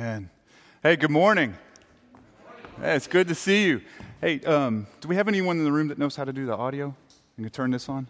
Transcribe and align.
Amen. 0.00 0.30
Hey, 0.82 0.96
good 0.96 1.10
morning. 1.10 1.54
Hey, 2.80 2.96
it's 2.96 3.06
good 3.06 3.28
to 3.28 3.34
see 3.34 3.66
you. 3.66 3.82
Hey, 4.22 4.40
um, 4.40 4.86
do 5.02 5.08
we 5.08 5.16
have 5.16 5.28
anyone 5.28 5.58
in 5.58 5.64
the 5.64 5.70
room 5.70 5.88
that 5.88 5.98
knows 5.98 6.16
how 6.16 6.24
to 6.24 6.32
do 6.32 6.46
the 6.46 6.56
audio? 6.56 6.94
You 7.36 7.44
can 7.44 7.50
turn 7.50 7.70
this 7.70 7.86
on? 7.86 8.06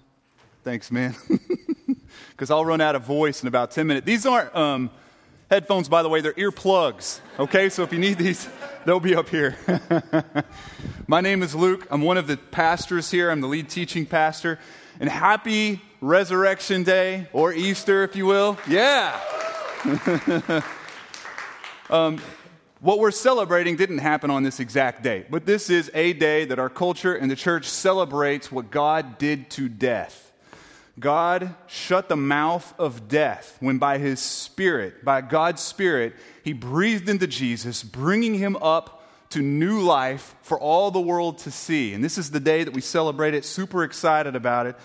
Thanks, 0.63 0.93
man. 0.93 1.17
Because 2.31 2.49
I'll 2.53 2.65
run 2.65 2.81
out 2.81 2.95
of 2.95 3.03
voice 3.03 3.43
in 3.43 3.49
about 3.49 3.73
10 3.73 3.89
minutes. 3.89 4.07
These 4.07 4.25
aren't 4.25 4.55
um, 4.55 4.91
headphones, 5.51 5.89
by 5.89 6.05
the 6.05 6.09
way, 6.09 6.21
they're 6.21 6.33
earplugs. 6.35 7.19
Okay, 7.41 7.69
so 7.69 7.83
if 7.83 7.93
you 7.93 7.99
need 7.99 8.19
these, 8.19 8.49
they'll 8.85 9.01
be 9.01 9.17
up 9.17 9.29
here. 9.29 9.57
My 11.09 11.21
name 11.21 11.43
is 11.43 11.57
Luke. 11.57 11.89
I'm 11.91 12.03
one 12.03 12.19
of 12.19 12.29
the 12.29 12.37
pastors 12.37 13.11
here, 13.11 13.33
I'm 13.33 13.41
the 13.41 13.49
lead 13.49 13.69
teaching 13.69 14.07
pastor. 14.07 14.61
And 15.01 15.09
happy 15.09 15.83
Resurrection 16.01 16.85
Day, 16.85 17.27
or 17.33 17.53
Easter, 17.53 18.05
if 18.05 18.15
you 18.15 18.27
will. 18.27 18.59
Yeah. 18.69 19.19
Um, 21.91 22.21
what 22.81 22.99
we're 22.99 23.11
celebrating 23.11 23.77
didn't 23.77 23.99
happen 23.99 24.31
on 24.31 24.43
this 24.43 24.61
exact 24.61 25.03
day, 25.03 25.27
but 25.29 25.45
this 25.45 25.69
is 25.69 25.91
a 25.93 26.13
day 26.13 26.45
that 26.45 26.59
our 26.59 26.69
culture 26.69 27.15
and 27.15 27.31
the 27.31 27.37
church 27.37 27.67
celebrates 27.67 28.51
what 28.51 28.71
God 28.71 29.19
did 29.19 29.51
to 29.51 29.69
death. 29.69 30.33
God 30.99 31.55
shut 31.67 32.09
the 32.09 32.17
mouth 32.17 32.73
of 32.79 33.09
death 33.09 33.57
when 33.61 33.79
by 33.79 33.99
his 33.99 34.21
Spirit, 34.21 35.05
by 35.05 35.21
God's 35.21 35.63
Spirit, 35.63 36.15
he 36.45 36.53
breathed 36.53 37.09
into 37.09 37.27
Jesus, 37.27 37.83
bringing 37.83 38.35
him 38.35 38.57
up 38.57 39.07
to 39.31 39.41
new 39.41 39.81
life 39.81 40.35
for 40.43 40.59
all 40.59 40.91
the 40.91 41.01
world 41.01 41.39
to 41.39 41.51
see. 41.51 41.93
And 41.95 42.05
this 42.05 42.19
is 42.19 42.31
the 42.31 42.41
day 42.41 42.65
that 42.65 42.75
we 42.75 42.81
celebrate 42.81 43.35
it, 43.35 43.45
super 43.45 43.85
excited 43.85 44.37
about 44.37 44.67
it. 44.67 44.77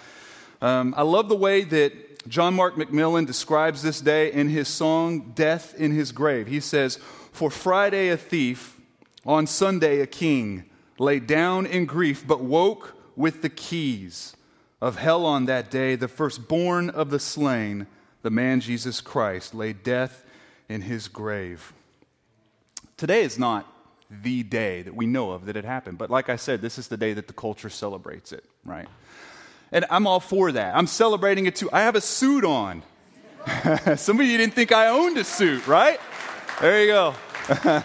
Um, 0.61 0.93
I 0.97 1.01
love 1.03 1.29
the 1.29 1.35
way 1.35 1.63
that 1.63 1.93
John 2.27 2.55
Mark 2.55 2.75
McMillan 2.75 3.27
describes 3.27 3.81
this 3.81 4.01
day 4.01 4.31
in 4.31 4.49
his 4.49 4.67
song, 4.67 5.33
Death 5.35 5.75
in 5.75 5.91
His 5.91 6.11
Grave. 6.11 6.47
He 6.47 6.59
says, 6.59 6.97
For 7.31 7.51
Friday 7.51 8.09
a 8.09 8.17
thief, 8.17 8.79
on 9.25 9.45
Sunday 9.45 9.99
a 10.01 10.07
king, 10.07 10.65
lay 10.97 11.19
down 11.19 11.65
in 11.65 11.85
grief, 11.85 12.25
but 12.25 12.41
woke 12.41 12.95
with 13.15 13.41
the 13.41 13.49
keys 13.49 14.35
of 14.81 14.97
hell 14.97 15.25
on 15.25 15.45
that 15.45 15.69
day, 15.69 15.95
the 15.95 16.07
firstborn 16.07 16.89
of 16.89 17.09
the 17.09 17.19
slain, 17.19 17.87
the 18.23 18.29
man 18.29 18.59
Jesus 18.59 19.01
Christ, 19.01 19.53
lay 19.53 19.73
death 19.73 20.25
in 20.67 20.81
his 20.81 21.07
grave. 21.07 21.73
Today 22.97 23.21
is 23.21 23.37
not 23.37 23.71
the 24.09 24.43
day 24.43 24.81
that 24.81 24.95
we 24.95 25.05
know 25.05 25.31
of 25.31 25.45
that 25.45 25.55
it 25.55 25.65
happened, 25.65 25.97
but 25.97 26.09
like 26.09 26.29
I 26.29 26.35
said, 26.35 26.61
this 26.61 26.77
is 26.77 26.87
the 26.87 26.97
day 26.97 27.13
that 27.13 27.27
the 27.27 27.33
culture 27.33 27.69
celebrates 27.69 28.31
it, 28.31 28.45
right? 28.63 28.87
And 29.71 29.85
I'm 29.89 30.07
all 30.07 30.19
for 30.19 30.51
that. 30.51 30.75
I'm 30.75 30.87
celebrating 30.87 31.45
it 31.45 31.55
too. 31.55 31.69
I 31.73 31.81
have 31.81 31.95
a 31.95 32.01
suit 32.01 32.45
on. 32.45 32.83
Some 33.95 34.19
of 34.19 34.25
you 34.25 34.37
didn't 34.37 34.53
think 34.53 34.71
I 34.71 34.87
owned 34.87 35.17
a 35.17 35.23
suit, 35.23 35.67
right? 35.67 35.99
There 36.61 36.81
you 36.81 36.87
go. 36.87 37.15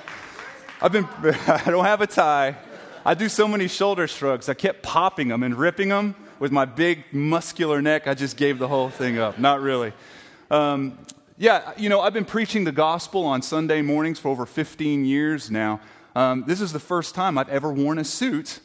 I've 0.82 0.92
been, 0.92 1.06
I 1.46 1.64
don't 1.66 1.84
have 1.84 2.00
a 2.00 2.06
tie. 2.06 2.56
I 3.04 3.14
do 3.14 3.28
so 3.28 3.48
many 3.48 3.68
shoulder 3.68 4.06
shrugs. 4.06 4.48
I 4.48 4.54
kept 4.54 4.82
popping 4.82 5.28
them 5.28 5.42
and 5.42 5.54
ripping 5.54 5.88
them 5.88 6.14
with 6.38 6.52
my 6.52 6.64
big 6.64 7.04
muscular 7.12 7.82
neck. 7.82 8.06
I 8.06 8.14
just 8.14 8.36
gave 8.36 8.58
the 8.58 8.68
whole 8.68 8.90
thing 8.90 9.18
up. 9.18 9.38
Not 9.38 9.60
really. 9.60 9.92
Um, 10.50 10.98
yeah, 11.36 11.72
you 11.76 11.88
know, 11.88 12.00
I've 12.00 12.12
been 12.12 12.24
preaching 12.24 12.64
the 12.64 12.72
gospel 12.72 13.24
on 13.24 13.42
Sunday 13.42 13.82
mornings 13.82 14.18
for 14.18 14.28
over 14.28 14.46
15 14.46 15.04
years 15.04 15.50
now. 15.50 15.80
Um, 16.14 16.44
this 16.46 16.60
is 16.60 16.72
the 16.72 16.80
first 16.80 17.14
time 17.14 17.38
I've 17.38 17.48
ever 17.48 17.72
worn 17.72 17.98
a 17.98 18.04
suit 18.04 18.60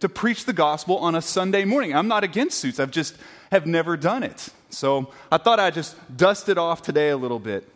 to 0.00 0.08
preach 0.08 0.44
the 0.44 0.52
gospel 0.52 0.98
on 0.98 1.14
a 1.14 1.22
Sunday 1.22 1.64
morning. 1.64 1.94
I'm 1.94 2.08
not 2.08 2.24
against 2.24 2.58
suits, 2.58 2.80
I've 2.80 2.90
just 2.90 3.16
have 3.52 3.66
never 3.66 3.96
done 3.96 4.22
it. 4.22 4.48
So 4.70 5.12
I 5.30 5.38
thought 5.38 5.60
I'd 5.60 5.74
just 5.74 5.96
dust 6.16 6.48
it 6.48 6.58
off 6.58 6.82
today 6.82 7.10
a 7.10 7.16
little 7.16 7.38
bit. 7.38 7.68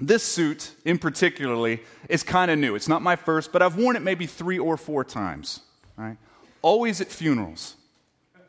This 0.00 0.24
suit, 0.24 0.72
in 0.84 0.98
particularly, 0.98 1.82
is 2.08 2.22
kind 2.22 2.50
of 2.50 2.58
new. 2.58 2.74
It's 2.74 2.88
not 2.88 3.02
my 3.02 3.16
first, 3.16 3.52
but 3.52 3.62
I've 3.62 3.76
worn 3.76 3.94
it 3.94 4.02
maybe 4.02 4.26
three 4.26 4.58
or 4.58 4.76
four 4.76 5.04
times. 5.04 5.60
Right? 5.96 6.16
Always 6.62 7.00
at 7.00 7.08
funerals. 7.08 7.76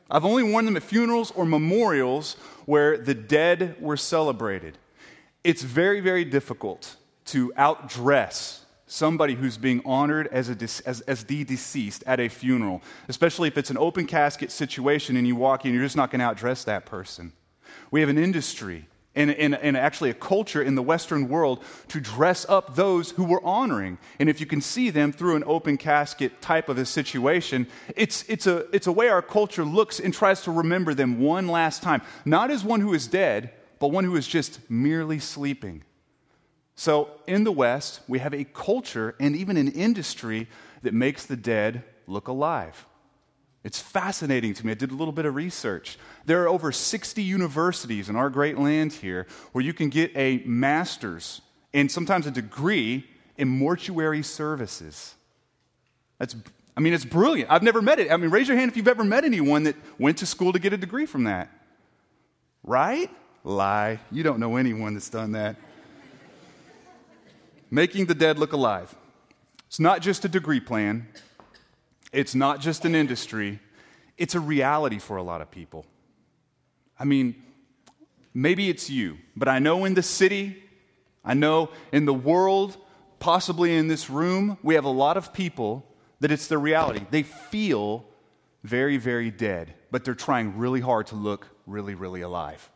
I've 0.10 0.26
only 0.26 0.44
worn 0.44 0.66
them 0.66 0.76
at 0.76 0.84
funerals 0.84 1.32
or 1.32 1.46
memorials 1.46 2.34
where 2.66 2.98
the 2.98 3.14
dead 3.14 3.76
were 3.80 3.98
celebrated. 3.98 4.78
It's 5.44 5.62
very, 5.62 6.00
very 6.00 6.26
difficult 6.26 6.96
to 7.26 7.52
outdress 7.58 8.65
somebody 8.88 9.34
who's 9.34 9.58
being 9.58 9.82
honored 9.86 10.28
as, 10.28 10.50
a, 10.50 10.88
as, 10.88 11.02
as 11.02 11.24
the 11.24 11.44
deceased 11.44 12.04
at 12.06 12.20
a 12.20 12.28
funeral, 12.28 12.82
especially 13.08 13.48
if 13.48 13.58
it's 13.58 13.70
an 13.70 13.78
open 13.78 14.06
casket 14.06 14.52
situation 14.52 15.18
and 15.18 15.28
you 15.28 15.36
walk 15.36 15.66
in, 15.66 15.74
you're 15.74 15.84
just 15.84 15.96
not 15.96 16.12
going 16.12 16.20
to 16.20 16.26
outdress 16.26 16.66
that 16.66 16.86
person. 16.86 17.34
We 17.92 18.00
have 18.02 18.10
an 18.10 18.18
industry 18.18 18.88
and, 19.16 19.32
and, 19.32 19.56
and, 19.56 19.78
actually 19.78 20.10
a 20.10 20.14
culture 20.14 20.62
in 20.62 20.76
the 20.76 20.82
Western 20.82 21.30
world 21.30 21.64
to 21.88 22.02
dress 22.02 22.46
up 22.50 22.76
those 22.76 23.12
who 23.12 23.24
we're 23.24 23.44
honoring. 23.44 23.98
And 24.20 24.28
if 24.28 24.42
you 24.42 24.46
can 24.46 24.60
see 24.60 24.90
them 24.90 25.14
through 25.14 25.38
an 25.38 25.44
open 25.48 25.78
casket 25.78 26.42
type 26.42 26.68
of 26.68 26.78
a 26.78 26.86
situation, 26.86 27.68
it's, 27.96 28.26
it's, 28.28 28.46
a, 28.46 28.66
it's 28.76 28.88
a 28.88 28.92
way 28.92 29.08
our 29.08 29.22
culture 29.22 29.64
looks 29.64 30.02
and 30.02 30.14
tries 30.14 30.42
to 30.42 30.52
remember 30.52 30.94
them 30.94 31.22
one 31.22 31.48
last 31.48 31.82
time. 31.82 32.02
Not 32.26 32.52
as 32.52 32.66
one 32.66 32.82
who 32.82 32.94
is 32.94 33.08
dead, 33.08 33.52
but 33.80 33.88
one 33.88 34.04
who 34.04 34.18
is 34.18 34.28
just 34.28 34.60
merely 34.70 35.20
sleeping. 35.20 35.84
So, 36.76 37.10
in 37.26 37.46
the 37.46 37.54
West, 37.54 38.02
we 38.08 38.20
have 38.20 38.34
a 38.34 38.44
culture 38.44 39.16
and 39.20 39.36
even 39.36 39.56
an 39.56 39.72
industry 39.72 40.48
that 40.84 40.94
makes 40.94 41.26
the 41.26 41.38
dead 41.38 41.84
look 42.06 42.28
alive. 42.28 42.86
It's 43.64 43.80
fascinating 43.80 44.54
to 44.56 44.66
me. 44.66 44.74
I 44.74 44.76
did 44.76 44.92
a 44.92 44.96
little 44.96 45.14
bit 45.14 45.26
of 45.26 45.34
research. 45.36 45.98
There 46.26 46.44
are 46.44 46.50
over 46.50 46.72
60 46.72 47.24
universities 47.24 48.10
in 48.10 48.16
our 48.16 48.30
great 48.30 48.60
land 48.60 48.94
here 48.94 49.26
where 49.54 49.64
you 49.64 49.74
can 49.74 49.90
get 49.90 50.12
a 50.16 50.44
master's 50.46 51.42
and 51.74 51.90
sometimes 51.90 52.28
a 52.28 52.32
degree 52.32 53.06
in 53.38 53.48
mortuary 53.48 54.22
services. 54.22 55.16
That's, 56.20 56.36
I 56.78 56.82
mean, 56.82 56.94
it's 56.94 57.06
brilliant. 57.06 57.50
I've 57.50 57.64
never 57.64 57.82
met 57.82 58.00
it. 58.00 58.12
I 58.12 58.18
mean, 58.18 58.30
raise 58.30 58.48
your 58.48 58.58
hand 58.58 58.70
if 58.70 58.78
you've 58.78 58.88
ever 58.88 59.04
met 59.04 59.24
anyone 59.24 59.64
that 59.64 59.76
went 59.98 60.18
to 60.20 60.26
school 60.26 60.54
to 60.54 60.60
get 60.60 60.74
a 60.74 60.78
degree 60.78 61.06
from 61.06 61.24
that. 61.24 61.50
Right? 62.64 63.10
Lie. 63.44 64.00
You 64.12 64.24
don't 64.24 64.40
know 64.40 64.58
anyone 64.58 64.94
that's 64.94 65.10
done 65.10 65.32
that 65.32 65.56
making 67.70 68.06
the 68.06 68.16
dead 68.16 68.40
look 68.40 68.54
alive. 68.54 68.96
It's 69.68 69.80
not 69.80 70.02
just 70.02 70.26
a 70.26 70.30
degree 70.30 70.60
plan, 70.60 71.08
it's 72.12 72.36
not 72.36 72.62
just 72.62 72.86
an 72.86 72.96
industry, 72.96 73.60
it's 74.18 74.36
a 74.36 74.40
reality 74.40 75.00
for 75.00 75.18
a 75.18 75.24
lot 75.24 75.42
of 75.42 75.52
people. 75.52 75.86
I 76.98 77.04
mean, 77.04 77.36
maybe 78.34 78.70
it's 78.70 78.90
you, 78.90 79.18
but 79.36 79.48
I 79.48 79.60
know 79.60 79.86
in 79.86 79.94
the 79.94 80.04
city, 80.04 80.64
I 81.24 81.34
know 81.34 81.70
in 81.92 82.06
the 82.06 82.14
world, 82.14 82.78
possibly 83.20 83.76
in 83.76 83.88
this 83.88 84.10
room, 84.10 84.58
we 84.64 84.76
have 84.76 84.86
a 84.86 84.90
lot 84.90 85.18
of 85.18 85.34
people 85.34 85.86
that 86.20 86.32
it's 86.32 86.48
their 86.48 86.60
reality. 86.60 87.06
They 87.10 87.24
feel 87.24 88.06
very, 88.64 88.98
very 88.98 89.32
dead, 89.32 89.74
but 89.92 90.06
they're 90.06 90.16
trying 90.16 90.58
really 90.58 90.82
hard 90.82 91.08
to 91.08 91.16
look 91.16 91.48
really, 91.68 91.96
really 91.96 92.22
alive. 92.22 92.70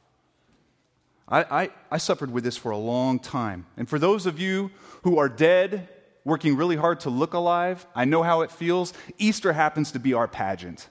I, 1.30 1.64
I, 1.64 1.70
I, 1.92 1.98
suffered 2.00 2.32
with 2.32 2.44
this 2.44 2.58
for 2.58 2.72
a 2.72 2.78
long 2.78 3.20
time. 3.20 3.68
And 3.78 3.88
for 3.88 4.00
those 4.00 4.26
of 4.26 4.40
you 4.40 4.72
who 5.04 5.20
are 5.20 5.30
dead, 5.30 5.88
working 6.26 6.58
really 6.58 6.76
hard 6.76 7.02
to 7.02 7.10
look 7.10 7.34
alive, 7.34 7.86
I 7.94 8.06
know 8.06 8.24
how 8.24 8.42
it 8.42 8.52
feels. 8.52 8.94
Easter 9.20 9.54
happens 9.54 9.92
to 9.92 10.00
be 10.00 10.14
our 10.14 10.28
pageant. 10.28 10.90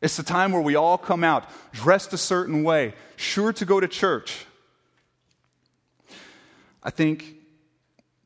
It's 0.00 0.16
the 0.16 0.22
time 0.22 0.52
where 0.52 0.62
we 0.62 0.76
all 0.76 0.98
come 0.98 1.24
out 1.24 1.48
dressed 1.72 2.12
a 2.12 2.18
certain 2.18 2.62
way, 2.62 2.94
sure 3.16 3.52
to 3.54 3.64
go 3.64 3.80
to 3.80 3.88
church. 3.88 4.46
I 6.82 6.90
think 6.90 7.34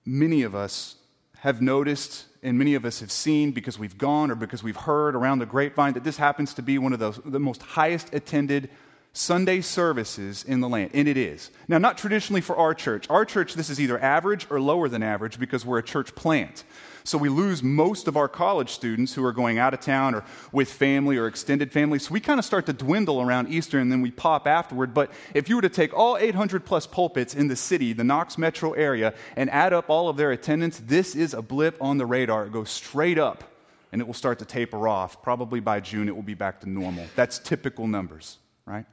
many 0.05 0.43
of 0.43 0.55
us 0.55 0.97
have 1.39 1.63
noticed 1.63 2.27
and 2.43 2.59
many 2.59 2.75
of 2.75 2.85
us 2.85 3.01
have 3.01 3.11
seen 3.11 3.53
because 3.53 3.79
we've 3.79 3.97
gone 3.97 4.31
or 4.31 4.35
because 4.35 4.63
we've 4.63 4.77
heard 4.77 5.15
around 5.15 5.39
the 5.39 5.47
grapevine 5.47 5.95
that 5.95 6.05
this 6.05 6.17
happens 6.17 6.55
to 6.55 6.63
be 6.63 6.79
one 6.79 6.93
of 6.93 6.99
the, 6.99 7.19
the 7.25 7.41
most 7.41 7.63
highest 7.63 8.13
attended 8.15 8.69
Sunday 9.13 9.61
services 9.61 10.45
in 10.45 10.61
the 10.61 10.69
land, 10.69 10.93
and 10.95 11.09
it 11.09 11.17
is. 11.17 11.51
Now, 11.67 11.79
not 11.79 11.99
traditionally 11.99 12.41
for 12.41 12.57
our 12.57 12.75
church. 12.75 13.09
Our 13.11 13.25
church, 13.25 13.55
this 13.55 13.69
is 13.69 13.81
either 13.81 13.99
average 13.99 14.47
or 14.51 14.61
lower 14.61 14.89
than 14.89 15.03
average 15.03 15.39
because 15.39 15.67
we're 15.67 15.79
a 15.79 15.83
church 15.83 16.15
plant. 16.15 16.65
So 17.03 17.19
we 17.19 17.29
lose 17.29 17.63
most 17.63 18.07
of 18.09 18.17
our 18.17 18.29
college 18.29 18.71
students 18.71 19.15
who 19.15 19.25
are 19.25 19.33
going 19.33 19.59
out 19.59 19.75
of 19.75 19.81
town 19.81 20.15
or 20.15 20.25
with 20.53 20.71
family 20.71 21.17
or 21.17 21.27
extended 21.27 21.73
family. 21.73 21.99
So 21.99 22.13
we 22.13 22.21
kind 22.21 22.39
of 22.39 22.45
start 22.45 22.67
to 22.67 22.73
dwindle 22.73 23.21
around 23.21 23.49
Easter 23.49 23.79
and 23.79 23.91
then 23.91 24.01
we 24.01 24.11
pop 24.11 24.47
afterward. 24.47 24.95
But 24.95 25.11
if 25.35 25.49
you 25.49 25.57
were 25.57 25.63
to 25.63 25.69
take 25.69 25.93
all 25.93 26.17
800 26.17 26.65
plus 26.65 26.87
pulpits 26.87 27.35
in 27.35 27.49
the 27.49 27.57
city, 27.57 27.93
the 27.93 28.05
Knox 28.05 28.39
metro 28.39 28.73
area, 28.73 29.15
and 29.35 29.51
add 29.51 29.73
up 29.73 29.89
all 29.89 30.09
of 30.09 30.17
their 30.19 30.31
attendance, 30.31 30.79
this 30.79 31.17
is 31.17 31.35
a 31.35 31.43
blip 31.43 31.77
on 31.81 31.99
the 31.99 32.07
radar. 32.07 32.47
It 32.47 32.53
goes 32.53 32.71
straight 32.71 33.19
up 33.19 33.45
and 33.93 34.01
it 34.01 34.07
will 34.07 34.15
start 34.15 34.39
to 34.39 34.45
taper 34.45 34.87
off. 34.87 35.23
Probably 35.23 35.61
by 35.61 35.81
June, 35.81 36.09
it 36.09 36.15
will 36.15 36.23
be 36.23 36.35
back 36.35 36.61
to 36.61 36.71
normal. 36.71 37.07
That's 37.17 37.39
typical 37.39 37.89
numbers, 37.89 38.39
right? 38.67 38.87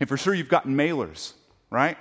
And 0.00 0.08
for 0.08 0.16
sure, 0.16 0.34
you've 0.34 0.48
gotten 0.48 0.76
mailers, 0.76 1.32
right? 1.70 1.96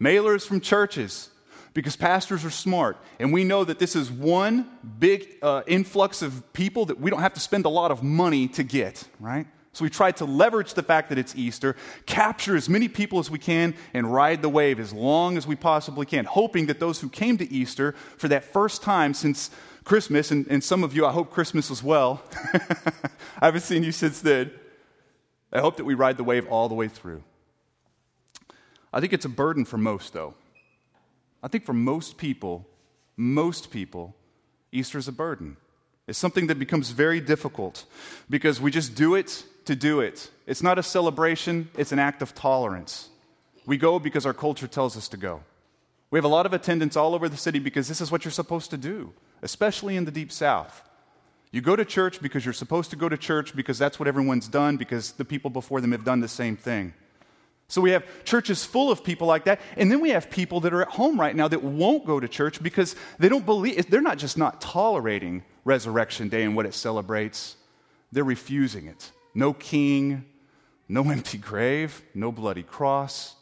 Mailers 0.00 0.46
from 0.46 0.60
churches 0.60 1.30
because 1.74 1.96
pastors 1.96 2.44
are 2.44 2.50
smart. 2.50 2.96
And 3.20 3.32
we 3.32 3.44
know 3.44 3.64
that 3.64 3.78
this 3.78 3.94
is 3.94 4.10
one 4.10 4.68
big 4.98 5.36
uh, 5.42 5.62
influx 5.66 6.22
of 6.22 6.52
people 6.52 6.86
that 6.86 7.00
we 7.00 7.10
don't 7.10 7.20
have 7.20 7.34
to 7.34 7.40
spend 7.40 7.66
a 7.66 7.68
lot 7.68 7.90
of 7.90 8.02
money 8.02 8.48
to 8.48 8.62
get, 8.62 9.06
right? 9.20 9.46
So 9.72 9.84
we 9.84 9.90
try 9.90 10.10
to 10.12 10.24
leverage 10.24 10.74
the 10.74 10.82
fact 10.82 11.08
that 11.10 11.18
it's 11.18 11.36
Easter, 11.36 11.76
capture 12.04 12.56
as 12.56 12.68
many 12.68 12.88
people 12.88 13.20
as 13.20 13.30
we 13.30 13.38
can, 13.38 13.76
and 13.94 14.12
ride 14.12 14.42
the 14.42 14.48
wave 14.48 14.80
as 14.80 14.92
long 14.92 15.36
as 15.36 15.46
we 15.46 15.54
possibly 15.54 16.04
can, 16.04 16.24
hoping 16.24 16.66
that 16.66 16.80
those 16.80 17.00
who 17.00 17.08
came 17.08 17.38
to 17.38 17.52
Easter 17.52 17.92
for 18.16 18.26
that 18.26 18.42
first 18.42 18.82
time 18.82 19.14
since 19.14 19.50
Christmas, 19.84 20.32
and, 20.32 20.46
and 20.48 20.64
some 20.64 20.82
of 20.82 20.96
you, 20.96 21.06
I 21.06 21.12
hope 21.12 21.30
Christmas 21.30 21.70
as 21.70 21.80
well. 21.82 22.22
I 23.40 23.46
haven't 23.46 23.60
seen 23.60 23.84
you 23.84 23.92
since 23.92 24.20
then. 24.20 24.50
I 25.52 25.60
hope 25.60 25.76
that 25.76 25.84
we 25.84 25.94
ride 25.94 26.16
the 26.16 26.24
wave 26.24 26.46
all 26.48 26.68
the 26.68 26.74
way 26.74 26.88
through. 26.88 27.22
I 28.92 29.00
think 29.00 29.12
it's 29.12 29.24
a 29.24 29.30
burden 29.30 29.64
for 29.64 29.78
most, 29.78 30.12
though. 30.12 30.34
I 31.42 31.48
think 31.48 31.64
for 31.64 31.72
most 31.72 32.18
people, 32.18 32.66
most 33.16 33.70
people, 33.70 34.14
Easter 34.72 34.98
is 34.98 35.08
a 35.08 35.12
burden. 35.12 35.56
It's 36.06 36.18
something 36.18 36.46
that 36.46 36.58
becomes 36.58 36.90
very 36.90 37.20
difficult 37.20 37.84
because 38.30 38.60
we 38.60 38.70
just 38.70 38.94
do 38.94 39.14
it 39.14 39.44
to 39.66 39.76
do 39.76 40.00
it. 40.00 40.30
It's 40.46 40.62
not 40.62 40.78
a 40.78 40.82
celebration, 40.82 41.68
it's 41.76 41.92
an 41.92 41.98
act 41.98 42.22
of 42.22 42.34
tolerance. 42.34 43.10
We 43.66 43.76
go 43.76 43.98
because 43.98 44.24
our 44.24 44.32
culture 44.32 44.66
tells 44.66 44.96
us 44.96 45.08
to 45.08 45.18
go. 45.18 45.42
We 46.10 46.16
have 46.16 46.24
a 46.24 46.28
lot 46.28 46.46
of 46.46 46.54
attendance 46.54 46.96
all 46.96 47.14
over 47.14 47.28
the 47.28 47.36
city 47.36 47.58
because 47.58 47.86
this 47.86 48.00
is 48.00 48.10
what 48.10 48.24
you're 48.24 48.32
supposed 48.32 48.70
to 48.70 48.78
do, 48.78 49.12
especially 49.42 49.96
in 49.96 50.06
the 50.06 50.10
deep 50.10 50.32
south. 50.32 50.87
You 51.50 51.60
go 51.60 51.76
to 51.76 51.84
church 51.84 52.20
because 52.20 52.44
you're 52.44 52.52
supposed 52.52 52.90
to 52.90 52.96
go 52.96 53.08
to 53.08 53.16
church 53.16 53.56
because 53.56 53.78
that's 53.78 53.98
what 53.98 54.06
everyone's 54.06 54.48
done, 54.48 54.76
because 54.76 55.12
the 55.12 55.24
people 55.24 55.50
before 55.50 55.80
them 55.80 55.92
have 55.92 56.04
done 56.04 56.20
the 56.20 56.28
same 56.28 56.56
thing. 56.56 56.92
So 57.68 57.82
we 57.82 57.90
have 57.90 58.04
churches 58.24 58.64
full 58.64 58.90
of 58.90 59.04
people 59.04 59.26
like 59.26 59.44
that. 59.44 59.60
And 59.76 59.90
then 59.90 60.00
we 60.00 60.10
have 60.10 60.30
people 60.30 60.60
that 60.60 60.72
are 60.72 60.82
at 60.82 60.88
home 60.88 61.20
right 61.20 61.36
now 61.36 61.48
that 61.48 61.62
won't 61.62 62.06
go 62.06 62.18
to 62.18 62.26
church 62.26 62.62
because 62.62 62.96
they 63.18 63.28
don't 63.28 63.44
believe, 63.44 63.90
they're 63.90 64.00
not 64.00 64.18
just 64.18 64.38
not 64.38 64.60
tolerating 64.60 65.42
Resurrection 65.64 66.30
Day 66.30 66.44
and 66.44 66.56
what 66.56 66.64
it 66.64 66.72
celebrates, 66.72 67.56
they're 68.10 68.24
refusing 68.24 68.86
it. 68.86 69.12
No 69.34 69.52
king, 69.52 70.24
no 70.88 71.02
empty 71.10 71.36
grave, 71.38 72.02
no 72.14 72.32
bloody 72.32 72.62
cross, 72.62 73.34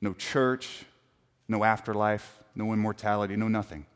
no 0.00 0.14
church, 0.14 0.84
no 1.48 1.64
afterlife, 1.64 2.38
no 2.54 2.72
immortality, 2.72 3.34
no 3.34 3.48
nothing. 3.48 3.86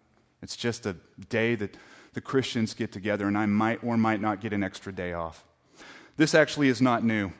It's 0.42 0.56
just 0.56 0.86
a 0.86 0.96
day 1.28 1.54
that 1.54 1.76
the 2.16 2.20
Christians 2.22 2.72
get 2.72 2.92
together, 2.92 3.28
and 3.28 3.36
I 3.36 3.44
might 3.44 3.84
or 3.84 3.98
might 3.98 4.22
not 4.22 4.40
get 4.40 4.54
an 4.54 4.64
extra 4.64 4.90
day 4.90 5.12
off. 5.12 5.44
This 6.16 6.34
actually 6.34 6.68
is 6.68 6.80
not 6.80 7.04
new. 7.04 7.30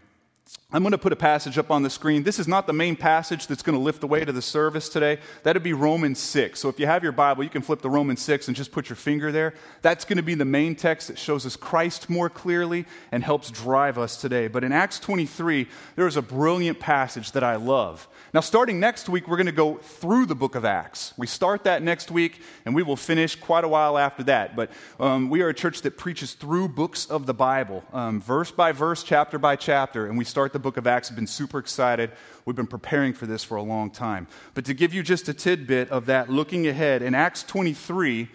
I'm 0.70 0.82
going 0.82 0.92
to 0.92 0.98
put 0.98 1.14
a 1.14 1.16
passage 1.16 1.56
up 1.56 1.70
on 1.70 1.82
the 1.82 1.88
screen. 1.88 2.24
This 2.24 2.38
is 2.38 2.46
not 2.46 2.66
the 2.66 2.74
main 2.74 2.94
passage 2.94 3.46
that's 3.46 3.62
going 3.62 3.74
to 3.74 3.82
lift 3.82 4.02
the 4.02 4.06
weight 4.06 4.28
of 4.28 4.34
the 4.34 4.42
service 4.42 4.90
today. 4.90 5.18
That'd 5.44 5.62
be 5.62 5.72
Romans 5.72 6.18
6. 6.18 6.60
So 6.60 6.68
if 6.68 6.78
you 6.78 6.84
have 6.84 7.02
your 7.02 7.12
Bible, 7.12 7.42
you 7.42 7.48
can 7.48 7.62
flip 7.62 7.80
to 7.82 7.88
Romans 7.88 8.20
6 8.20 8.48
and 8.48 8.56
just 8.56 8.70
put 8.70 8.90
your 8.90 8.96
finger 8.96 9.32
there. 9.32 9.54
That's 9.80 10.04
going 10.04 10.18
to 10.18 10.22
be 10.22 10.34
the 10.34 10.44
main 10.44 10.76
text 10.76 11.08
that 11.08 11.18
shows 11.18 11.46
us 11.46 11.56
Christ 11.56 12.10
more 12.10 12.28
clearly 12.28 12.84
and 13.12 13.24
helps 13.24 13.50
drive 13.50 13.96
us 13.96 14.20
today. 14.20 14.46
But 14.46 14.62
in 14.62 14.72
Acts 14.72 15.00
23, 15.00 15.68
there 15.94 16.06
is 16.06 16.18
a 16.18 16.22
brilliant 16.22 16.80
passage 16.80 17.32
that 17.32 17.42
I 17.42 17.56
love. 17.56 18.06
Now, 18.36 18.42
starting 18.42 18.78
next 18.78 19.08
week, 19.08 19.28
we're 19.28 19.38
going 19.38 19.46
to 19.46 19.50
go 19.50 19.76
through 19.76 20.26
the 20.26 20.34
book 20.34 20.56
of 20.56 20.66
Acts. 20.66 21.14
We 21.16 21.26
start 21.26 21.64
that 21.64 21.82
next 21.82 22.10
week, 22.10 22.42
and 22.66 22.74
we 22.74 22.82
will 22.82 22.94
finish 22.94 23.34
quite 23.34 23.64
a 23.64 23.68
while 23.68 23.96
after 23.96 24.22
that. 24.24 24.54
But 24.54 24.72
um, 25.00 25.30
we 25.30 25.40
are 25.40 25.48
a 25.48 25.54
church 25.54 25.80
that 25.80 25.96
preaches 25.96 26.34
through 26.34 26.68
books 26.68 27.06
of 27.06 27.24
the 27.24 27.32
Bible, 27.32 27.82
um, 27.94 28.20
verse 28.20 28.50
by 28.50 28.72
verse, 28.72 29.02
chapter 29.02 29.38
by 29.38 29.56
chapter, 29.56 30.04
and 30.06 30.18
we 30.18 30.24
start 30.26 30.52
the 30.52 30.58
book 30.58 30.76
of 30.76 30.86
Acts. 30.86 31.08
I've 31.08 31.16
been 31.16 31.26
super 31.26 31.58
excited. 31.58 32.12
We've 32.44 32.54
been 32.54 32.66
preparing 32.66 33.14
for 33.14 33.24
this 33.24 33.42
for 33.42 33.56
a 33.56 33.62
long 33.62 33.88
time. 33.88 34.26
But 34.52 34.66
to 34.66 34.74
give 34.74 34.92
you 34.92 35.02
just 35.02 35.30
a 35.30 35.32
tidbit 35.32 35.88
of 35.88 36.04
that, 36.04 36.28
looking 36.28 36.66
ahead, 36.66 37.00
in 37.00 37.14
Acts 37.14 37.42
23, 37.42 38.28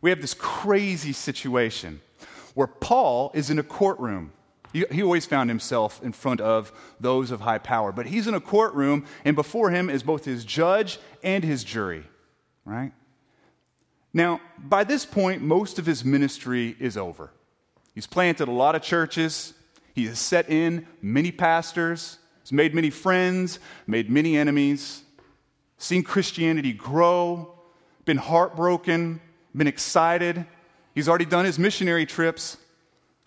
we 0.00 0.10
have 0.10 0.20
this 0.20 0.34
crazy 0.34 1.12
situation 1.12 2.00
where 2.54 2.66
Paul 2.66 3.30
is 3.34 3.50
in 3.50 3.60
a 3.60 3.62
courtroom. 3.62 4.32
He, 4.74 5.02
always 5.02 5.24
found 5.24 5.50
himself 5.50 6.02
in 6.02 6.12
front 6.12 6.40
of 6.40 6.72
those 6.98 7.30
of 7.30 7.40
high 7.40 7.58
power. 7.58 7.92
But 7.92 8.06
he's 8.06 8.26
in 8.26 8.34
a 8.34 8.40
courtroom, 8.40 9.06
and 9.24 9.36
before 9.36 9.70
him 9.70 9.88
is 9.88 10.02
both 10.02 10.24
his 10.24 10.44
judge 10.44 10.98
and 11.22 11.44
his 11.44 11.62
jury, 11.62 12.02
right? 12.64 12.92
Now, 14.12 14.40
by 14.58 14.82
this 14.82 15.06
point, 15.06 15.42
most 15.42 15.78
of 15.78 15.86
his 15.86 16.04
ministry 16.04 16.76
is 16.80 16.96
over. 16.96 17.30
He's 17.94 18.08
planted 18.08 18.48
a 18.48 18.52
lot 18.52 18.74
of 18.74 18.82
churches, 18.82 19.54
he 19.94 20.06
has 20.06 20.18
set 20.18 20.50
in 20.50 20.88
many 21.00 21.30
pastors, 21.30 22.18
he's 22.42 22.50
made 22.50 22.74
many 22.74 22.90
friends, 22.90 23.60
made 23.86 24.10
many 24.10 24.36
enemies, 24.36 25.04
seen 25.78 26.02
Christianity 26.02 26.72
grow, 26.72 27.56
been 28.04 28.16
heartbroken, 28.16 29.20
been 29.54 29.68
excited. 29.68 30.44
He's 30.96 31.08
already 31.08 31.26
done 31.26 31.44
his 31.44 31.60
missionary 31.60 32.06
trips. 32.06 32.56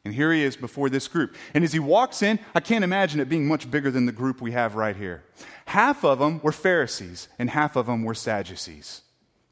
And 0.07 0.15
here 0.15 0.31
he 0.31 0.41
is 0.41 0.55
before 0.55 0.89
this 0.89 1.09
group. 1.09 1.35
And 1.53 1.65
as 1.65 1.73
he 1.73 1.79
walks 1.79 2.21
in, 2.21 2.39
I 2.55 2.61
can't 2.61 2.85
imagine 2.85 3.19
it 3.19 3.27
being 3.27 3.45
much 3.45 3.69
bigger 3.69 3.91
than 3.91 4.05
the 4.05 4.13
group 4.13 4.39
we 4.39 4.53
have 4.53 4.75
right 4.75 4.95
here. 4.95 5.25
Half 5.65 6.05
of 6.05 6.19
them 6.19 6.39
were 6.41 6.53
Pharisees, 6.53 7.27
and 7.37 7.49
half 7.49 7.75
of 7.75 7.87
them 7.87 8.05
were 8.05 8.13
Sadducees. 8.13 9.01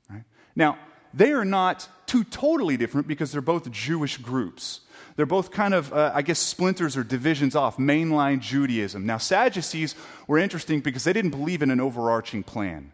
Right? 0.09 0.23
Now, 0.55 0.77
they 1.13 1.33
are 1.33 1.43
not 1.43 1.89
two 2.05 2.23
totally 2.23 2.77
different 2.77 3.05
because 3.05 3.33
they're 3.33 3.41
both 3.41 3.69
Jewish 3.69 4.15
groups. 4.15 4.79
They're 5.17 5.25
both 5.25 5.51
kind 5.51 5.73
of, 5.73 5.91
uh, 5.91 6.13
I 6.15 6.21
guess, 6.21 6.39
splinters 6.39 6.95
or 6.95 7.03
divisions 7.03 7.53
off 7.53 7.75
mainline 7.75 8.39
Judaism. 8.39 9.05
Now, 9.05 9.17
Sadducees 9.17 9.93
were 10.25 10.37
interesting 10.37 10.79
because 10.79 11.03
they 11.03 11.11
didn't 11.11 11.31
believe 11.31 11.61
in 11.61 11.69
an 11.69 11.81
overarching 11.81 12.43
plan. 12.43 12.93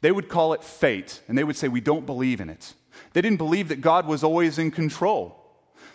They 0.00 0.10
would 0.10 0.28
call 0.28 0.52
it 0.52 0.64
fate, 0.64 1.20
and 1.28 1.38
they 1.38 1.44
would 1.44 1.56
say, 1.56 1.68
We 1.68 1.80
don't 1.80 2.06
believe 2.06 2.40
in 2.40 2.50
it. 2.50 2.74
They 3.12 3.20
didn't 3.20 3.38
believe 3.38 3.68
that 3.68 3.80
God 3.80 4.08
was 4.08 4.24
always 4.24 4.58
in 4.58 4.72
control. 4.72 5.41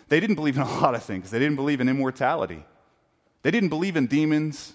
They 0.08 0.20
didn't 0.20 0.36
believe 0.36 0.56
in 0.56 0.62
a 0.62 0.80
lot 0.80 0.94
of 0.94 1.02
things. 1.02 1.30
They 1.30 1.38
didn't 1.38 1.56
believe 1.56 1.80
in 1.80 1.88
immortality. 1.88 2.64
They 3.42 3.50
didn't 3.50 3.68
believe 3.68 3.96
in 3.96 4.06
demons. 4.06 4.74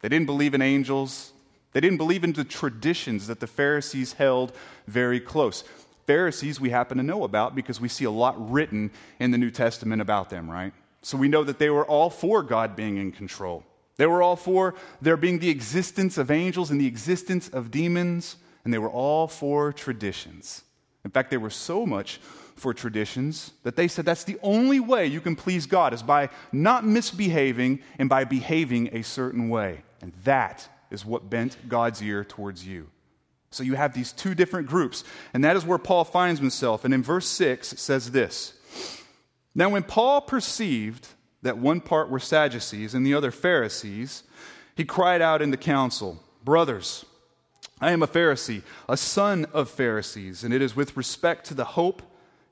They 0.00 0.08
didn't 0.08 0.26
believe 0.26 0.54
in 0.54 0.62
angels. 0.62 1.32
They 1.72 1.80
didn't 1.80 1.98
believe 1.98 2.22
in 2.24 2.32
the 2.32 2.44
traditions 2.44 3.26
that 3.26 3.40
the 3.40 3.46
Pharisees 3.46 4.12
held 4.12 4.52
very 4.86 5.18
close. 5.18 5.64
Pharisees 6.06 6.60
we 6.60 6.70
happen 6.70 6.98
to 6.98 7.02
know 7.02 7.24
about 7.24 7.54
because 7.54 7.80
we 7.80 7.88
see 7.88 8.04
a 8.04 8.10
lot 8.10 8.50
written 8.50 8.90
in 9.18 9.30
the 9.30 9.38
New 9.38 9.50
Testament 9.50 10.00
about 10.02 10.30
them, 10.30 10.50
right? 10.50 10.72
So 11.02 11.16
we 11.16 11.28
know 11.28 11.42
that 11.44 11.58
they 11.58 11.70
were 11.70 11.84
all 11.84 12.10
for 12.10 12.42
God 12.42 12.76
being 12.76 12.96
in 12.96 13.12
control. 13.12 13.64
They 13.96 14.06
were 14.06 14.22
all 14.22 14.36
for 14.36 14.74
there 15.00 15.16
being 15.16 15.38
the 15.38 15.50
existence 15.50 16.18
of 16.18 16.30
angels 16.30 16.70
and 16.70 16.80
the 16.80 16.86
existence 16.86 17.48
of 17.48 17.70
demons, 17.70 18.36
and 18.64 18.72
they 18.72 18.78
were 18.78 18.90
all 18.90 19.28
for 19.28 19.72
traditions. 19.72 20.62
In 21.04 21.10
fact, 21.10 21.30
they 21.30 21.36
were 21.36 21.50
so 21.50 21.86
much 21.86 22.20
for 22.56 22.72
traditions 22.72 23.52
that 23.62 23.76
they 23.76 23.88
said 23.88 24.04
that's 24.04 24.24
the 24.24 24.38
only 24.42 24.80
way 24.80 25.06
you 25.06 25.20
can 25.20 25.36
please 25.36 25.66
God 25.66 25.92
is 25.92 26.02
by 26.02 26.30
not 26.52 26.86
misbehaving 26.86 27.80
and 27.98 28.08
by 28.08 28.24
behaving 28.24 28.90
a 28.92 29.02
certain 29.02 29.48
way. 29.48 29.82
And 30.00 30.12
that 30.24 30.68
is 30.90 31.04
what 31.04 31.30
bent 31.30 31.56
God's 31.68 32.02
ear 32.02 32.24
towards 32.24 32.66
you. 32.66 32.88
So 33.50 33.62
you 33.62 33.74
have 33.74 33.94
these 33.94 34.12
two 34.12 34.34
different 34.34 34.66
groups. 34.66 35.04
And 35.32 35.44
that 35.44 35.56
is 35.56 35.64
where 35.64 35.78
Paul 35.78 36.04
finds 36.04 36.40
himself. 36.40 36.84
And 36.84 36.92
in 36.92 37.02
verse 37.02 37.26
6, 37.28 37.72
it 37.72 37.78
says 37.78 38.10
this 38.10 38.54
Now, 39.54 39.68
when 39.70 39.82
Paul 39.82 40.20
perceived 40.20 41.08
that 41.42 41.58
one 41.58 41.80
part 41.80 42.10
were 42.10 42.18
Sadducees 42.18 42.94
and 42.94 43.06
the 43.06 43.14
other 43.14 43.30
Pharisees, 43.30 44.24
he 44.74 44.84
cried 44.84 45.22
out 45.22 45.42
in 45.42 45.50
the 45.50 45.56
council, 45.56 46.22
Brothers, 46.44 47.04
I 47.80 47.92
am 47.92 48.02
a 48.02 48.08
Pharisee, 48.08 48.62
a 48.88 48.96
son 48.96 49.46
of 49.52 49.70
Pharisees, 49.70 50.44
and 50.44 50.52
it 50.52 50.62
is 50.62 50.76
with 50.76 50.96
respect 50.96 51.46
to 51.46 51.54
the 51.54 51.64
hope 51.64 52.02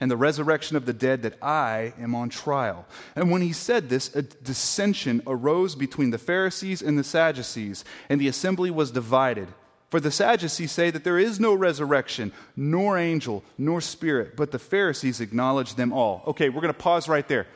and 0.03 0.11
the 0.11 0.17
resurrection 0.17 0.77
of 0.77 0.85
the 0.85 0.93
dead 0.93 1.23
that 1.23 1.41
I 1.41 1.93
am 1.97 2.13
on 2.13 2.29
trial. 2.29 2.87
And 3.15 3.31
when 3.31 3.41
he 3.41 3.53
said 3.53 3.89
this, 3.89 4.13
a 4.17 4.23
dissension 4.23 5.23
arose 5.29 5.77
between 5.77 6.11
the 6.11 6.19
Pharisees 6.19 6.83
and 6.83 6.99
the 6.99 7.05
Sadducees, 7.05 7.85
and 8.09 8.21
the 8.21 8.27
assembly 8.27 8.69
was 8.73 8.91
divided. 8.91 9.47
For 9.91 10.01
the 10.01 10.11
Sadducees 10.11 10.73
say 10.73 10.91
that 10.91 11.05
there 11.05 11.21
is 11.21 11.39
no 11.39 11.55
resurrection, 11.55 12.33
nor 12.57 12.99
angel, 12.99 13.45
nor 13.57 13.81
spirit, 13.81 14.35
but 14.37 14.51
the 14.51 14.59
Pharisees 14.59 15.21
acknowledge 15.21 15.77
them 15.77 15.93
all. 15.93 16.25
Okay, 16.27 16.49
we're 16.49 16.63
going 16.63 16.75
to 16.75 16.81
pause 16.81 17.07
right 17.09 17.29
there. 17.29 17.47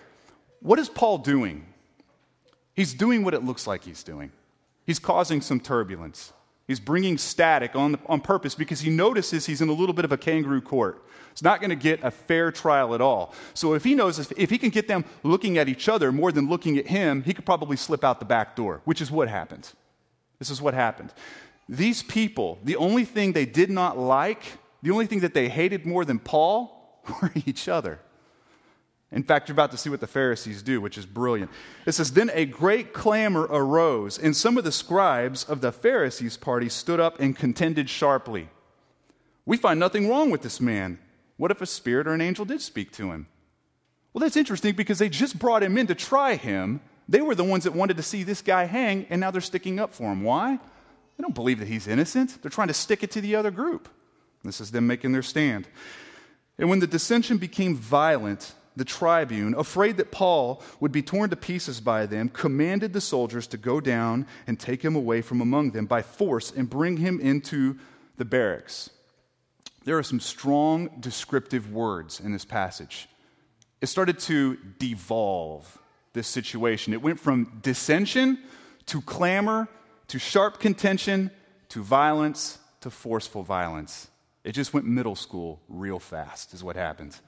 What 0.61 0.79
is 0.79 0.88
Paul 0.88 1.19
doing? 1.19 1.67
He's 2.75 2.95
doing 2.95 3.25
what 3.25 3.35
it 3.35 3.43
looks 3.43 3.67
like 3.67 3.83
he's 3.83 4.05
doing. 4.05 4.31
He's 4.87 5.00
causing 5.00 5.41
some 5.41 5.59
turbulence. 5.59 6.33
He's 6.67 6.81
bringing 6.81 7.17
static 7.17 7.77
on, 7.77 7.99
on 8.07 8.21
purpose 8.21 8.55
because 8.55 8.81
he 8.81 8.91
notices 8.91 9.47
he's 9.47 9.61
in 9.61 9.69
a 9.69 9.73
little 9.73 9.93
bit 9.93 10.05
of 10.05 10.11
a 10.13 10.17
kangaroo 10.17 10.61
court. 10.61 11.05
It's 11.31 11.43
not 11.43 11.61
going 11.61 11.71
to 11.71 11.77
get 11.77 12.03
a 12.03 12.11
fair 12.11 12.51
trial 12.51 12.95
at 12.95 13.01
all. 13.01 13.35
So 13.55 13.75
if 13.75 13.85
he 13.85 13.95
knows 13.95 14.19
if, 14.19 14.33
if 14.37 14.51
he 14.51 14.59
can 14.59 14.71
get 14.71 14.89
them 14.89 15.05
looking 15.23 15.59
at 15.59 15.69
each 15.69 15.89
other 15.89 16.11
more 16.11 16.33
than 16.33 16.49
looking 16.49 16.77
at 16.79 16.87
him, 16.87 17.23
he 17.23 17.35
could 17.35 17.45
probably 17.45 17.77
slip 17.77 18.03
out 18.03 18.19
the 18.19 18.25
back 18.27 18.57
door, 18.57 18.81
which 18.85 19.01
is 19.01 19.11
what 19.11 19.29
happened. 19.29 19.71
This 20.39 20.51
is 20.51 20.61
what 20.61 20.75
happened. 20.75 21.13
These 21.69 22.03
people, 22.03 22.59
the 22.65 22.77
only 22.77 23.05
thing 23.05 23.33
they 23.33 23.47
did 23.47 23.71
not 23.71 23.99
like, 23.99 24.43
the 24.83 24.91
only 24.91 25.07
thing 25.07 25.21
that 25.21 25.35
they 25.35 25.49
hated 25.49 25.87
more 25.87 26.05
than 26.05 26.19
Paul, 26.19 27.01
were 27.23 27.31
each 27.45 27.69
other. 27.69 28.01
In 29.17 29.23
fact, 29.23 29.49
you're 29.49 29.55
about 29.55 29.71
to 29.71 29.79
see 29.79 29.89
what 29.89 30.01
the 30.01 30.07
Pharisees 30.07 30.63
do, 30.63 30.79
which 30.79 30.99
is 30.99 31.07
brilliant. 31.07 31.51
It 31.87 31.93
says, 31.93 32.13
Then 32.13 32.31
a 32.35 32.45
great 32.45 32.93
clamor 32.93 33.49
arose, 33.51 34.19
and 34.19 34.37
some 34.37 34.59
of 34.59 34.65
the 34.65 34.71
scribes 34.71 35.43
of 35.43 35.63
the 35.63 35.73
Pharisees' 35.73 36.37
party 36.37 36.69
stood 36.69 37.01
up 37.01 37.19
and 37.19 37.35
contended 37.35 37.89
sharply. 37.89 38.51
We 39.47 39.57
find 39.57 39.81
nothing 39.81 40.07
wrong 40.07 40.31
with 40.31 40.43
this 40.43 40.61
man. 40.61 40.99
What 41.39 41.51
if 41.51 41.63
a 41.63 41.67
spirit 41.67 42.07
or 42.07 42.13
an 42.13 42.21
angel 42.21 42.45
did 42.45 42.61
speak 42.61 42.93
to 42.93 43.11
him? 43.11 43.27
Well, 44.13 44.21
that's 44.21 44.37
interesting 44.37 44.75
because 44.75 44.99
they 44.99 45.09
just 45.09 45.39
brought 45.39 45.63
him 45.63 45.79
in 45.79 45.87
to 45.87 45.95
try 45.95 46.35
him 46.35 46.83
They 47.09 47.23
were 47.23 47.35
the 47.35 47.45
ones 47.45 47.65
that 47.65 47.73
wanted 47.73 47.97
to 47.97 48.03
see 48.03 48.23
this 48.23 48.43
guy 48.43 48.65
hang, 48.65 49.07
and 49.09 49.21
now 49.21 49.31
they're 49.31 49.41
sticking 49.41 49.79
up 49.79 49.95
for 49.95 50.13
him. 50.13 50.25
Why? 50.25 50.57
They 50.57 51.23
don't 51.23 51.35
believe 51.35 51.61
that 51.61 51.69
he's 51.69 51.87
innocent. 51.87 52.43
They're 52.43 52.51
trying 52.51 52.69
to 52.69 52.75
stick 52.75 53.03
it 53.03 53.13
to 53.13 53.21
the 53.21 53.37
other 53.37 53.51
group. 53.51 53.89
This 54.45 54.61
is 54.61 54.73
them 54.73 54.87
making 54.87 55.13
their 55.13 55.23
stand. 55.23 55.69
And 56.59 56.69
when 56.69 56.81
the 56.81 56.87
dissension 56.87 57.39
became 57.39 57.77
violent, 57.77 58.55
the 58.76 58.85
tribune, 58.85 59.54
afraid 59.54 59.97
that 59.97 60.12
Paul 60.12 60.62
would 60.80 60.92
be 60.92 61.02
torn 61.02 61.30
to 61.30 61.37
pieces 61.37 61.80
by 61.80 62.06
them, 62.06 62.28
commanded 62.28 62.92
the 62.92 63.00
soldiers 63.00 63.47
to 63.49 63.56
go 63.56 63.80
down 63.80 64.26
and 64.47 64.61
take 64.61 64.83
him 64.83 64.95
away 64.95 65.23
from 65.23 65.40
among 65.40 65.71
them 65.71 65.87
by 65.87 66.02
force 66.02 66.52
and 66.54 66.68
bring 66.68 66.99
him 66.99 67.18
into 67.21 67.78
the 68.16 68.25
barracks. 68.25 68.90
There 69.85 69.97
are 69.97 70.02
some 70.02 70.21
strong 70.21 70.90
descriptive 71.00 71.73
words 71.73 72.21
in 72.21 72.33
this 72.33 72.45
passage. 72.45 73.09
It 73.80 73.87
started 73.87 74.18
to 74.21 74.56
devolve 74.78 75.78
this 76.12 76.26
situation. 76.28 76.92
It 76.92 77.02
went 77.02 77.21
from 77.21 77.61
dissension 77.62 78.38
to 78.87 79.00
clamor 79.02 79.68
to 80.09 80.18
sharp 80.18 80.61
contention 80.61 81.30
to 81.71 81.83
violence 81.83 82.59
to 82.80 82.90
forceful 82.90 83.42
violence. 83.42 84.09
It 84.45 84.52
just 84.52 84.73
went 84.73 84.87
middle 84.87 85.16
school 85.16 85.61
real 85.68 85.99
fast, 85.99 86.54
is 86.54 86.62
what 86.62 86.76
happened. 86.76 87.18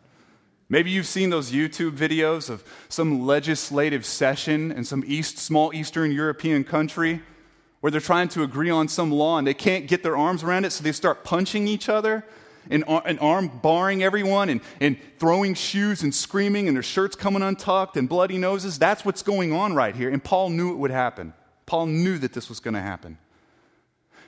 Maybe 0.70 0.90
you've 0.90 1.06
seen 1.06 1.30
those 1.30 1.50
YouTube 1.50 1.92
videos 1.92 2.50
of 2.50 2.62
some 2.88 3.26
legislative 3.26 4.04
session 4.04 4.70
in 4.70 4.84
some 4.84 5.02
East, 5.06 5.38
small 5.38 5.72
Eastern 5.72 6.12
European 6.12 6.62
country 6.62 7.22
where 7.80 7.90
they're 7.90 8.00
trying 8.00 8.28
to 8.28 8.42
agree 8.42 8.70
on 8.70 8.88
some 8.88 9.10
law 9.10 9.38
and 9.38 9.46
they 9.46 9.54
can't 9.54 9.86
get 9.86 10.02
their 10.02 10.16
arms 10.16 10.42
around 10.42 10.64
it, 10.64 10.70
so 10.70 10.84
they 10.84 10.92
start 10.92 11.24
punching 11.24 11.66
each 11.66 11.88
other 11.88 12.24
and 12.70 12.84
an 12.86 13.18
arm 13.18 13.48
barring 13.62 14.02
everyone 14.02 14.50
and, 14.50 14.60
and 14.80 14.98
throwing 15.18 15.54
shoes 15.54 16.02
and 16.02 16.14
screaming 16.14 16.68
and 16.68 16.76
their 16.76 16.82
shirts 16.82 17.16
coming 17.16 17.42
untucked 17.42 17.96
and 17.96 18.08
bloody 18.08 18.36
noses. 18.36 18.78
That's 18.78 19.04
what's 19.06 19.22
going 19.22 19.54
on 19.54 19.74
right 19.74 19.96
here. 19.96 20.10
And 20.10 20.22
Paul 20.22 20.50
knew 20.50 20.72
it 20.72 20.76
would 20.76 20.90
happen. 20.90 21.32
Paul 21.64 21.86
knew 21.86 22.18
that 22.18 22.34
this 22.34 22.50
was 22.50 22.60
going 22.60 22.74
to 22.74 22.80
happen. 22.80 23.16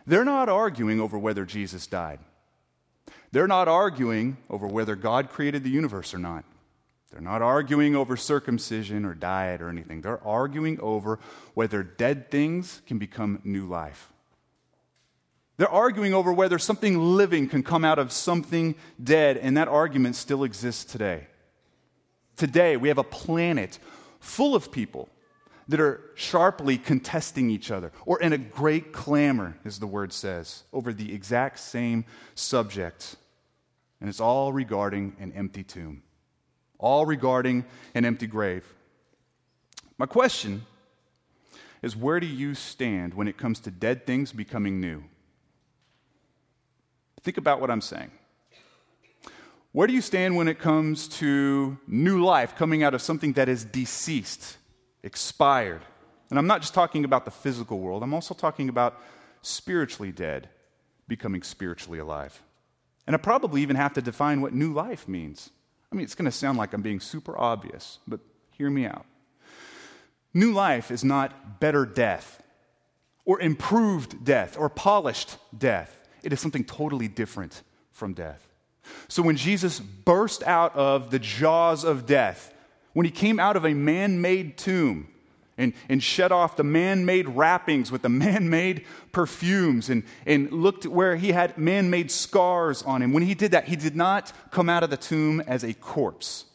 They're 0.07 0.25
not 0.25 0.49
arguing 0.49 1.01
over 1.01 1.19
whether 1.19 1.45
Jesus 1.45 1.87
died. 1.87 2.21
They're 3.33 3.47
not 3.47 3.69
arguing 3.69 4.37
over 4.49 4.67
whether 4.67 4.97
God 4.97 5.31
created 5.31 5.63
the 5.63 5.71
universe 5.71 6.13
or 6.15 6.19
not. 6.19 6.45
They're 7.11 7.21
not 7.21 7.43
arguing 7.43 7.97
over 7.97 8.17
circumcision 8.17 9.05
or 9.05 9.15
diet 9.15 9.61
or 9.61 9.69
anything. 9.69 10.01
They're 10.01 10.25
arguing 10.25 10.81
over 10.81 11.19
whether 11.55 11.83
dead 11.83 12.31
things 12.31 12.83
can 12.87 12.99
become 12.99 13.41
new 13.45 13.67
life. 13.67 14.13
They're 15.57 15.69
arguing 15.69 16.15
over 16.15 16.33
whether 16.33 16.59
something 16.59 16.99
living 16.99 17.49
can 17.49 17.63
come 17.63 17.85
out 17.85 17.99
of 17.99 18.13
something 18.13 18.77
dead, 19.03 19.37
and 19.37 19.57
that 19.57 19.69
argument 19.69 20.17
still 20.17 20.45
exists 20.45 20.85
today. 20.85 21.27
Today, 22.37 22.77
we 22.77 22.89
have 22.89 22.99
a 22.99 23.05
planet 23.05 23.79
full 24.21 24.55
of 24.55 24.73
people 24.73 25.09
that 25.69 25.81
are 25.81 26.01
sharply 26.15 26.79
contesting 26.79 27.51
each 27.51 27.71
other, 27.71 27.93
or 28.05 28.21
in 28.21 28.33
a 28.33 28.39
great 28.39 28.93
clamor, 28.93 29.57
as 29.65 29.79
the 29.79 29.87
word 29.87 30.13
says, 30.13 30.65
over 30.73 30.93
the 30.93 31.15
exact 31.15 31.59
same 31.59 32.05
subject 32.35 33.17
and 34.01 34.09
it's 34.09 34.21
all 34.21 34.53
regarding 34.53 35.15
an 35.21 35.33
empty 35.33 35.63
tomb, 35.63 36.03
all 36.79 37.05
regarding 37.05 37.65
an 37.95 38.05
empty 38.05 38.27
grave. 38.27 38.65
My 39.99 40.07
question 40.07 40.65
is 41.83 41.97
where 41.97 42.19
do 42.19 42.27
you 42.27 42.55
stand 42.55 43.15
when 43.15 43.29
it 43.29 43.37
comes 43.37 43.61
to 43.61 43.71
dead 43.71 44.07
things 44.07 44.33
becoming 44.33 44.81
new? 44.81 45.05
Think 47.23 47.37
about 47.37 47.61
what 47.61 47.71
I'm 47.71 47.83
saying. 47.83 48.11
Where 49.73 49.87
do 49.87 49.93
you 49.93 50.01
stand 50.01 50.35
when 50.37 50.49
it 50.49 50.59
comes 50.59 51.07
to 51.19 51.79
new 51.87 52.25
life 52.25 52.57
coming 52.57 52.83
out 52.83 52.95
of 52.95 53.03
something 53.03 53.35
that 53.35 53.49
is 53.49 53.65
deceased, 53.65 54.57
expired? 55.03 55.83
And 56.31 56.39
I'm 56.39 56.47
not 56.47 56.61
just 56.61 56.75
talking 56.75 57.05
about 57.05 57.25
the 57.25 57.31
physical 57.31 57.81
world, 57.81 58.03
I'm 58.03 58.15
also 58.15 58.35
talking 58.35 58.69
about 58.69 59.01
spiritually 59.43 60.13
dead 60.13 60.49
becoming 61.09 61.43
spiritually 61.43 61.99
alive. 61.99 62.41
And 63.07 63.15
I 63.15 63.19
probably 63.19 63.63
even 63.63 63.77
have 63.77 63.95
to 63.95 64.03
define 64.03 64.41
what 64.41 64.55
new 64.55 64.73
life 64.73 65.09
means. 65.09 65.51
I 65.91 65.97
mean, 65.97 66.05
it's 66.05 66.15
going 66.15 66.27
to 66.27 66.31
sound 66.31 66.57
like 66.57 66.73
I'm 66.73 66.83
being 66.83 67.01
super 67.01 67.37
obvious, 67.37 67.99
but 68.07 68.21
hear 68.53 68.71
me 68.71 68.87
out. 68.87 69.05
New 70.33 70.53
life 70.53 70.93
is 70.93 71.03
not 71.03 71.59
better 71.59 71.85
death, 71.85 72.41
or 73.25 73.41
improved 73.41 74.25
death, 74.25 74.57
or 74.57 74.69
polished 74.69 75.37
death. 75.57 75.99
It 76.23 76.33
is 76.33 76.41
something 76.41 76.63
totally 76.63 77.09
different 77.09 77.63
from 77.91 78.13
death. 78.13 78.47
So 79.09 79.23
when 79.23 79.37
Jesus 79.37 79.81
burst 79.81 80.45
out 80.45 80.75
of 80.77 81.11
the 81.11 81.19
jaws 81.19 81.83
of 81.83 82.07
death, 82.07 82.55
when 82.93 83.05
he 83.05 83.13
came 83.13 83.39
out 83.39 83.57
of 83.57 83.65
a 83.65 83.75
man 83.75 84.21
made 84.21 84.57
tomb, 84.57 85.09
and, 85.61 85.75
and 85.91 86.03
shed 86.03 86.33
off 86.33 86.57
the 86.57 86.65
man 86.65 87.05
made 87.05 87.29
wrappings 87.29 87.93
with 87.93 88.03
the 88.03 88.09
man 88.25 88.49
made 88.49 88.87
perfumes 89.13 89.91
and, 89.91 90.03
and 90.27 90.51
looked 90.51 90.87
where 90.87 91.17
he 91.17 91.33
had 91.33 91.57
man 91.59 91.91
made 91.91 92.11
scars 92.11 92.83
on 92.83 93.03
him. 93.03 93.13
When 93.13 93.23
he 93.23 93.35
did 93.35 93.53
that, 93.53 93.69
he 93.69 93.77
did 93.77 93.95
not 93.95 94.33
come 94.51 94.69
out 94.69 94.83
of 94.83 94.91
the 94.91 94.97
tomb 94.97 95.41
as 95.43 95.63
a 95.63 95.75
corpse 95.75 96.47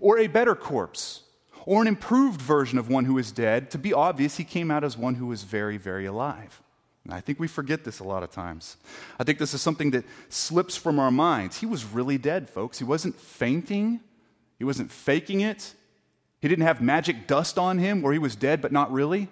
or 0.00 0.18
a 0.18 0.26
better 0.26 0.54
corpse 0.54 1.22
or 1.66 1.82
an 1.82 1.88
improved 1.88 2.40
version 2.40 2.78
of 2.78 2.88
one 2.88 3.04
who 3.04 3.18
is 3.18 3.30
dead. 3.30 3.70
To 3.72 3.78
be 3.78 3.92
obvious, 3.92 4.38
he 4.38 4.44
came 4.44 4.70
out 4.70 4.82
as 4.82 4.96
one 4.96 5.16
who 5.16 5.26
was 5.26 5.42
very, 5.42 5.76
very 5.76 6.06
alive. 6.06 6.62
And 7.04 7.12
I 7.12 7.20
think 7.20 7.38
we 7.38 7.48
forget 7.48 7.84
this 7.84 8.00
a 8.00 8.04
lot 8.04 8.22
of 8.22 8.30
times. 8.30 8.76
I 9.18 9.24
think 9.24 9.38
this 9.38 9.52
is 9.54 9.60
something 9.60 9.90
that 9.92 10.04
slips 10.30 10.76
from 10.76 10.98
our 10.98 11.10
minds. 11.10 11.58
He 11.58 11.66
was 11.66 11.84
really 11.84 12.18
dead, 12.18 12.48
folks. 12.48 12.78
He 12.78 12.84
wasn't 12.84 13.18
fainting, 13.20 14.00
he 14.58 14.64
wasn't 14.64 14.90
faking 14.90 15.40
it. 15.40 15.74
He 16.40 16.48
didn't 16.48 16.66
have 16.66 16.80
magic 16.80 17.26
dust 17.26 17.58
on 17.58 17.78
him 17.78 18.02
where 18.02 18.12
he 18.12 18.18
was 18.18 18.36
dead, 18.36 18.60
but 18.60 18.72
not 18.72 18.92
really. 18.92 19.28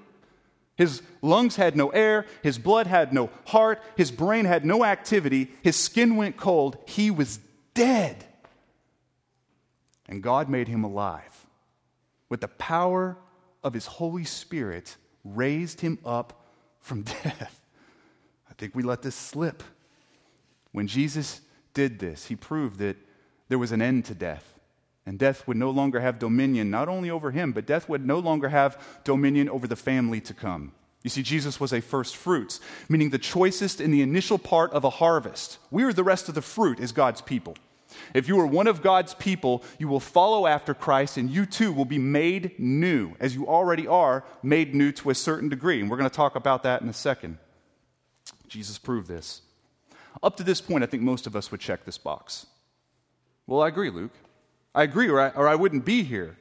His 0.77 1.03
lungs 1.23 1.57
had 1.57 1.77
no 1.77 1.89
air, 1.89 2.27
his 2.43 2.59
blood 2.59 2.87
had 2.87 3.13
no 3.13 3.31
heart, 3.47 3.83
his 3.97 4.11
brain 4.11 4.45
had 4.45 4.65
no 4.65 4.85
activity, 4.85 5.51
his 5.63 5.77
skin 5.77 6.17
went 6.17 6.37
cold. 6.37 6.77
He 6.87 7.11
was 7.11 7.41
dead. 7.75 8.25
And 10.09 10.23
God 10.23 10.49
made 10.49 10.69
him 10.69 10.85
alive. 10.85 11.47
With 12.29 12.41
the 12.41 12.49
power 12.49 13.17
of 13.65 13.73
his 13.73 13.87
Holy 13.87 14.25
Spirit, 14.25 14.97
raised 15.25 15.81
him 15.81 15.99
up 16.05 16.45
from 16.81 17.03
death. 17.25 17.61
I 18.49 18.55
think 18.55 18.75
we 18.75 18.83
let 18.83 19.03
this 19.03 19.17
slip. 19.17 19.63
When 20.73 20.87
Jesus 20.87 21.41
did 21.75 21.99
this, 21.99 22.27
he 22.27 22.37
proved 22.37 22.79
that 22.81 22.97
there 23.49 23.59
was 23.59 23.73
an 23.73 23.81
end 23.81 24.05
to 24.07 24.15
death. 24.15 24.56
And 25.07 25.19
death 25.19 25.47
would 25.47 25.57
no 25.57 25.71
longer 25.71 26.01
have 26.01 26.19
dominion, 26.19 26.69
not 26.69 26.89
only 26.89 27.11
over 27.11 27.31
him, 27.31 27.53
but 27.53 27.65
death 27.65 27.89
would 27.89 28.05
no 28.05 28.19
longer 28.19 28.49
have 28.49 28.77
dominion 29.05 29.49
over 29.49 29.69
the 29.69 29.77
family 29.77 30.21
to 30.23 30.35
come. 30.35 30.73
You 31.05 31.11
see, 31.11 31.23
Jesus 31.23 31.61
was 31.61 31.73
a 31.73 31.81
first 31.81 32.17
fruits, 32.17 32.59
meaning 32.89 33.11
the 33.11 33.19
choicest 33.19 33.81
in 33.81 33.93
the 33.93 34.03
initial 34.03 34.39
part 34.39 34.73
of 34.73 34.83
a 34.83 34.91
harvest. 34.91 35.59
We 35.71 35.85
are 35.85 35.93
the 35.93 36.03
rest 36.03 36.29
of 36.29 36.35
the 36.35 36.43
fruit 36.43 36.81
as 36.81 36.91
God's 36.91 37.21
people. 37.21 37.55
If 38.13 38.27
you 38.27 38.41
are 38.41 38.47
one 38.47 38.67
of 38.67 38.83
God's 38.83 39.15
people, 39.15 39.63
you 39.79 39.87
will 39.87 40.01
follow 40.01 40.49
after 40.49 40.75
Christ, 40.75 41.17
and 41.17 41.31
you 41.31 41.47
too 41.47 41.73
will 41.73 41.85
be 41.85 41.99
made 41.99 42.59
new, 42.59 43.15
as 43.21 43.37
you 43.37 43.47
already 43.47 43.87
are 43.87 44.25
made 44.43 44.75
new 44.75 44.91
to 44.93 45.11
a 45.11 45.15
certain 45.15 45.49
degree. 45.49 45.81
And 45.81 45.89
we're 45.89 45.97
going 45.97 46.11
to 46.11 46.17
talk 46.17 46.35
about 46.35 46.65
that 46.65 46.83
in 46.83 46.89
a 46.89 46.93
second. 46.93 47.39
Jesus 48.49 48.77
proved 48.77 49.07
this. 49.07 49.43
Up 50.23 50.37
to 50.39 50.43
this 50.43 50.61
point, 50.61 50.83
I 50.83 50.89
think 50.89 51.05
most 51.05 51.29
of 51.29 51.37
us 51.37 51.53
would 51.53 51.61
check 51.61 51.85
this 51.85 51.99
box. 51.99 52.47
Well, 53.47 53.63
I 53.63 53.69
agree, 53.69 53.91
Luke. 53.91 54.13
I 54.77 54.83
agree, 54.83 55.09
or 55.09 55.19
I, 55.19 55.31
or 55.31 55.49
I 55.49 55.55
wouldn't 55.55 55.87
be 55.87 56.03
here. 56.03 56.37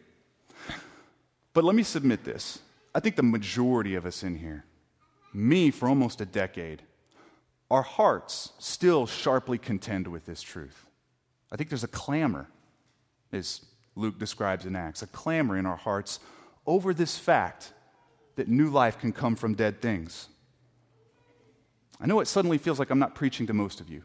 But 1.54 1.64
let 1.64 1.74
me 1.74 1.84
submit 1.84 2.26
this. 2.26 2.60
I 2.94 3.00
think 3.00 3.16
the 3.16 3.24
majority 3.24 3.96
of 3.96 4.06
us 4.06 4.24
in 4.24 4.36
here, 4.36 4.66
me 5.34 5.72
for 5.72 5.88
almost 5.88 6.20
a 6.20 6.26
decade, 6.26 6.84
our 7.72 7.82
hearts 7.82 8.52
still 8.60 9.08
sharply 9.08 9.58
contend 9.58 10.06
with 10.08 10.26
this 10.26 10.42
truth. 10.42 10.86
I 11.50 11.56
think 11.56 11.70
there's 11.70 11.86
a 11.86 11.90
clamor, 11.90 12.48
as 13.32 13.62
Luke 13.96 14.20
describes 14.20 14.66
in 14.66 14.76
Acts, 14.76 15.02
a 15.02 15.08
clamor 15.08 15.58
in 15.58 15.66
our 15.66 15.78
hearts 15.78 16.20
over 16.68 16.94
this 16.94 17.18
fact 17.18 17.72
that 18.36 18.50
new 18.50 18.70
life 18.70 19.00
can 19.00 19.14
come 19.14 19.38
from 19.38 19.56
dead 19.56 19.82
things. 19.82 20.28
I 22.02 22.06
know 22.06 22.20
it 22.20 22.28
suddenly 22.28 22.58
feels 22.58 22.80
like 22.80 22.90
I'm 22.90 23.00
not 23.00 23.16
preaching 23.16 23.48
to 23.48 23.54
most 23.54 23.80
of 23.80 23.90
you 23.90 24.04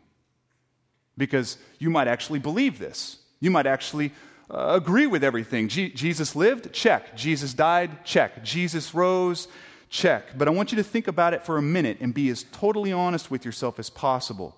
because 1.17 1.59
you 1.81 1.91
might 1.91 2.07
actually 2.07 2.39
believe 2.39 2.79
this. 2.79 3.20
You 3.41 3.51
might 3.51 3.67
actually 3.67 4.13
uh, 4.51 4.73
agree 4.75 5.07
with 5.07 5.25
everything. 5.25 5.69
Jesus 5.69 6.37
lived? 6.37 6.73
Check. 6.73 7.17
Jesus 7.17 7.55
died? 7.55 8.05
Check. 8.05 8.45
Jesus 8.45 8.95
rose? 8.95 9.49
Check. 9.89 10.39
But 10.39 10.49
I 10.49 10.51
want 10.51 10.73
you 10.73 10.77
to 10.77 10.85
think 10.85 11.09
about 11.09 11.35
it 11.35 11.45
for 11.45 11.57
a 11.57 11.63
minute 11.63 11.99
and 12.01 12.13
be 12.13 12.29
as 12.29 12.45
totally 12.53 12.93
honest 12.93 13.31
with 13.31 13.45
yourself 13.45 13.79
as 13.79 13.91
possible. 13.91 14.57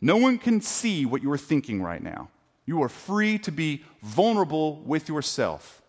No 0.00 0.16
one 0.16 0.38
can 0.38 0.60
see 0.60 1.04
what 1.06 1.22
you 1.22 1.30
are 1.30 1.38
thinking 1.38 1.82
right 1.82 2.02
now. 2.02 2.30
You 2.66 2.82
are 2.82 2.88
free 2.88 3.38
to 3.40 3.52
be 3.52 3.84
vulnerable 4.02 4.76
with 4.80 5.08
yourself. 5.08 5.82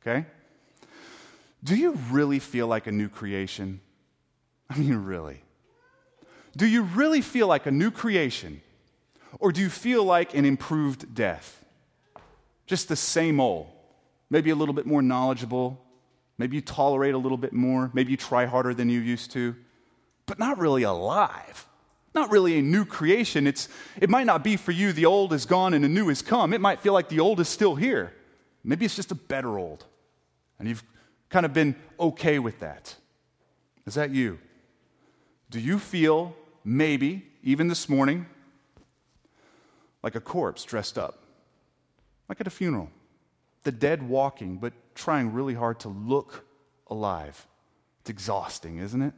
Okay? 0.00 0.26
Do 1.62 1.76
you 1.76 1.92
really 2.10 2.38
feel 2.38 2.66
like 2.66 2.86
a 2.86 2.92
new 2.92 3.08
creation? 3.08 3.80
I 4.68 4.76
mean, 4.76 4.96
really. 4.96 5.42
Do 6.56 6.66
you 6.66 6.82
really 6.82 7.20
feel 7.20 7.46
like 7.46 7.66
a 7.66 7.70
new 7.70 7.90
creation? 7.90 8.62
Or 9.38 9.52
do 9.52 9.60
you 9.60 9.68
feel 9.70 10.04
like 10.04 10.34
an 10.34 10.44
improved 10.44 11.14
death? 11.14 11.61
Just 12.72 12.88
the 12.88 12.96
same 12.96 13.38
old. 13.38 13.68
Maybe 14.30 14.48
a 14.48 14.54
little 14.54 14.72
bit 14.72 14.86
more 14.86 15.02
knowledgeable, 15.02 15.78
Maybe 16.42 16.56
you 16.56 16.60
tolerate 16.60 17.14
a 17.14 17.18
little 17.18 17.38
bit 17.38 17.52
more. 17.52 17.90
Maybe 17.94 18.10
you 18.10 18.16
try 18.16 18.46
harder 18.46 18.74
than 18.74 18.88
you 18.88 18.98
used 18.98 19.30
to, 19.30 19.54
but 20.26 20.40
not 20.40 20.58
really 20.58 20.82
alive. 20.82 21.68
Not 22.16 22.32
really 22.32 22.58
a 22.58 22.62
new 22.62 22.84
creation. 22.84 23.46
It's, 23.46 23.68
it 24.00 24.10
might 24.10 24.26
not 24.26 24.42
be 24.42 24.56
for 24.56 24.72
you 24.72 24.92
the 24.92 25.06
old 25.06 25.32
is 25.32 25.46
gone 25.46 25.72
and 25.72 25.84
the 25.84 25.88
new 25.88 26.08
has 26.08 26.20
come. 26.20 26.52
It 26.52 26.60
might 26.60 26.80
feel 26.80 26.92
like 26.92 27.08
the 27.08 27.20
old 27.20 27.38
is 27.38 27.48
still 27.48 27.76
here. 27.76 28.12
Maybe 28.64 28.84
it's 28.84 28.96
just 28.96 29.12
a 29.12 29.14
better 29.14 29.56
old. 29.56 29.86
And 30.58 30.68
you've 30.68 30.82
kind 31.28 31.46
of 31.46 31.52
been 31.52 31.76
okay 32.00 32.40
with 32.40 32.58
that. 32.58 32.96
Is 33.86 33.94
that 33.94 34.10
you? 34.10 34.40
Do 35.48 35.60
you 35.60 35.78
feel, 35.78 36.34
maybe, 36.64 37.24
even 37.44 37.68
this 37.68 37.88
morning, 37.88 38.26
like 40.02 40.16
a 40.16 40.20
corpse 40.20 40.64
dressed 40.64 40.98
up? 40.98 41.21
Like 42.32 42.40
at 42.40 42.46
a 42.46 42.50
funeral? 42.50 42.88
The 43.64 43.72
dead 43.72 44.08
walking, 44.08 44.56
but 44.56 44.72
trying 44.94 45.34
really 45.34 45.52
hard 45.52 45.80
to 45.80 45.90
look 45.90 46.46
alive. 46.86 47.46
It's 48.00 48.08
exhausting, 48.08 48.78
isn't 48.78 49.02
it? 49.02 49.12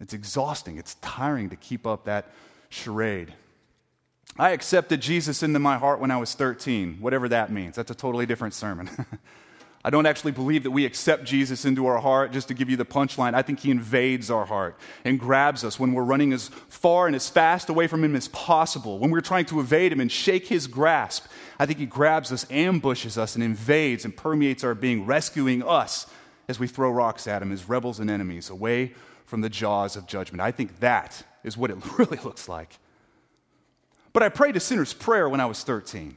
It's 0.00 0.12
exhausting. 0.12 0.76
It's 0.76 0.96
tiring 0.96 1.48
to 1.48 1.56
keep 1.56 1.86
up 1.86 2.04
that 2.04 2.26
charade. 2.68 3.32
I 4.38 4.50
accepted 4.50 5.00
Jesus 5.00 5.42
into 5.42 5.58
my 5.58 5.78
heart 5.78 5.98
when 5.98 6.10
I 6.10 6.18
was 6.18 6.34
13, 6.34 6.98
whatever 7.00 7.26
that 7.30 7.50
means. 7.50 7.74
That's 7.74 7.90
a 7.90 7.94
totally 7.94 8.26
different 8.26 8.52
sermon. 8.52 8.90
I 9.82 9.88
don't 9.88 10.04
actually 10.04 10.32
believe 10.32 10.64
that 10.64 10.72
we 10.72 10.84
accept 10.84 11.24
Jesus 11.24 11.64
into 11.64 11.86
our 11.86 11.98
heart 11.98 12.32
just 12.32 12.48
to 12.48 12.54
give 12.54 12.68
you 12.68 12.76
the 12.76 12.84
punchline. 12.84 13.32
I 13.32 13.40
think 13.40 13.60
he 13.60 13.70
invades 13.70 14.30
our 14.30 14.44
heart 14.44 14.76
and 15.04 15.18
grabs 15.18 15.64
us 15.64 15.80
when 15.80 15.94
we're 15.94 16.04
running 16.04 16.34
as 16.34 16.48
far 16.68 17.06
and 17.06 17.16
as 17.16 17.30
fast 17.30 17.70
away 17.70 17.86
from 17.86 18.04
him 18.04 18.14
as 18.14 18.28
possible. 18.28 18.98
When 18.98 19.10
we're 19.10 19.22
trying 19.22 19.46
to 19.46 19.58
evade 19.58 19.90
him 19.90 20.00
and 20.00 20.12
shake 20.12 20.46
his 20.46 20.66
grasp, 20.66 21.26
I 21.58 21.64
think 21.64 21.78
he 21.78 21.86
grabs 21.86 22.30
us, 22.30 22.46
ambushes 22.50 23.16
us, 23.16 23.36
and 23.36 23.42
invades 23.42 24.04
and 24.04 24.14
permeates 24.14 24.64
our 24.64 24.74
being, 24.74 25.06
rescuing 25.06 25.62
us 25.62 26.06
as 26.46 26.58
we 26.58 26.66
throw 26.66 26.90
rocks 26.90 27.26
at 27.26 27.40
him 27.40 27.50
as 27.50 27.66
rebels 27.66 28.00
and 28.00 28.10
enemies 28.10 28.50
away 28.50 28.92
from 29.24 29.40
the 29.40 29.48
jaws 29.48 29.96
of 29.96 30.06
judgment. 30.06 30.42
I 30.42 30.50
think 30.50 30.80
that 30.80 31.22
is 31.42 31.56
what 31.56 31.70
it 31.70 31.78
really 31.98 32.18
looks 32.18 32.50
like. 32.50 32.78
But 34.12 34.22
I 34.22 34.28
prayed 34.28 34.56
a 34.56 34.60
sinner's 34.60 34.92
prayer 34.92 35.26
when 35.28 35.40
I 35.40 35.46
was 35.46 35.62
13. 35.64 36.16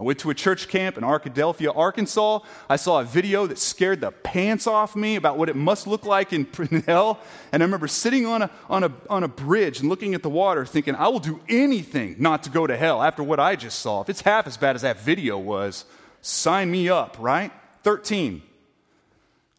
I 0.00 0.02
went 0.02 0.18
to 0.20 0.30
a 0.30 0.34
church 0.34 0.68
camp 0.68 0.96
in 0.96 1.04
Arkadelphia, 1.04 1.76
Arkansas. 1.76 2.38
I 2.70 2.76
saw 2.76 3.00
a 3.00 3.04
video 3.04 3.46
that 3.46 3.58
scared 3.58 4.00
the 4.00 4.10
pants 4.10 4.66
off 4.66 4.96
me 4.96 5.16
about 5.16 5.36
what 5.36 5.50
it 5.50 5.56
must 5.56 5.86
look 5.86 6.06
like 6.06 6.32
in 6.32 6.46
hell. 6.86 7.20
And 7.52 7.62
I 7.62 7.66
remember 7.66 7.86
sitting 7.86 8.24
on 8.24 8.40
a, 8.40 8.50
on, 8.70 8.82
a, 8.82 8.92
on 9.10 9.24
a 9.24 9.28
bridge 9.28 9.80
and 9.80 9.90
looking 9.90 10.14
at 10.14 10.22
the 10.22 10.30
water, 10.30 10.64
thinking, 10.64 10.94
I 10.94 11.08
will 11.08 11.18
do 11.18 11.38
anything 11.50 12.16
not 12.18 12.44
to 12.44 12.50
go 12.50 12.66
to 12.66 12.78
hell 12.78 13.02
after 13.02 13.22
what 13.22 13.38
I 13.38 13.56
just 13.56 13.80
saw. 13.80 14.00
If 14.00 14.08
it's 14.08 14.22
half 14.22 14.46
as 14.46 14.56
bad 14.56 14.74
as 14.74 14.82
that 14.82 15.00
video 15.00 15.36
was, 15.36 15.84
sign 16.22 16.70
me 16.70 16.88
up, 16.88 17.18
right? 17.20 17.52
13. 17.82 18.40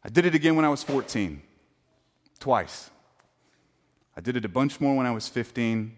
I 0.03 0.09
did 0.09 0.25
it 0.25 0.33
again 0.33 0.55
when 0.55 0.65
I 0.65 0.69
was 0.69 0.81
14, 0.81 1.39
twice. 2.39 2.89
I 4.17 4.21
did 4.21 4.35
it 4.35 4.43
a 4.43 4.49
bunch 4.49 4.81
more 4.81 4.97
when 4.97 5.05
I 5.05 5.11
was 5.11 5.27
15. 5.27 5.95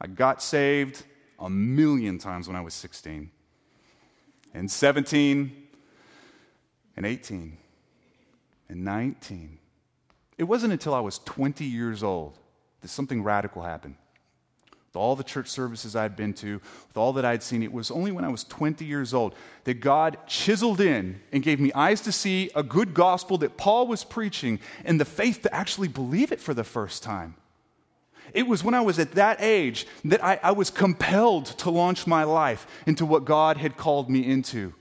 I 0.00 0.06
got 0.06 0.40
saved 0.40 1.02
a 1.40 1.50
million 1.50 2.18
times 2.18 2.46
when 2.46 2.56
I 2.56 2.60
was 2.60 2.72
16 2.72 3.32
and 4.56 4.70
17 4.70 5.52
and 6.96 7.06
18 7.06 7.58
and 8.70 8.84
19. 8.84 9.58
It 10.38 10.44
wasn't 10.44 10.72
until 10.72 10.94
I 10.94 11.00
was 11.00 11.18
20 11.20 11.64
years 11.64 12.02
old 12.02 12.38
that 12.80 12.88
something 12.88 13.22
radical 13.22 13.62
happened. 13.62 13.96
With 14.88 14.96
all 14.96 15.14
the 15.14 15.24
church 15.24 15.48
services 15.48 15.94
I'd 15.94 16.16
been 16.16 16.32
to, 16.34 16.54
with 16.54 16.96
all 16.96 17.12
that 17.14 17.24
I'd 17.26 17.42
seen, 17.42 17.62
it 17.62 17.72
was 17.72 17.90
only 17.90 18.12
when 18.12 18.24
I 18.24 18.28
was 18.28 18.44
20 18.44 18.82
years 18.84 19.12
old 19.12 19.34
that 19.64 19.80
God 19.80 20.16
chiseled 20.26 20.80
in 20.80 21.20
and 21.32 21.42
gave 21.42 21.60
me 21.60 21.70
eyes 21.74 22.00
to 22.02 22.12
see 22.12 22.50
a 22.54 22.62
good 22.62 22.94
gospel 22.94 23.36
that 23.38 23.58
Paul 23.58 23.86
was 23.86 24.04
preaching 24.04 24.58
and 24.86 24.98
the 24.98 25.04
faith 25.04 25.42
to 25.42 25.54
actually 25.54 25.88
believe 25.88 26.32
it 26.32 26.40
for 26.40 26.54
the 26.54 26.64
first 26.64 27.02
time. 27.02 27.34
It 28.34 28.46
was 28.46 28.62
when 28.62 28.74
I 28.74 28.80
was 28.80 28.98
at 28.98 29.12
that 29.12 29.40
age 29.40 29.86
that 30.04 30.22
I, 30.22 30.38
I 30.42 30.52
was 30.52 30.70
compelled 30.70 31.46
to 31.58 31.70
launch 31.70 32.06
my 32.06 32.24
life 32.24 32.66
into 32.86 33.06
what 33.06 33.24
God 33.24 33.56
had 33.56 33.76
called 33.76 34.10
me 34.10 34.26
into. 34.26 34.74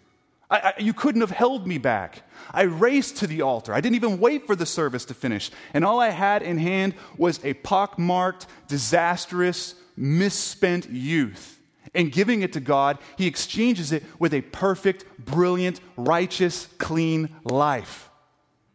I, 0.50 0.58
I, 0.58 0.74
you 0.80 0.94
couldn't 0.94 1.22
have 1.22 1.32
held 1.32 1.68
me 1.68 1.78
back. 1.78 2.24
I 2.52 2.64
raced 2.64 3.18
to 3.18 3.28
the 3.28 3.42
altar. 3.42 3.74
I 3.74 3.82
didn't 3.82 3.96
even 3.96 4.20
wait 4.20 4.46
for 4.46 4.56
the 4.56 4.66
service 4.66 5.06
to 5.06 5.14
finish. 5.14 5.52
And 5.74 5.84
all 5.84 6.00
I 6.00 6.10
had 6.10 6.44
in 6.44 6.58
hand 6.58 6.94
was 7.18 7.44
a 7.44 7.54
pockmarked, 7.54 8.48
disastrous, 8.68 9.76
misspent 9.98 10.90
youth. 10.90 11.60
And 11.94 12.12
giving 12.12 12.42
it 12.42 12.54
to 12.54 12.60
God, 12.60 13.00
He 13.18 13.26
exchanges 13.26 13.92
it 13.92 14.04
with 14.20 14.34
a 14.34 14.42
perfect, 14.42 15.06
brilliant, 15.18 15.80
righteous, 15.96 16.68
clean 16.78 17.30
life. 17.44 18.10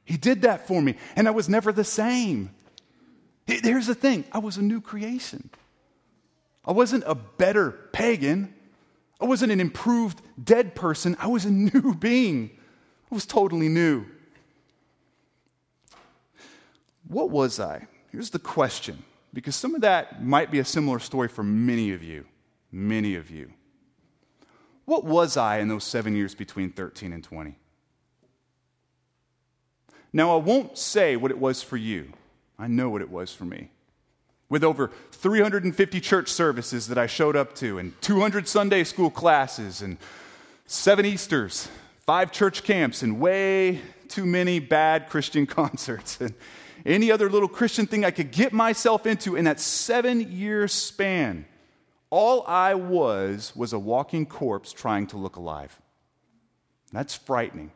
He 0.04 0.16
did 0.16 0.42
that 0.42 0.66
for 0.66 0.80
me, 0.82 0.96
and 1.14 1.28
I 1.28 1.30
was 1.30 1.48
never 1.48 1.70
the 1.70 1.84
same. 1.84 2.50
Here's 3.50 3.86
the 3.86 3.94
thing 3.94 4.24
I 4.32 4.38
was 4.38 4.56
a 4.56 4.62
new 4.62 4.80
creation. 4.80 5.50
I 6.64 6.72
wasn't 6.72 7.04
a 7.06 7.14
better 7.14 7.70
pagan. 7.92 8.54
I 9.20 9.24
wasn't 9.24 9.52
an 9.52 9.60
improved 9.60 10.22
dead 10.42 10.74
person. 10.74 11.16
I 11.18 11.26
was 11.26 11.44
a 11.44 11.50
new 11.50 11.94
being. 11.98 12.50
I 13.10 13.14
was 13.14 13.26
totally 13.26 13.68
new. 13.68 14.06
What 17.08 17.30
was 17.30 17.58
I? 17.58 17.86
Here's 18.12 18.30
the 18.30 18.38
question, 18.38 19.02
because 19.34 19.56
some 19.56 19.74
of 19.74 19.80
that 19.80 20.24
might 20.24 20.50
be 20.50 20.60
a 20.60 20.64
similar 20.64 21.00
story 21.00 21.28
for 21.28 21.42
many 21.42 21.92
of 21.92 22.02
you. 22.04 22.24
Many 22.70 23.16
of 23.16 23.30
you. 23.30 23.52
What 24.84 25.04
was 25.04 25.36
I 25.36 25.58
in 25.58 25.68
those 25.68 25.84
seven 25.84 26.14
years 26.14 26.34
between 26.34 26.70
13 26.70 27.12
and 27.12 27.22
20? 27.22 27.56
Now, 30.12 30.34
I 30.34 30.40
won't 30.40 30.78
say 30.78 31.16
what 31.16 31.30
it 31.30 31.38
was 31.38 31.62
for 31.62 31.76
you. 31.76 32.12
I 32.60 32.66
know 32.66 32.90
what 32.90 33.00
it 33.00 33.10
was 33.10 33.32
for 33.32 33.46
me. 33.46 33.70
With 34.50 34.62
over 34.62 34.90
350 35.12 36.00
church 36.00 36.28
services 36.28 36.88
that 36.88 36.98
I 36.98 37.06
showed 37.06 37.34
up 37.34 37.54
to, 37.56 37.78
and 37.78 37.98
200 38.02 38.46
Sunday 38.46 38.84
school 38.84 39.10
classes, 39.10 39.80
and 39.80 39.96
seven 40.66 41.06
Easters, 41.06 41.68
five 42.00 42.32
church 42.32 42.62
camps, 42.62 43.02
and 43.02 43.18
way 43.18 43.80
too 44.08 44.26
many 44.26 44.58
bad 44.58 45.08
Christian 45.08 45.46
concerts, 45.58 46.20
and 46.20 46.34
any 46.84 47.10
other 47.10 47.30
little 47.30 47.48
Christian 47.48 47.86
thing 47.86 48.04
I 48.04 48.10
could 48.10 48.30
get 48.30 48.52
myself 48.52 49.06
into 49.06 49.36
in 49.36 49.46
that 49.46 49.58
seven 49.58 50.30
year 50.30 50.68
span, 50.68 51.46
all 52.10 52.44
I 52.46 52.74
was 52.74 53.56
was 53.56 53.72
a 53.72 53.78
walking 53.78 54.26
corpse 54.26 54.72
trying 54.72 55.06
to 55.08 55.16
look 55.16 55.36
alive. 55.36 55.80
That's 56.92 57.14
frightening. 57.14 57.70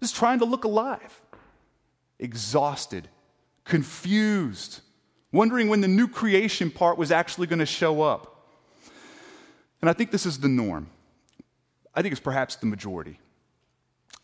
Just 0.00 0.14
trying 0.14 0.40
to 0.40 0.44
look 0.44 0.64
alive, 0.64 1.20
exhausted, 2.20 3.08
confused, 3.66 4.80
wondering 5.32 5.68
when 5.68 5.80
the 5.80 5.88
new 5.88 6.08
creation 6.08 6.70
part 6.70 6.96
was 6.96 7.10
actually 7.10 7.46
going 7.46 7.58
to 7.58 7.66
show 7.66 8.02
up. 8.02 8.32
And 9.80 9.90
I 9.90 9.92
think 9.92 10.10
this 10.10 10.24
is 10.24 10.38
the 10.38 10.48
norm. 10.48 10.88
I 11.94 12.02
think 12.02 12.12
it's 12.12 12.20
perhaps 12.20 12.56
the 12.56 12.66
majority 12.66 13.18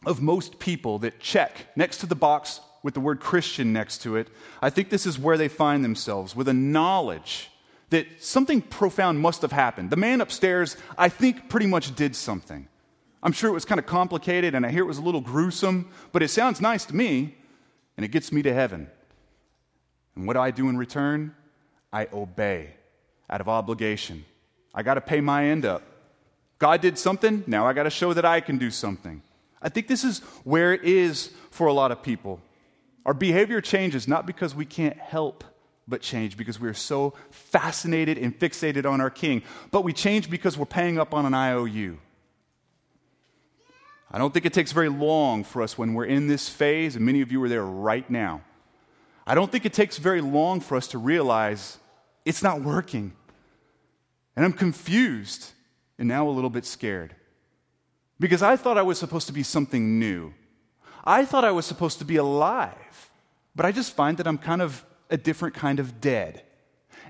of 0.05 0.21
most 0.21 0.59
people 0.59 0.99
that 1.01 1.21
check 1.21 1.67
next 1.77 1.99
to 1.99 2.07
the 2.07 2.15
box 2.15 2.61
with 2.83 2.95
the 2.95 3.01
word 3.01 3.21
Christian 3.21 3.73
next 3.73 3.99
to 4.03 4.17
it. 4.17 4.29
I 4.61 4.71
think 4.71 4.91
this 4.91 5.07
is 5.07 5.19
where 5.19 5.37
they 5.37 5.49
find 5.49 5.85
themselves 5.85 6.35
with 6.35 6.49
a 6.49 6.53
knowledge 6.53 7.51
that 7.91 8.07
something 8.23 8.63
profound 8.63 9.21
must 9.21 9.43
have 9.43 9.53
happened. 9.53 9.91
The 9.91 9.97
man 9.97 10.21
upstairs, 10.21 10.77
I 10.99 11.09
think, 11.09 11.49
pretty 11.49 11.67
much 11.67 11.95
did 11.95 12.17
something. 12.17 12.67
I'm 13.23 13.33
sure 13.33 13.49
it 13.49 13.53
was 13.53 13.65
kind 13.65 13.79
of 13.79 13.87
complicated 13.87 14.55
and 14.55 14.67
I 14.67 14.71
hear 14.71 14.83
it 14.83 14.87
was 14.87 14.99
a 14.99 15.03
little 15.03 15.21
gruesome, 15.21 15.91
but 16.11 16.23
it 16.23 16.29
sounds 16.29 16.61
nice 16.61 16.85
to 16.87 16.97
me 16.97 17.37
and 17.97 18.05
it 18.05 18.09
gets 18.09 18.33
me 18.33 18.43
to 18.43 18.53
heaven. 18.53 18.91
And 20.17 20.27
what 20.27 20.35
do 20.35 20.41
I 20.41 20.51
do 20.51 20.69
in 20.69 20.77
return? 20.77 21.35
I 21.93 22.09
obey 22.13 22.75
out 23.29 23.41
of 23.41 23.49
obligation. 23.49 24.25
I 24.75 24.83
got 24.83 24.95
to 24.95 25.01
pay 25.01 25.21
my 25.21 25.47
end 25.47 25.65
up. 25.65 25.83
God 26.59 26.81
did 26.81 26.97
something, 26.97 27.43
now 27.47 27.67
I 27.67 27.73
got 27.73 27.85
to 27.85 27.91
show 27.91 28.13
that 28.13 28.25
I 28.25 28.41
can 28.41 28.57
do 28.57 28.71
something. 28.71 29.23
I 29.61 29.69
think 29.69 29.89
this 29.89 30.05
is 30.05 30.21
where 30.45 30.73
it 30.73 30.85
is 30.85 31.31
for 31.51 31.67
a 31.67 31.73
lot 31.73 31.91
of 31.91 32.03
people. 32.03 32.41
Our 33.05 33.15
behavior 33.15 33.61
changes 33.61 34.07
not 34.07 34.27
because 34.27 34.55
we 34.55 34.65
can't 34.65 34.97
help 34.97 35.45
but 35.89 36.01
change 36.01 36.37
because 36.37 36.61
we're 36.61 36.75
so 36.75 37.15
fascinated 37.31 38.17
and 38.17 38.39
fixated 38.39 38.89
on 38.89 39.01
our 39.01 39.11
king, 39.11 39.43
but 39.73 39.83
we 39.83 39.93
change 39.93 40.31
because 40.31 40.57
we're 40.57 40.65
paying 40.65 40.99
up 40.99 41.13
on 41.13 41.27
an 41.27 41.35
IOU. 41.35 41.99
I 44.11 44.19
don't 44.19 44.33
think 44.33 44.47
it 44.47 44.53
takes 44.53 44.71
very 44.71 44.89
long 44.89 45.43
for 45.43 45.63
us 45.63 45.77
when 45.77 45.95
we're 45.95 46.05
in 46.05 46.29
this 46.29 46.49
phase, 46.49 46.95
and 46.95 47.05
many 47.05 47.23
of 47.23 47.33
you 47.33 47.43
are 47.43 47.49
there 47.49 47.65
right 47.65 48.09
now 48.09 48.43
I 49.27 49.35
don't 49.35 49.51
think 49.51 49.65
it 49.65 49.73
takes 49.73 49.99
very 49.99 50.21
long 50.21 50.61
for 50.61 50.77
us 50.77 50.89
to 50.89 50.99
realize 50.99 51.79
it's 52.25 52.43
not 52.43 52.63
working. 52.63 53.13
And 54.35 54.45
I'm 54.45 54.53
confused 54.53 55.51
and 55.99 56.09
now 56.09 56.29
a 56.29 56.31
little 56.31 56.51
bit 56.51 56.65
scared. 56.65 57.15
Because 58.19 58.43
I 58.43 58.57
thought 58.57 58.79
I 58.79 58.83
was 58.83 58.99
supposed 58.99 59.27
to 59.27 59.33
be 59.33 59.43
something 59.43 59.99
new. 59.99 60.33
I 61.05 61.25
thought 61.25 61.45
I 61.45 61.51
was 61.51 61.67
supposed 61.67 61.99
to 61.99 62.05
be 62.05 62.17
alive. 62.17 63.11
But 63.55 63.67
I 63.67 63.73
just 63.73 63.95
find 63.95 64.17
that 64.19 64.27
I'm 64.27 64.39
kind 64.39 64.63
of 64.63 64.85
a 65.11 65.17
different 65.17 65.55
kind 65.55 65.79
of 65.79 66.01
dead, 66.01 66.43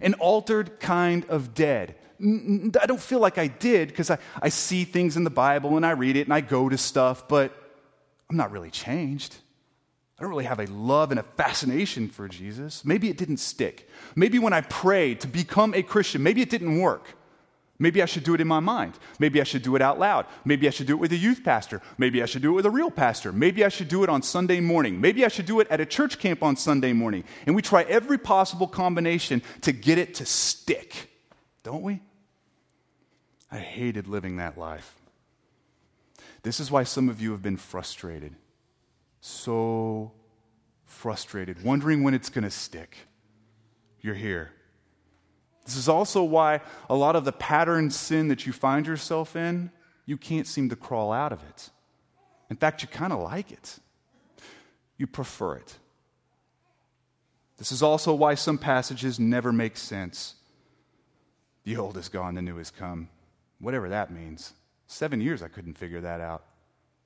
an 0.01 0.15
altered 0.15 0.81
kind 0.81 1.25
of 1.29 1.55
dead. 1.55 1.95
I 2.21 2.87
don't 2.87 3.01
feel 3.01 3.21
like 3.21 3.39
I 3.39 3.47
did 3.47 3.89
because 3.89 4.11
I, 4.11 4.19
I 4.41 4.49
see 4.49 4.85
things 4.85 5.17
in 5.17 5.25
the 5.25 5.31
Bible 5.31 5.77
and 5.77 5.87
I 5.87 5.93
read 5.93 6.17
it 6.17 6.23
and 6.23 6.35
I 6.35 6.41
go 6.41 6.69
to 6.69 6.79
stuff, 6.79 7.29
but 7.29 7.53
I'm 8.29 8.37
not 8.37 8.51
really 8.51 8.71
changed. 8.71 9.37
I 10.19 10.23
don't 10.23 10.31
really 10.31 10.45
have 10.45 10.61
a 10.61 10.67
love 10.67 11.11
and 11.11 11.19
a 11.19 11.23
fascination 11.23 12.09
for 12.09 12.29
Jesus. 12.29 12.85
Maybe 12.85 13.09
it 13.09 13.17
didn't 13.17 13.39
stick. 13.39 13.89
Maybe 14.15 14.39
when 14.39 14.53
I 14.53 14.61
prayed 14.61 15.21
to 15.21 15.27
become 15.27 15.75
a 15.75 15.83
Christian, 15.83 16.23
maybe 16.23 16.43
it 16.43 16.51
didn't 16.51 16.79
work. 16.79 17.17
Maybe 17.79 18.01
I 18.01 18.05
should 18.07 18.23
do 18.23 18.33
it 18.35 18.41
in 18.41 18.47
my 18.47 18.61
mind. 18.61 18.97
Maybe 19.19 19.41
I 19.41 19.45
should 19.45 19.63
do 19.63 19.75
it 19.75 19.83
out 19.83 19.99
loud. 19.99 20.27
Maybe 20.45 20.69
I 20.69 20.71
should 20.71 20.87
do 20.87 20.93
it 20.93 21.01
with 21.01 21.11
a 21.11 21.17
youth 21.17 21.43
pastor. 21.43 21.83
Maybe 21.99 22.23
I 22.23 22.27
should 22.27 22.43
do 22.43 22.51
it 22.51 22.55
with 22.55 22.67
a 22.67 22.71
real 22.71 22.93
pastor. 22.93 23.33
Maybe 23.33 23.65
I 23.65 23.69
should 23.69 23.89
do 23.89 24.05
it 24.05 24.09
on 24.09 24.23
Sunday 24.23 24.61
morning. 24.61 25.01
Maybe 25.01 25.25
I 25.25 25.29
should 25.29 25.47
do 25.47 25.59
it 25.59 25.67
at 25.69 25.81
a 25.81 25.87
church 25.87 26.21
camp 26.21 26.45
on 26.45 26.55
Sunday 26.55 26.93
morning. 26.93 27.25
And 27.45 27.57
we 27.57 27.63
try 27.63 27.83
every 27.83 28.19
possible 28.19 28.69
combination 28.69 29.43
to 29.63 29.73
get 29.73 29.99
it 29.99 30.15
to 30.15 30.27
stick, 30.27 31.11
don't 31.65 31.83
we? 31.83 32.01
I 33.51 33.59
hated 33.59 34.07
living 34.07 34.37
that 34.37 34.57
life. 34.57 34.95
This 36.45 36.61
is 36.61 36.71
why 36.71 36.85
some 36.85 37.09
of 37.09 37.21
you 37.21 37.33
have 37.33 37.43
been 37.43 37.57
frustrated. 37.57 38.37
So 39.23 40.13
frustrated, 40.85 41.63
wondering 41.63 42.03
when 42.03 42.13
it's 42.13 42.29
going 42.29 42.43
to 42.43 42.51
stick. 42.51 42.97
You're 44.01 44.17
here. 44.17 44.51
This 45.65 45.77
is 45.77 45.89
also 45.89 46.25
why 46.25 46.61
a 46.91 46.97
lot 46.97 47.15
of 47.15 47.25
the 47.25 47.31
pattern 47.31 47.91
sin 47.91 48.27
that 48.29 48.47
you 48.47 48.53
find 48.53 48.85
yourself 48.85 49.37
in, 49.37 49.71
you 50.07 50.17
can't 50.17 50.49
seem 50.49 50.69
to 50.71 50.77
crawl 50.77 51.13
out 51.13 51.33
of 51.33 51.41
it. 51.45 51.71
In 52.51 52.57
fact, 52.57 52.83
you 52.83 52.89
kind 52.89 53.13
of 53.13 53.21
like 53.21 53.53
it, 53.53 53.79
you 54.99 55.07
prefer 55.07 55.55
it. 55.55 55.79
This 57.59 57.71
is 57.71 57.81
also 57.81 58.13
why 58.13 58.35
some 58.35 58.59
passages 58.59 59.21
never 59.21 59.53
make 59.53 59.77
sense. 59.77 60.35
The 61.63 61.77
old 61.77 61.97
is 61.97 62.09
gone, 62.09 62.35
the 62.35 62.43
new 62.43 62.57
has 62.57 62.73
come. 62.73 63.09
Whatever 63.61 63.89
that 63.91 64.11
means. 64.13 64.53
Seven 64.89 65.21
years 65.21 65.45
I 65.45 65.49
couldn't 65.49 65.79
figure 65.79 66.01
that 66.01 66.21
out. 66.21 66.45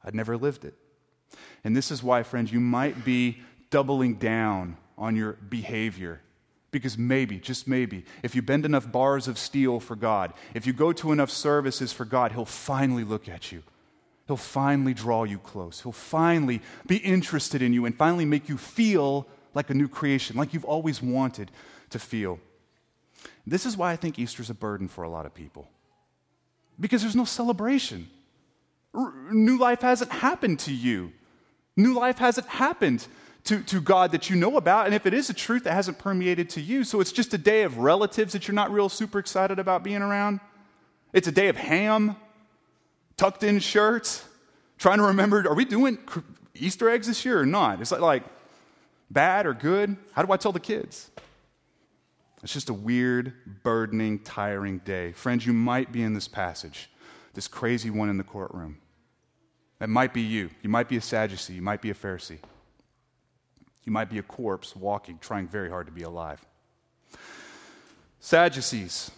I'd 0.02 0.14
never 0.14 0.38
lived 0.38 0.64
it. 0.64 0.74
And 1.64 1.76
this 1.76 1.90
is 1.90 2.02
why, 2.02 2.22
friends, 2.22 2.52
you 2.52 2.60
might 2.60 3.04
be 3.04 3.38
doubling 3.70 4.14
down 4.14 4.76
on 4.96 5.16
your 5.16 5.34
behavior 5.34 6.20
because 6.70 6.98
maybe, 6.98 7.38
just 7.38 7.66
maybe, 7.66 8.04
if 8.22 8.34
you 8.34 8.42
bend 8.42 8.66
enough 8.66 8.90
bars 8.90 9.28
of 9.28 9.38
steel 9.38 9.80
for 9.80 9.96
God, 9.96 10.34
if 10.52 10.66
you 10.66 10.72
go 10.72 10.92
to 10.92 11.10
enough 11.10 11.30
services 11.30 11.92
for 11.92 12.04
God, 12.04 12.32
He'll 12.32 12.44
finally 12.44 13.04
look 13.04 13.28
at 13.28 13.50
you. 13.50 13.62
He'll 14.26 14.36
finally 14.36 14.92
draw 14.92 15.24
you 15.24 15.38
close. 15.38 15.80
He'll 15.80 15.92
finally 15.92 16.60
be 16.86 16.96
interested 16.96 17.62
in 17.62 17.72
you 17.72 17.86
and 17.86 17.96
finally 17.96 18.24
make 18.24 18.48
you 18.48 18.58
feel 18.58 19.26
like 19.54 19.70
a 19.70 19.74
new 19.74 19.88
creation, 19.88 20.36
like 20.36 20.52
you've 20.52 20.64
always 20.64 21.00
wanted 21.00 21.50
to 21.90 21.98
feel. 21.98 22.40
This 23.46 23.64
is 23.64 23.76
why 23.76 23.92
I 23.92 23.96
think 23.96 24.18
Easter's 24.18 24.50
a 24.50 24.54
burden 24.54 24.88
for 24.88 25.02
a 25.04 25.08
lot 25.08 25.24
of 25.24 25.34
people. 25.34 25.68
Because 26.78 27.00
there's 27.00 27.16
no 27.16 27.24
celebration. 27.24 28.08
New 29.30 29.58
life 29.58 29.80
hasn't 29.80 30.12
happened 30.12 30.58
to 30.60 30.74
you. 30.74 31.12
New 31.76 31.94
life 31.94 32.18
hasn't 32.18 32.46
happened 32.46 33.06
to, 33.44 33.62
to 33.62 33.80
God 33.80 34.12
that 34.12 34.28
you 34.28 34.36
know 34.36 34.56
about. 34.56 34.86
And 34.86 34.94
if 34.94 35.06
it 35.06 35.14
is 35.14 35.30
a 35.30 35.34
truth 35.34 35.64
that 35.64 35.72
hasn't 35.72 35.98
permeated 35.98 36.50
to 36.50 36.60
you, 36.60 36.84
so 36.84 37.00
it's 37.00 37.12
just 37.12 37.32
a 37.34 37.38
day 37.38 37.62
of 37.62 37.78
relatives 37.78 38.32
that 38.32 38.48
you're 38.48 38.54
not 38.54 38.70
real 38.70 38.88
super 38.88 39.18
excited 39.18 39.58
about 39.58 39.82
being 39.82 40.02
around. 40.02 40.40
It's 41.12 41.28
a 41.28 41.32
day 41.32 41.48
of 41.48 41.56
ham, 41.56 42.16
tucked 43.16 43.42
in 43.42 43.58
shirts, 43.60 44.24
trying 44.78 44.98
to 44.98 45.04
remember 45.04 45.48
are 45.48 45.54
we 45.54 45.64
doing 45.64 45.98
Easter 46.54 46.90
eggs 46.90 47.06
this 47.06 47.24
year 47.24 47.40
or 47.40 47.46
not? 47.46 47.80
It's 47.80 47.92
like, 47.92 48.00
like 48.00 48.24
bad 49.10 49.46
or 49.46 49.54
good? 49.54 49.96
How 50.12 50.22
do 50.22 50.32
I 50.32 50.36
tell 50.36 50.52
the 50.52 50.60
kids? 50.60 51.10
It's 52.42 52.52
just 52.52 52.68
a 52.68 52.74
weird, 52.74 53.32
burdening, 53.62 54.20
tiring 54.20 54.78
day. 54.78 55.12
Friends, 55.12 55.46
you 55.46 55.52
might 55.52 55.90
be 55.90 56.02
in 56.02 56.14
this 56.14 56.28
passage, 56.28 56.90
this 57.34 57.48
crazy 57.48 57.90
one 57.90 58.08
in 58.08 58.18
the 58.18 58.24
courtroom. 58.24 58.78
That 59.78 59.88
might 59.88 60.14
be 60.14 60.22
you. 60.22 60.50
You 60.62 60.70
might 60.70 60.88
be 60.88 60.96
a 60.96 61.00
Sadducee. 61.00 61.54
You 61.54 61.62
might 61.62 61.82
be 61.82 61.90
a 61.90 61.94
Pharisee. 61.94 62.38
You 63.84 63.92
might 63.92 64.10
be 64.10 64.18
a 64.18 64.22
corpse 64.22 64.74
walking, 64.74 65.18
trying 65.18 65.46
very 65.46 65.70
hard 65.70 65.86
to 65.86 65.92
be 65.92 66.02
alive. 66.02 66.44
Sadducees. 68.20 69.10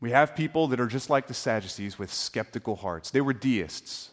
We 0.00 0.10
have 0.10 0.36
people 0.36 0.68
that 0.68 0.80
are 0.80 0.86
just 0.86 1.10
like 1.10 1.26
the 1.26 1.34
Sadducees 1.34 1.98
with 1.98 2.12
skeptical 2.12 2.76
hearts. 2.76 3.10
They 3.10 3.20
were 3.20 3.32
deists, 3.32 4.10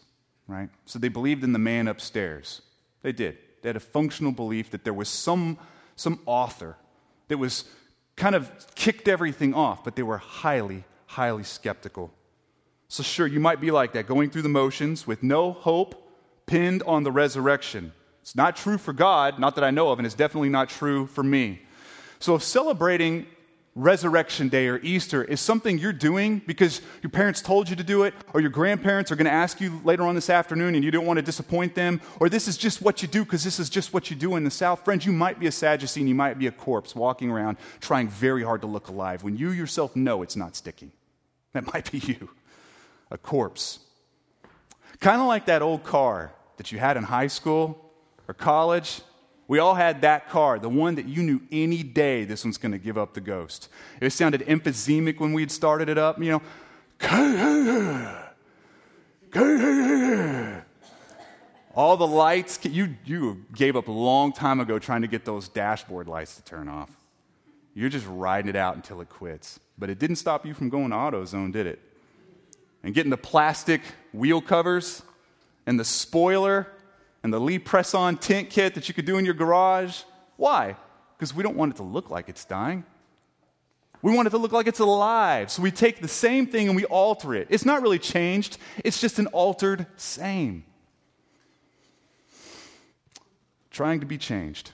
right? 0.48 0.68
So 0.86 0.98
they 0.98 1.08
believed 1.08 1.44
in 1.44 1.52
the 1.52 1.58
man 1.58 1.88
upstairs. 1.88 2.62
They 3.02 3.12
did. 3.12 3.38
They 3.62 3.68
had 3.68 3.76
a 3.76 3.80
functional 3.80 4.32
belief 4.32 4.70
that 4.72 4.84
there 4.84 4.92
was 4.92 5.08
some, 5.08 5.58
some 5.96 6.20
author 6.26 6.76
that 7.28 7.38
was 7.38 7.64
kind 8.16 8.34
of 8.34 8.50
kicked 8.74 9.08
everything 9.08 9.54
off, 9.54 9.84
but 9.84 9.96
they 9.96 10.02
were 10.02 10.18
highly, 10.18 10.84
highly 11.06 11.44
skeptical. 11.44 12.12
So, 12.88 13.02
sure, 13.02 13.26
you 13.26 13.40
might 13.40 13.60
be 13.60 13.70
like 13.70 13.92
that, 13.94 14.06
going 14.06 14.30
through 14.30 14.42
the 14.42 14.48
motions 14.48 15.06
with 15.06 15.22
no 15.22 15.52
hope 15.52 16.00
pinned 16.46 16.82
on 16.84 17.02
the 17.02 17.12
resurrection. 17.12 17.92
It's 18.22 18.36
not 18.36 18.56
true 18.56 18.78
for 18.78 18.92
God, 18.92 19.38
not 19.38 19.54
that 19.56 19.64
I 19.64 19.70
know 19.70 19.90
of, 19.90 19.98
and 19.98 20.06
it's 20.06 20.14
definitely 20.14 20.48
not 20.48 20.68
true 20.68 21.06
for 21.06 21.22
me. 21.22 21.60
So 22.20 22.34
if 22.34 22.42
celebrating 22.42 23.26
Resurrection 23.76 24.48
Day 24.48 24.68
or 24.68 24.78
Easter 24.78 25.24
is 25.24 25.40
something 25.40 25.78
you're 25.78 25.92
doing 25.92 26.40
because 26.46 26.80
your 27.02 27.10
parents 27.10 27.42
told 27.42 27.68
you 27.68 27.74
to 27.74 27.82
do 27.82 28.04
it, 28.04 28.14
or 28.32 28.40
your 28.40 28.50
grandparents 28.50 29.10
are 29.10 29.16
going 29.16 29.26
to 29.26 29.32
ask 29.32 29.60
you 29.60 29.80
later 29.84 30.04
on 30.04 30.14
this 30.14 30.30
afternoon 30.30 30.76
and 30.76 30.84
you 30.84 30.92
don't 30.92 31.06
want 31.06 31.16
to 31.16 31.22
disappoint 31.22 31.74
them, 31.74 32.00
or 32.20 32.28
this 32.28 32.46
is 32.46 32.56
just 32.56 32.82
what 32.82 33.02
you 33.02 33.08
do 33.08 33.24
because 33.24 33.42
this 33.42 33.58
is 33.58 33.68
just 33.68 33.92
what 33.92 34.10
you 34.10 34.16
do 34.16 34.36
in 34.36 34.44
the 34.44 34.50
South, 34.50 34.84
friends, 34.84 35.04
you 35.04 35.12
might 35.12 35.40
be 35.40 35.48
a 35.48 35.52
Sadducee 35.52 36.00
and 36.00 36.08
you 36.08 36.14
might 36.14 36.38
be 36.38 36.46
a 36.46 36.52
corpse 36.52 36.94
walking 36.94 37.30
around 37.30 37.56
trying 37.80 38.08
very 38.08 38.44
hard 38.44 38.60
to 38.60 38.68
look 38.68 38.88
alive 38.88 39.24
when 39.24 39.36
you 39.36 39.50
yourself 39.50 39.96
know 39.96 40.22
it's 40.22 40.36
not 40.36 40.54
sticking. 40.54 40.92
That 41.52 41.72
might 41.72 41.90
be 41.90 41.98
you, 41.98 42.30
a 43.14 43.18
corpse. 43.18 43.78
Kind 45.00 45.20
of 45.20 45.26
like 45.26 45.46
that 45.46 45.62
old 45.62 45.84
car 45.84 46.32
that 46.56 46.72
you 46.72 46.78
had 46.78 46.96
in 46.96 47.04
high 47.04 47.28
school 47.28 47.92
or 48.28 48.34
college, 48.34 49.00
we 49.46 49.58
all 49.58 49.74
had 49.74 50.02
that 50.02 50.28
car, 50.28 50.58
the 50.58 50.68
one 50.68 50.96
that 50.96 51.06
you 51.06 51.22
knew 51.22 51.40
any 51.52 51.82
day 51.82 52.24
this 52.24 52.44
one's 52.44 52.58
going 52.58 52.72
to 52.72 52.78
give 52.78 52.98
up 52.98 53.14
the 53.14 53.20
ghost. 53.20 53.68
It 54.00 54.10
sounded 54.10 54.40
emphysemic 54.42 55.20
when 55.20 55.32
we 55.32 55.42
had 55.42 55.50
started 55.50 55.88
it 55.88 55.98
up, 55.98 56.18
you 56.18 56.30
know. 56.30 56.42
All 61.74 61.96
the 61.96 62.06
lights, 62.06 62.58
you, 62.64 62.96
you 63.04 63.44
gave 63.54 63.76
up 63.76 63.88
a 63.88 63.92
long 63.92 64.32
time 64.32 64.60
ago 64.60 64.78
trying 64.78 65.02
to 65.02 65.08
get 65.08 65.24
those 65.24 65.48
dashboard 65.48 66.08
lights 66.08 66.36
to 66.36 66.44
turn 66.44 66.68
off. 66.68 66.90
You're 67.74 67.90
just 67.90 68.06
riding 68.08 68.48
it 68.48 68.56
out 68.56 68.76
until 68.76 69.00
it 69.00 69.08
quits. 69.08 69.60
But 69.76 69.90
it 69.90 69.98
didn't 69.98 70.16
stop 70.16 70.46
you 70.46 70.54
from 70.54 70.68
going 70.68 70.90
to 70.90 70.96
AutoZone, 70.96 71.52
did 71.52 71.66
it? 71.66 71.80
And 72.84 72.94
getting 72.94 73.10
the 73.10 73.16
plastic 73.16 73.80
wheel 74.12 74.42
covers 74.42 75.02
and 75.66 75.80
the 75.80 75.84
spoiler 75.84 76.68
and 77.22 77.32
the 77.32 77.40
Lee 77.40 77.58
press 77.58 77.94
on 77.94 78.18
tent 78.18 78.50
kit 78.50 78.74
that 78.74 78.88
you 78.88 78.94
could 78.94 79.06
do 79.06 79.16
in 79.16 79.24
your 79.24 79.32
garage. 79.32 80.02
Why? 80.36 80.76
Because 81.16 81.34
we 81.34 81.42
don't 81.42 81.56
want 81.56 81.72
it 81.72 81.76
to 81.78 81.82
look 81.82 82.10
like 82.10 82.28
it's 82.28 82.44
dying. 82.44 82.84
We 84.02 84.14
want 84.14 84.26
it 84.26 84.32
to 84.32 84.38
look 84.38 84.52
like 84.52 84.66
it's 84.66 84.80
alive. 84.80 85.50
So 85.50 85.62
we 85.62 85.70
take 85.70 86.02
the 86.02 86.08
same 86.08 86.46
thing 86.46 86.68
and 86.68 86.76
we 86.76 86.84
alter 86.84 87.34
it. 87.34 87.46
It's 87.48 87.64
not 87.64 87.80
really 87.80 87.98
changed, 87.98 88.58
it's 88.84 89.00
just 89.00 89.18
an 89.18 89.28
altered 89.28 89.86
same. 89.96 90.64
Trying 93.70 94.00
to 94.00 94.06
be 94.06 94.18
changed. 94.18 94.72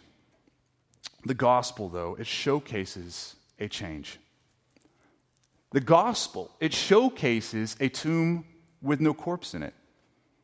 The 1.25 1.35
gospel, 1.35 1.89
though, 1.89 2.17
it 2.19 2.27
showcases 2.27 3.37
a 3.61 3.69
change. 3.69 4.19
The 5.73 5.81
gospel, 5.81 6.51
it 6.59 6.75
showcases 6.75 7.77
a 7.79 7.89
tomb 7.89 8.45
with 8.83 9.01
no 9.01 9.15
corpse 9.15 9.55
in 9.55 9.63
it, 9.63 9.75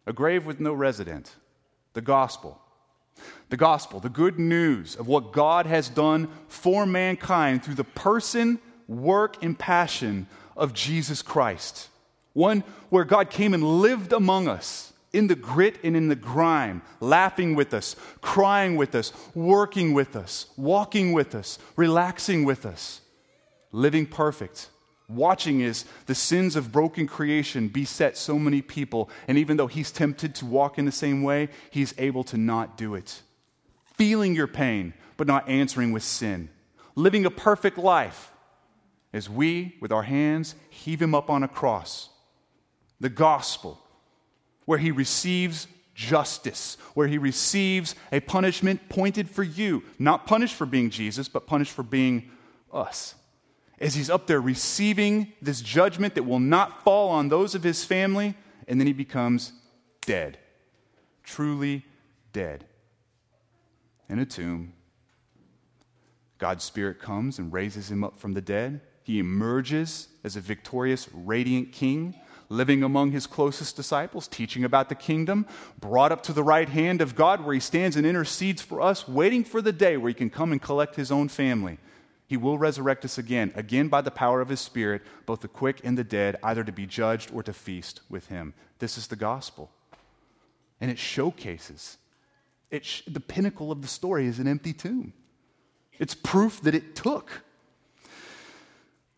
a 0.06 0.12
grave 0.12 0.46
with 0.46 0.60
no 0.60 0.72
resident, 0.72 1.34
the 1.94 2.00
gospel. 2.00 2.60
The 3.48 3.56
gospel, 3.56 3.98
the 3.98 4.10
good 4.10 4.38
news 4.38 4.94
of 4.94 5.08
what 5.08 5.32
God 5.32 5.66
has 5.66 5.88
done 5.88 6.28
for 6.48 6.84
mankind 6.84 7.64
through 7.64 7.74
the 7.74 7.84
person, 7.84 8.60
work, 8.86 9.42
and 9.42 9.58
passion 9.58 10.26
of 10.54 10.74
Jesus 10.74 11.22
Christ. 11.22 11.88
One 12.34 12.62
where 12.90 13.04
God 13.04 13.30
came 13.30 13.54
and 13.54 13.64
lived 13.64 14.12
among 14.12 14.48
us 14.48 14.92
in 15.14 15.28
the 15.28 15.34
grit 15.34 15.78
and 15.82 15.96
in 15.96 16.08
the 16.08 16.14
grime, 16.14 16.82
laughing 17.00 17.54
with 17.54 17.72
us, 17.72 17.96
crying 18.20 18.76
with 18.76 18.94
us, 18.94 19.12
working 19.34 19.94
with 19.94 20.14
us, 20.14 20.48
walking 20.58 21.12
with 21.14 21.34
us, 21.34 21.58
relaxing 21.74 22.44
with 22.44 22.66
us, 22.66 23.00
living 23.72 24.04
perfect 24.04 24.68
watching 25.08 25.62
as 25.62 25.84
the 26.06 26.14
sins 26.14 26.56
of 26.56 26.72
broken 26.72 27.06
creation 27.06 27.68
beset 27.68 28.16
so 28.16 28.38
many 28.38 28.62
people. 28.62 29.08
And 29.28 29.38
even 29.38 29.56
though 29.56 29.66
he's 29.66 29.90
tempted 29.90 30.34
to 30.36 30.46
walk 30.46 30.78
in 30.78 30.84
the 30.84 30.92
same 30.92 31.22
way, 31.22 31.48
he's 31.70 31.94
able 31.98 32.24
to 32.24 32.36
not 32.36 32.76
do 32.76 32.94
it. 32.94 33.22
Feeling 33.96 34.34
your 34.34 34.46
pain, 34.46 34.94
but 35.16 35.26
not 35.26 35.48
answering 35.48 35.92
with 35.92 36.02
sin. 36.02 36.50
Living 36.94 37.24
a 37.24 37.30
perfect 37.30 37.78
life 37.78 38.32
as 39.12 39.30
we, 39.30 39.76
with 39.80 39.92
our 39.92 40.02
hands, 40.02 40.54
heave 40.70 41.00
him 41.00 41.14
up 41.14 41.30
on 41.30 41.42
a 41.42 41.48
cross. 41.48 42.10
The 43.00 43.08
gospel, 43.08 43.80
where 44.64 44.78
he 44.78 44.90
receives 44.90 45.68
justice, 45.94 46.76
where 46.94 47.06
he 47.06 47.16
receives 47.16 47.94
a 48.12 48.20
punishment 48.20 48.88
pointed 48.88 49.30
for 49.30 49.42
you, 49.42 49.82
not 49.98 50.26
punished 50.26 50.54
for 50.54 50.66
being 50.66 50.90
Jesus, 50.90 51.28
but 51.28 51.46
punished 51.46 51.72
for 51.72 51.82
being 51.82 52.30
us 52.72 53.14
as 53.78 53.94
he's 53.94 54.10
up 54.10 54.26
there 54.26 54.40
receiving 54.40 55.32
this 55.42 55.60
judgment 55.60 56.14
that 56.14 56.22
will 56.22 56.40
not 56.40 56.82
fall 56.82 57.10
on 57.10 57.28
those 57.28 57.54
of 57.54 57.62
his 57.62 57.84
family, 57.84 58.34
and 58.68 58.80
then 58.80 58.86
he 58.86 58.92
becomes 58.92 59.52
dead, 60.06 60.38
truly 61.22 61.84
dead. 62.32 62.64
In 64.08 64.18
a 64.18 64.26
tomb, 64.26 64.72
God's 66.38 66.64
Spirit 66.64 67.00
comes 67.00 67.38
and 67.38 67.52
raises 67.52 67.90
him 67.90 68.04
up 68.04 68.18
from 68.18 68.34
the 68.34 68.40
dead. 68.40 68.80
He 69.02 69.18
emerges 69.18 70.08
as 70.24 70.36
a 70.36 70.40
victorious, 70.40 71.08
radiant 71.12 71.72
king, 71.72 72.14
living 72.48 72.82
among 72.82 73.10
his 73.10 73.26
closest 73.26 73.74
disciples, 73.76 74.28
teaching 74.28 74.64
about 74.64 74.88
the 74.88 74.94
kingdom, 74.94 75.46
brought 75.80 76.12
up 76.12 76.22
to 76.24 76.32
the 76.32 76.42
right 76.42 76.68
hand 76.68 77.00
of 77.00 77.16
God 77.16 77.44
where 77.44 77.54
he 77.54 77.60
stands 77.60 77.96
and 77.96 78.06
intercedes 78.06 78.62
for 78.62 78.80
us, 78.80 79.08
waiting 79.08 79.44
for 79.44 79.60
the 79.60 79.72
day 79.72 79.96
where 79.96 80.08
he 80.08 80.14
can 80.14 80.30
come 80.30 80.52
and 80.52 80.62
collect 80.62 80.94
his 80.94 81.10
own 81.10 81.28
family. 81.28 81.78
He 82.26 82.36
will 82.36 82.58
resurrect 82.58 83.04
us 83.04 83.18
again, 83.18 83.52
again 83.54 83.88
by 83.88 84.00
the 84.00 84.10
power 84.10 84.40
of 84.40 84.48
his 84.48 84.60
Spirit, 84.60 85.02
both 85.26 85.40
the 85.40 85.48
quick 85.48 85.80
and 85.84 85.96
the 85.96 86.04
dead, 86.04 86.36
either 86.42 86.64
to 86.64 86.72
be 86.72 86.86
judged 86.86 87.30
or 87.32 87.42
to 87.44 87.52
feast 87.52 88.00
with 88.08 88.26
him. 88.28 88.52
This 88.78 88.98
is 88.98 89.06
the 89.06 89.16
gospel. 89.16 89.70
And 90.80 90.90
it 90.90 90.98
showcases 90.98 91.98
it 92.70 92.84
sh- 92.84 93.02
the 93.06 93.20
pinnacle 93.20 93.70
of 93.70 93.82
the 93.82 93.88
story 93.88 94.26
is 94.26 94.38
an 94.38 94.48
empty 94.48 94.72
tomb. 94.72 95.12
It's 95.98 96.14
proof 96.14 96.60
that 96.62 96.74
it 96.74 96.94
took. 96.94 97.42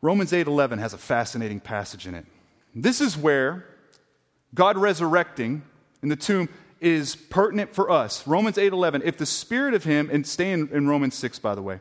Romans 0.00 0.32
8:11 0.32 0.78
has 0.78 0.92
a 0.92 0.98
fascinating 0.98 1.60
passage 1.60 2.06
in 2.06 2.14
it. 2.14 2.26
This 2.74 3.00
is 3.00 3.16
where 3.16 3.64
God 4.54 4.76
resurrecting 4.76 5.62
in 6.02 6.08
the 6.08 6.16
tomb 6.16 6.48
is 6.80 7.16
pertinent 7.16 7.74
for 7.74 7.90
us. 7.90 8.26
Romans 8.26 8.58
8:11, 8.58 9.02
if 9.02 9.16
the 9.16 9.26
spirit 9.26 9.74
of 9.74 9.84
him 9.84 10.08
and 10.12 10.26
stay 10.26 10.52
in, 10.52 10.68
in 10.68 10.86
Romans 10.86 11.14
6 11.14 11.38
by 11.38 11.54
the 11.54 11.62
way. 11.62 11.80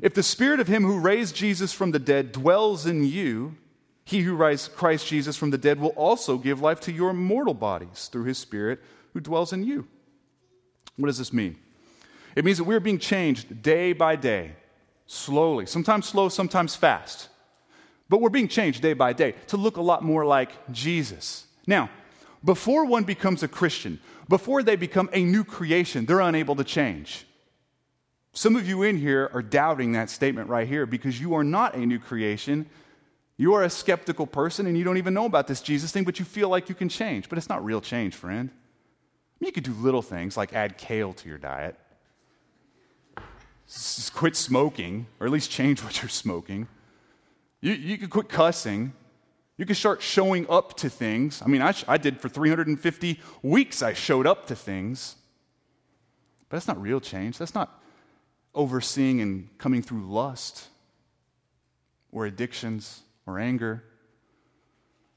If 0.00 0.14
the 0.14 0.22
spirit 0.22 0.60
of 0.60 0.68
him 0.68 0.82
who 0.82 0.98
raised 0.98 1.34
Jesus 1.34 1.72
from 1.72 1.90
the 1.90 1.98
dead 1.98 2.32
dwells 2.32 2.86
in 2.86 3.04
you, 3.04 3.56
he 4.04 4.20
who 4.20 4.36
raised 4.36 4.76
Christ 4.76 5.06
Jesus 5.06 5.36
from 5.36 5.50
the 5.50 5.58
dead 5.58 5.80
will 5.80 5.90
also 5.90 6.38
give 6.38 6.60
life 6.60 6.80
to 6.82 6.92
your 6.92 7.12
mortal 7.12 7.54
bodies 7.54 8.08
through 8.12 8.24
his 8.24 8.38
spirit 8.38 8.80
who 9.12 9.20
dwells 9.20 9.52
in 9.52 9.64
you. 9.64 9.86
What 10.96 11.06
does 11.06 11.18
this 11.18 11.32
mean? 11.32 11.56
It 12.36 12.44
means 12.44 12.58
that 12.58 12.64
we're 12.64 12.80
being 12.80 12.98
changed 12.98 13.62
day 13.62 13.92
by 13.92 14.16
day, 14.16 14.52
slowly, 15.06 15.66
sometimes 15.66 16.06
slow, 16.06 16.28
sometimes 16.28 16.76
fast. 16.76 17.28
But 18.08 18.20
we're 18.20 18.30
being 18.30 18.48
changed 18.48 18.82
day 18.82 18.92
by 18.92 19.12
day 19.12 19.34
to 19.48 19.56
look 19.56 19.76
a 19.76 19.82
lot 19.82 20.04
more 20.04 20.24
like 20.24 20.50
Jesus. 20.70 21.46
Now, 21.66 21.90
before 22.44 22.84
one 22.84 23.04
becomes 23.04 23.42
a 23.42 23.48
Christian, 23.48 23.98
before 24.28 24.62
they 24.62 24.76
become 24.76 25.10
a 25.12 25.24
new 25.24 25.42
creation, 25.42 26.06
they're 26.06 26.20
unable 26.20 26.54
to 26.56 26.64
change. 26.64 27.25
Some 28.36 28.54
of 28.54 28.68
you 28.68 28.82
in 28.82 28.98
here 28.98 29.30
are 29.32 29.40
doubting 29.40 29.92
that 29.92 30.10
statement 30.10 30.50
right 30.50 30.68
here 30.68 30.84
because 30.84 31.18
you 31.18 31.32
are 31.32 31.42
not 31.42 31.74
a 31.74 31.78
new 31.78 31.98
creation. 31.98 32.66
You 33.38 33.54
are 33.54 33.62
a 33.62 33.70
skeptical 33.70 34.26
person 34.26 34.66
and 34.66 34.76
you 34.76 34.84
don't 34.84 34.98
even 34.98 35.14
know 35.14 35.24
about 35.24 35.46
this 35.46 35.62
Jesus 35.62 35.90
thing, 35.90 36.04
but 36.04 36.18
you 36.18 36.26
feel 36.26 36.50
like 36.50 36.68
you 36.68 36.74
can 36.74 36.90
change. 36.90 37.30
But 37.30 37.38
it's 37.38 37.48
not 37.48 37.64
real 37.64 37.80
change, 37.80 38.14
friend. 38.14 38.50
I 38.50 39.36
mean, 39.40 39.48
You 39.48 39.52
could 39.52 39.64
do 39.64 39.72
little 39.72 40.02
things 40.02 40.36
like 40.36 40.52
add 40.52 40.76
kale 40.76 41.14
to 41.14 41.28
your 41.30 41.38
diet, 41.38 41.76
quit 44.12 44.36
smoking, 44.36 45.06
or 45.18 45.26
at 45.26 45.32
least 45.32 45.50
change 45.50 45.82
what 45.82 46.02
you're 46.02 46.10
smoking. 46.10 46.68
You, 47.62 47.72
you 47.72 47.96
could 47.96 48.10
quit 48.10 48.28
cussing. 48.28 48.92
You 49.56 49.64
could 49.64 49.78
start 49.78 50.02
showing 50.02 50.46
up 50.50 50.76
to 50.76 50.90
things. 50.90 51.40
I 51.40 51.46
mean, 51.48 51.62
I, 51.62 51.72
I 51.88 51.96
did 51.96 52.20
for 52.20 52.28
350 52.28 53.18
weeks, 53.40 53.80
I 53.80 53.94
showed 53.94 54.26
up 54.26 54.46
to 54.48 54.54
things. 54.54 55.16
But 56.50 56.56
that's 56.56 56.68
not 56.68 56.78
real 56.78 57.00
change. 57.00 57.38
That's 57.38 57.54
not 57.54 57.82
overseeing 58.56 59.20
and 59.20 59.56
coming 59.58 59.82
through 59.82 60.10
lust 60.10 60.66
or 62.10 62.26
addictions 62.26 63.02
or 63.26 63.38
anger 63.38 63.84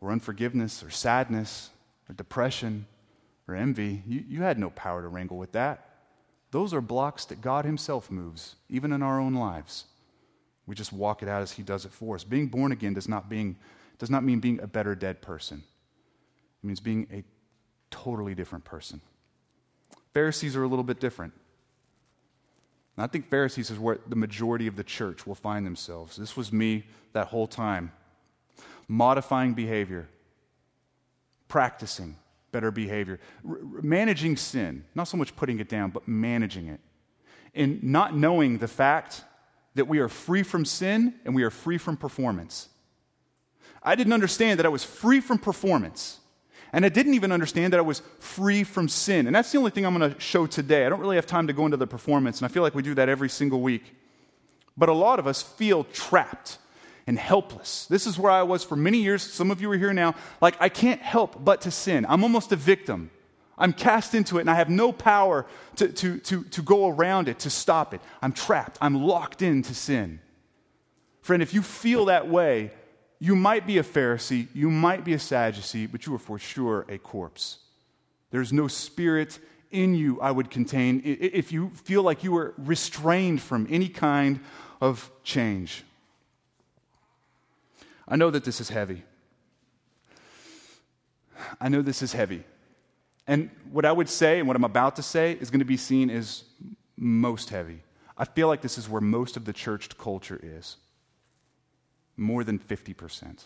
or 0.02 0.12
unforgiveness 0.12 0.84
or 0.84 0.90
sadness 0.90 1.70
or 2.08 2.14
depression 2.14 2.86
or 3.48 3.56
envy. 3.56 4.04
You, 4.06 4.24
you 4.28 4.42
had 4.44 4.60
no 4.60 4.70
power 4.70 5.02
to 5.02 5.08
wrangle 5.08 5.38
with 5.38 5.54
that. 5.54 5.86
Those 6.52 6.74
are 6.74 6.82
blocks 6.82 7.26
that 7.26 7.42
God 7.42 7.66
Himself 7.66 8.12
moves, 8.12 8.56
even 8.70 8.92
in 8.92 9.02
our 9.02 9.20
own 9.20 9.34
lives. 9.34 9.86
We 10.66 10.76
just 10.76 10.92
walk 10.92 11.24
it 11.24 11.30
out 11.30 11.42
as 11.42 11.52
He 11.52 11.64
does 11.64 11.86
it 11.86 11.94
for 11.94 12.16
us. 12.16 12.24
Being 12.24 12.48
born 12.48 12.72
again 12.72 12.94
does 12.94 13.08
not, 13.08 13.30
being, 13.30 13.56
does 13.98 14.10
not 14.10 14.24
mean 14.24 14.40
being 14.40 14.60
a 14.60 14.68
better 14.68 14.96
dead 14.96 15.22
person, 15.22 15.64
it 16.62 16.68
means 16.68 16.80
being 16.80 17.08
a 17.14 17.24
totally 17.92 18.36
different 18.36 18.66
person. 18.66 19.02
Pharisees 20.14 20.56
are 20.56 20.64
a 20.64 20.68
little 20.68 20.84
bit 20.84 21.00
different. 21.00 21.34
And 23.00 23.06
I 23.06 23.08
think 23.08 23.30
Pharisees 23.30 23.72
is 23.72 23.80
where 23.80 23.98
the 24.10 24.18
majority 24.18 24.68
of 24.68 24.76
the 24.76 24.84
church 24.84 25.26
will 25.26 25.34
find 25.34 25.66
themselves. 25.66 26.18
This 26.18 26.36
was 26.36 26.52
me 26.52 26.84
that 27.14 27.28
whole 27.28 27.48
time. 27.48 27.94
Modifying 28.90 29.54
behavior, 29.54 30.10
practicing 31.48 32.18
better 32.52 32.72
behavior, 32.72 33.22
R- 33.50 33.60
managing 33.82 34.36
sin, 34.36 34.84
not 34.96 35.06
so 35.06 35.16
much 35.16 35.34
putting 35.38 35.62
it 35.62 35.70
down, 35.70 35.92
but 35.92 36.10
managing 36.10 36.68
it. 36.68 36.82
And 37.56 37.82
not 37.82 38.18
knowing 38.18 38.58
the 38.58 38.68
fact 38.68 39.24
that 39.76 39.88
we 39.88 40.00
are 40.00 40.10
free 40.10 40.44
from 40.44 40.66
sin 40.66 41.14
and 41.24 41.34
we 41.34 41.44
are 41.44 41.50
free 41.50 41.78
from 41.78 41.96
performance. 41.96 42.68
I 43.82 43.96
didn't 43.96 44.12
understand 44.12 44.60
that 44.60 44.66
I 44.66 44.70
was 44.70 44.84
free 44.84 45.22
from 45.22 45.38
performance. 45.38 46.20
And 46.72 46.86
I 46.86 46.90
didn't 46.90 47.16
even 47.16 47.32
understand 47.32 47.74
that 47.74 47.80
I 47.80 47.84
was 47.84 48.02
free 48.20 48.64
from 48.64 48.88
sin. 48.90 49.28
And 49.28 49.36
that's 49.36 49.52
the 49.52 49.58
only 49.58 49.72
thing 49.72 49.86
I'm 49.86 49.98
going 49.98 50.14
to 50.14 50.20
show 50.20 50.46
today. 50.46 50.86
I 50.86 50.90
don't 50.90 51.00
really 51.00 51.16
have 51.16 51.26
time 51.26 51.48
to 51.48 51.54
go 51.54 51.66
into 51.66 51.78
the 51.78 51.88
performance, 51.88 52.40
and 52.40 52.46
I 52.46 52.54
feel 52.54 52.64
like 52.64 52.76
we 52.76 52.84
do 52.84 52.96
that 52.96 53.10
every 53.10 53.30
single 53.30 53.62
week. 53.62 53.96
But 54.78 54.90
a 54.90 54.94
lot 54.94 55.20
of 55.20 55.28
us 55.28 55.42
feel 55.42 55.84
trapped 55.86 56.58
and 57.08 57.18
helpless. 57.18 57.88
This 57.88 58.06
is 58.06 58.20
where 58.20 58.32
I 58.32 58.44
was 58.44 58.64
for 58.64 58.76
many 58.76 59.00
years. 59.00 59.24
Some 59.24 59.50
of 59.50 59.62
you 59.62 59.72
are 59.72 59.78
here 59.78 59.94
now. 59.94 60.16
Like, 60.42 60.56
I 60.62 60.70
can't 60.70 61.02
help 61.02 61.44
but 61.44 61.62
to 61.62 61.72
sin. 61.72 62.06
I'm 62.08 62.24
almost 62.24 62.52
a 62.52 62.56
victim. 62.56 63.10
I'm 63.58 63.74
cast 63.74 64.14
into 64.14 64.38
it, 64.38 64.42
and 64.42 64.50
I 64.50 64.56
have 64.56 64.70
no 64.70 64.92
power 64.92 65.46
to, 65.78 65.90
to, 65.90 66.20
to, 66.20 66.44
to 66.44 66.62
go 66.62 66.88
around 66.88 67.28
it, 67.28 67.40
to 67.40 67.50
stop 67.50 67.94
it. 67.94 68.02
I'm 68.22 68.32
trapped. 68.32 68.78
I'm 68.80 69.04
locked 69.04 69.42
into 69.42 69.74
sin. 69.74 70.20
Friend, 71.22 71.44
if 71.44 71.54
you 71.54 71.62
feel 71.62 72.06
that 72.06 72.30
way, 72.30 72.72
you 73.20 73.36
might 73.36 73.68
be 73.68 73.78
a 73.78 73.84
Pharisee, 73.84 74.48
you 74.54 74.72
might 74.72 75.04
be 75.04 75.14
a 75.14 75.20
Sadducee, 75.20 75.88
but 75.88 76.06
you 76.06 76.16
are 76.16 76.20
for 76.20 76.40
sure 76.40 76.86
a 76.88 76.98
corpse. 76.98 77.60
There's 78.32 78.54
no 78.54 78.68
spirit 78.68 79.40
in 79.72 79.94
you 79.94 80.20
I 80.22 80.32
would 80.32 80.50
contain 80.50 81.02
if 81.04 81.52
you 81.52 81.70
feel 81.72 82.02
like 82.02 82.24
you 82.24 82.36
are 82.38 82.54
restrained 82.58 83.42
from 83.42 83.68
any 83.70 83.90
kind 83.90 84.40
of 84.82 85.12
change. 85.24 85.84
I 88.08 88.16
know 88.16 88.32
that 88.32 88.44
this 88.44 88.62
is 88.62 88.70
heavy. 88.70 89.04
I 91.60 91.70
know 91.70 91.82
this 91.82 92.02
is 92.02 92.14
heavy. 92.14 92.44
And 93.28 93.52
what 93.72 93.86
I 93.86 93.92
would 93.92 94.10
say 94.10 94.40
and 94.40 94.48
what 94.48 94.56
I'm 94.56 94.64
about 94.64 94.96
to 94.96 95.04
say 95.04 95.34
is 95.34 95.52
going 95.52 95.60
to 95.60 95.66
be 95.66 95.78
seen 95.78 96.10
as 96.10 96.44
most 96.98 97.50
heavy. 97.50 97.84
I 98.18 98.26
feel 98.26 98.48
like 98.48 98.62
this 98.62 98.78
is 98.78 98.90
where 98.90 99.02
most 99.02 99.38
of 99.38 99.46
the 99.46 99.54
church 99.54 99.96
culture 99.98 100.40
is 100.42 100.78
more 102.20 102.44
than 102.44 102.60
50%. 102.60 103.46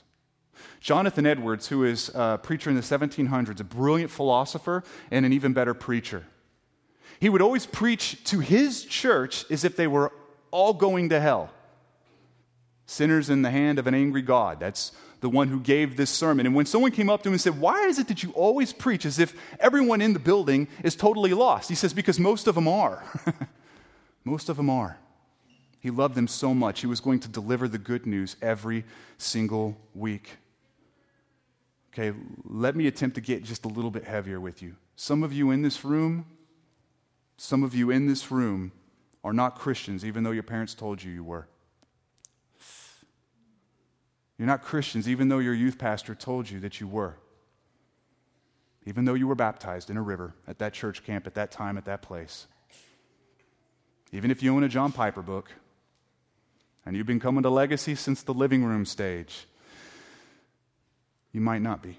Jonathan 0.79 1.25
Edwards, 1.25 1.67
who 1.67 1.83
is 1.83 2.09
a 2.13 2.39
preacher 2.41 2.69
in 2.69 2.75
the 2.75 2.81
1700s, 2.81 3.59
a 3.59 3.63
brilliant 3.63 4.12
philosopher 4.12 4.83
and 5.12 5.25
an 5.25 5.33
even 5.33 5.53
better 5.53 5.73
preacher, 5.73 6.25
he 7.19 7.29
would 7.29 7.41
always 7.41 7.65
preach 7.65 8.23
to 8.25 8.39
his 8.39 8.83
church 8.83 9.49
as 9.49 9.63
if 9.63 9.75
they 9.75 9.88
were 9.88 10.12
all 10.51 10.73
going 10.73 11.09
to 11.09 11.19
hell. 11.19 11.49
Sinners 12.86 13.29
in 13.29 13.41
the 13.41 13.49
hand 13.49 13.79
of 13.79 13.88
an 13.88 13.95
angry 13.95 14.21
God. 14.21 14.59
That's 14.59 14.91
the 15.21 15.29
one 15.29 15.47
who 15.47 15.62
gave 15.62 15.95
this 15.95 16.09
sermon. 16.09 16.45
And 16.45 16.53
when 16.53 16.65
someone 16.65 16.91
came 16.91 17.09
up 17.09 17.23
to 17.23 17.29
him 17.29 17.33
and 17.33 17.41
said, 17.41 17.59
Why 17.59 17.86
is 17.88 17.97
it 17.97 18.09
that 18.09 18.23
you 18.23 18.31
always 18.31 18.73
preach 18.73 19.05
as 19.05 19.19
if 19.19 19.33
everyone 19.59 20.01
in 20.01 20.12
the 20.12 20.19
building 20.19 20.67
is 20.83 20.97
totally 20.97 21.33
lost? 21.33 21.69
He 21.69 21.75
says, 21.75 21.93
Because 21.93 22.19
most 22.19 22.45
of 22.45 22.55
them 22.55 22.67
are. 22.67 23.03
most 24.25 24.49
of 24.49 24.57
them 24.57 24.69
are. 24.69 24.97
He 25.83 25.91
loved 25.91 26.15
them 26.15 26.29
so 26.29 26.53
much, 26.53 26.79
he 26.79 26.87
was 26.87 27.01
going 27.01 27.19
to 27.19 27.27
deliver 27.27 27.67
the 27.67 27.77
good 27.77 28.05
news 28.05 28.37
every 28.41 28.85
single 29.17 29.77
week. 29.93 30.37
Okay, 31.91 32.17
let 32.45 32.73
me 32.77 32.87
attempt 32.87 33.15
to 33.15 33.21
get 33.21 33.43
just 33.43 33.65
a 33.65 33.67
little 33.67 33.91
bit 33.91 34.05
heavier 34.05 34.39
with 34.39 34.61
you. 34.61 34.77
Some 34.95 35.23
of 35.23 35.33
you 35.33 35.51
in 35.51 35.61
this 35.61 35.83
room, 35.83 36.25
some 37.35 37.63
of 37.65 37.75
you 37.75 37.91
in 37.91 38.07
this 38.07 38.31
room 38.31 38.71
are 39.25 39.33
not 39.33 39.59
Christians, 39.59 40.05
even 40.05 40.23
though 40.23 40.31
your 40.31 40.43
parents 40.43 40.73
told 40.73 41.03
you 41.03 41.11
you 41.11 41.23
were. 41.23 41.49
You're 44.37 44.47
not 44.47 44.63
Christians, 44.63 45.09
even 45.09 45.27
though 45.27 45.39
your 45.39 45.53
youth 45.53 45.77
pastor 45.77 46.15
told 46.15 46.49
you 46.49 46.61
that 46.61 46.79
you 46.79 46.87
were. 46.87 47.17
Even 48.85 49.03
though 49.03 49.15
you 49.15 49.27
were 49.27 49.35
baptized 49.35 49.89
in 49.89 49.97
a 49.97 50.01
river 50.01 50.33
at 50.47 50.59
that 50.59 50.71
church 50.71 51.03
camp 51.03 51.27
at 51.27 51.35
that 51.35 51.51
time, 51.51 51.77
at 51.77 51.83
that 51.85 52.01
place. 52.01 52.47
Even 54.13 54.31
if 54.31 54.41
you 54.41 54.55
own 54.55 54.63
a 54.63 54.69
John 54.69 54.93
Piper 54.93 55.21
book, 55.21 55.51
and 56.85 56.95
you've 56.95 57.07
been 57.07 57.19
coming 57.19 57.43
to 57.43 57.49
legacy 57.49 57.95
since 57.95 58.23
the 58.23 58.33
living 58.33 58.63
room 58.63 58.85
stage, 58.85 59.47
you 61.31 61.41
might 61.41 61.61
not 61.61 61.81
be. 61.81 61.97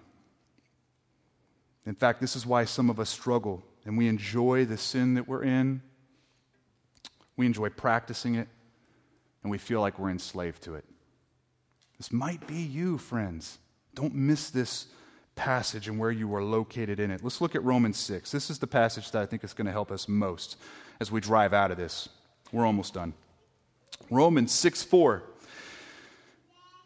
In 1.87 1.95
fact, 1.95 2.21
this 2.21 2.37
is 2.37 2.47
why 2.47 2.65
some 2.65 2.89
of 2.91 2.99
us 2.99 3.11
struggle 3.11 3.63
and 3.85 3.99
we 3.99 4.09
enjoy 4.09 4.65
the 4.65 4.77
sin 4.77 5.15
that 5.15 5.29
we're 5.29 5.43
in. 5.43 5.83
We 7.37 7.47
enjoy 7.47 7.69
practicing 7.69 8.37
it, 8.37 8.49
and 9.43 9.51
we 9.51 9.59
feel 9.59 9.81
like 9.81 9.99
we're 9.99 10.11
enslaved 10.11 10.63
to 10.63 10.77
it. 10.77 10.85
This 11.99 12.13
might 12.13 12.47
be 12.47 12.57
you, 12.57 12.97
friends. 12.99 13.59
Don't 13.95 14.15
miss 14.15 14.51
this 14.51 14.87
passage 15.35 15.89
and 15.89 15.99
where 15.99 16.11
you 16.11 16.33
are 16.35 16.43
located 16.43 17.01
in 17.01 17.11
it. 17.11 17.23
Let's 17.23 17.41
look 17.41 17.55
at 17.55 17.65
Romans 17.65 17.99
6. 17.99 18.31
This 18.31 18.51
is 18.51 18.59
the 18.59 18.67
passage 18.67 19.11
that 19.11 19.23
I 19.23 19.27
think 19.27 19.45
is 19.45 19.53
going 19.53 19.67
to 19.67 19.73
help 19.73 19.91
us 19.91 20.09
most 20.09 20.57
as 21.01 21.11
we 21.11 21.21
drive 21.21 21.53
out 21.53 21.71
of 21.71 21.77
this. 21.77 22.09
We're 22.53 22.67
almost 22.67 22.95
done. 22.95 23.15
Romans 24.11 24.53
6 24.53 24.83
4. 24.83 25.23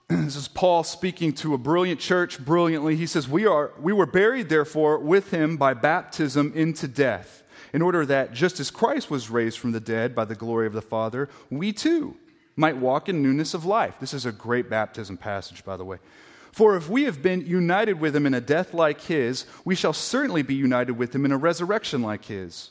This 0.09 0.37
is 0.37 0.49
Paul 0.49 0.85
speaking 0.85 1.33
to 1.35 1.53
a 1.53 1.59
brilliant 1.59 2.01
church 2.01 2.43
brilliantly. 2.43 2.97
He 2.97 3.07
says, 3.07 3.29
we, 3.29 3.47
are, 3.47 3.73
we 3.79 3.93
were 3.93 4.07
buried, 4.07 4.49
therefore, 4.49 4.99
with 4.99 5.31
him 5.31 5.59
by 5.59 5.75
baptism 5.75 6.53
into 6.55 6.89
death, 6.89 7.43
in 7.75 7.83
order 7.83 8.07
that, 8.07 8.33
just 8.33 8.59
as 8.59 8.71
Christ 8.71 9.11
was 9.11 9.29
raised 9.29 9.59
from 9.59 9.73
the 9.73 9.81
dead 9.81 10.15
by 10.15 10.25
the 10.25 10.35
glory 10.35 10.67
of 10.67 10.73
the 10.73 10.81
Father, 10.81 11.29
we 11.51 11.75
too 11.75 12.17
might 12.57 12.77
walk 12.77 13.09
in 13.09 13.23
newness 13.23 13.53
of 13.53 13.67
life. 13.67 13.97
This 14.01 14.15
is 14.15 14.25
a 14.25 14.33
great 14.33 14.71
baptism 14.71 15.19
passage, 15.19 15.65
by 15.65 15.77
the 15.77 15.85
way. 15.85 15.99
For 16.53 16.77
if 16.77 16.89
we 16.89 17.05
have 17.05 17.23
been 17.23 17.47
united 17.47 18.01
with 18.01 18.17
him 18.17 18.27
in 18.27 18.35
a 18.35 18.41
death 18.41 18.75
like 18.75 19.03
his, 19.03 19.45
we 19.65 19.75
shall 19.75 19.93
certainly 19.93 20.43
be 20.43 20.55
united 20.55 20.93
with 20.93 21.15
him 21.15 21.25
in 21.25 21.33
a 21.33 21.37
resurrection 21.37 22.03
like 22.03 22.25
his. 22.25 22.71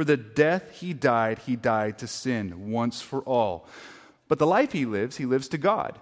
For 0.00 0.04
the 0.04 0.16
death 0.16 0.80
he 0.80 0.94
died, 0.94 1.40
he 1.40 1.56
died 1.56 1.98
to 1.98 2.06
sin 2.06 2.70
once 2.70 3.02
for 3.02 3.20
all. 3.20 3.68
But 4.28 4.38
the 4.38 4.46
life 4.46 4.72
he 4.72 4.86
lives, 4.86 5.18
he 5.18 5.26
lives 5.26 5.46
to 5.48 5.58
God. 5.58 5.98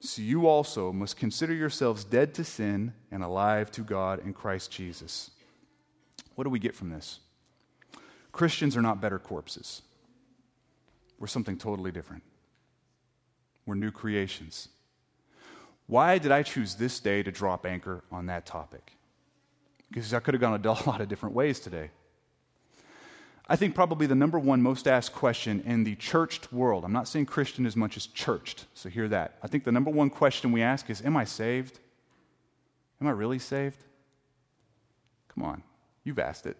So 0.00 0.22
you 0.22 0.48
also 0.48 0.92
must 0.92 1.16
consider 1.16 1.54
yourselves 1.54 2.02
dead 2.02 2.34
to 2.34 2.42
sin 2.42 2.94
and 3.12 3.22
alive 3.22 3.70
to 3.72 3.82
God 3.82 4.26
in 4.26 4.32
Christ 4.32 4.72
Jesus. 4.72 5.30
What 6.34 6.42
do 6.42 6.50
we 6.50 6.58
get 6.58 6.74
from 6.74 6.90
this? 6.90 7.20
Christians 8.32 8.76
are 8.76 8.82
not 8.82 9.00
better 9.00 9.20
corpses. 9.20 9.82
We're 11.20 11.28
something 11.28 11.58
totally 11.58 11.92
different. 11.92 12.24
We're 13.66 13.76
new 13.76 13.92
creations. 13.92 14.68
Why 15.86 16.18
did 16.18 16.32
I 16.32 16.42
choose 16.42 16.74
this 16.74 16.98
day 16.98 17.22
to 17.22 17.30
drop 17.30 17.66
anchor 17.66 18.02
on 18.10 18.26
that 18.26 18.46
topic? 18.46 18.94
Because 19.92 20.12
I 20.12 20.18
could 20.18 20.34
have 20.34 20.40
gone 20.40 20.60
a 20.60 20.72
lot 20.90 21.00
of 21.00 21.08
different 21.08 21.36
ways 21.36 21.60
today. 21.60 21.90
I 23.52 23.56
think 23.56 23.74
probably 23.74 24.06
the 24.06 24.14
number 24.14 24.38
one 24.38 24.62
most 24.62 24.88
asked 24.88 25.12
question 25.12 25.62
in 25.66 25.84
the 25.84 25.94
churched 25.96 26.54
world, 26.54 26.86
I'm 26.86 26.92
not 26.94 27.06
saying 27.06 27.26
Christian 27.26 27.66
as 27.66 27.76
much 27.76 27.98
as 27.98 28.06
churched, 28.06 28.64
so 28.72 28.88
hear 28.88 29.08
that. 29.08 29.34
I 29.42 29.46
think 29.46 29.64
the 29.64 29.70
number 29.70 29.90
one 29.90 30.08
question 30.08 30.52
we 30.52 30.62
ask 30.62 30.88
is 30.88 31.02
Am 31.04 31.18
I 31.18 31.24
saved? 31.24 31.78
Am 32.98 33.06
I 33.06 33.10
really 33.10 33.38
saved? 33.38 33.84
Come 35.28 35.44
on, 35.44 35.62
you've 36.02 36.18
asked 36.18 36.46
it. 36.46 36.56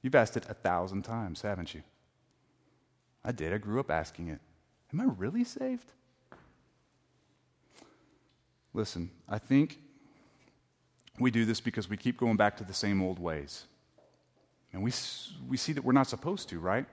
You've 0.00 0.14
asked 0.14 0.38
it 0.38 0.46
a 0.48 0.54
thousand 0.54 1.02
times, 1.02 1.42
haven't 1.42 1.74
you? 1.74 1.82
I 3.22 3.32
did. 3.32 3.52
I 3.52 3.58
grew 3.58 3.80
up 3.80 3.90
asking 3.90 4.28
it. 4.28 4.40
Am 4.94 5.00
I 5.02 5.12
really 5.18 5.44
saved? 5.44 5.92
Listen, 8.72 9.10
I 9.28 9.36
think 9.36 9.78
we 11.18 11.30
do 11.30 11.44
this 11.44 11.60
because 11.60 11.86
we 11.86 11.98
keep 11.98 12.16
going 12.16 12.38
back 12.38 12.56
to 12.56 12.64
the 12.64 12.72
same 12.72 13.02
old 13.02 13.18
ways. 13.18 13.66
And 14.72 14.82
we, 14.82 14.92
we 15.48 15.56
see 15.56 15.72
that 15.72 15.84
we're 15.84 15.92
not 15.92 16.06
supposed 16.06 16.48
to, 16.50 16.58
right? 16.58 16.86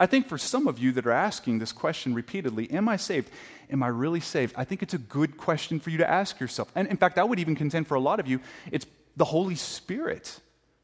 I 0.00 0.06
think 0.06 0.28
for 0.28 0.38
some 0.38 0.68
of 0.68 0.78
you 0.78 0.92
that 0.92 1.06
are 1.06 1.12
asking 1.12 1.58
this 1.58 1.72
question 1.72 2.14
repeatedly, 2.14 2.70
Am 2.70 2.88
I 2.88 2.96
saved? 2.96 3.30
Am 3.70 3.82
I 3.82 3.88
really 3.88 4.20
saved? 4.20 4.54
I 4.56 4.64
think 4.64 4.82
it's 4.82 4.94
a 4.94 4.98
good 4.98 5.36
question 5.36 5.80
for 5.80 5.90
you 5.90 5.98
to 5.98 6.08
ask 6.08 6.38
yourself. 6.38 6.70
And 6.74 6.86
in 6.88 6.96
fact, 6.96 7.18
I 7.18 7.24
would 7.24 7.38
even 7.38 7.56
contend 7.56 7.86
for 7.86 7.96
a 7.96 8.00
lot 8.00 8.20
of 8.20 8.28
you, 8.28 8.40
it's 8.70 8.86
the 9.16 9.24
Holy 9.24 9.56
Spirit 9.56 10.40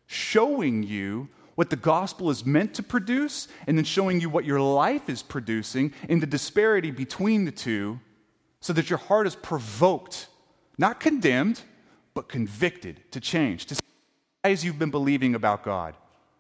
showing 0.07 0.83
you 0.83 1.29
what 1.55 1.71
the 1.71 1.77
gospel 1.77 2.31
is 2.31 2.45
meant 2.45 2.75
to 2.75 2.83
produce 2.83 3.47
and 3.67 3.79
then 3.79 3.85
showing 3.85 4.21
you 4.21 4.29
what 4.29 4.45
your 4.45 4.61
life 4.61 5.09
is 5.09 5.23
producing 5.23 5.93
in 6.09 6.19
the 6.19 6.27
disparity 6.27 6.91
between 6.91 7.45
the 7.45 7.53
two 7.53 8.01
so 8.61 8.73
that 8.73 8.91
your 8.91 8.99
heart 8.99 9.27
is 9.27 9.37
provoked, 9.37 10.27
not 10.79 10.99
condemned, 10.99 11.61
but 12.15 12.29
convicted 12.29 13.01
to 13.13 13.21
change, 13.21 13.67
to 13.67 13.77
lies 14.45 14.65
you've 14.65 14.79
been 14.79 14.91
believing 14.91 15.35
about 15.35 15.65
God, 15.65 15.95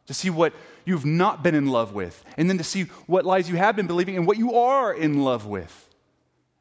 to 0.06 0.14
see 0.14 0.30
what 0.30 0.52
you've 0.84 1.06
not 1.06 1.42
been 1.42 1.54
in 1.54 1.66
love 1.66 1.94
with, 1.94 2.22
and 2.36 2.48
then 2.48 2.58
to 2.58 2.64
see 2.64 2.84
what 3.06 3.24
lies 3.24 3.48
you 3.48 3.56
have 3.56 3.74
been 3.74 3.86
believing 3.86 4.16
and 4.16 4.26
what 4.26 4.36
you 4.36 4.54
are 4.54 4.92
in 4.92 5.24
love 5.24 5.46
with 5.46 5.84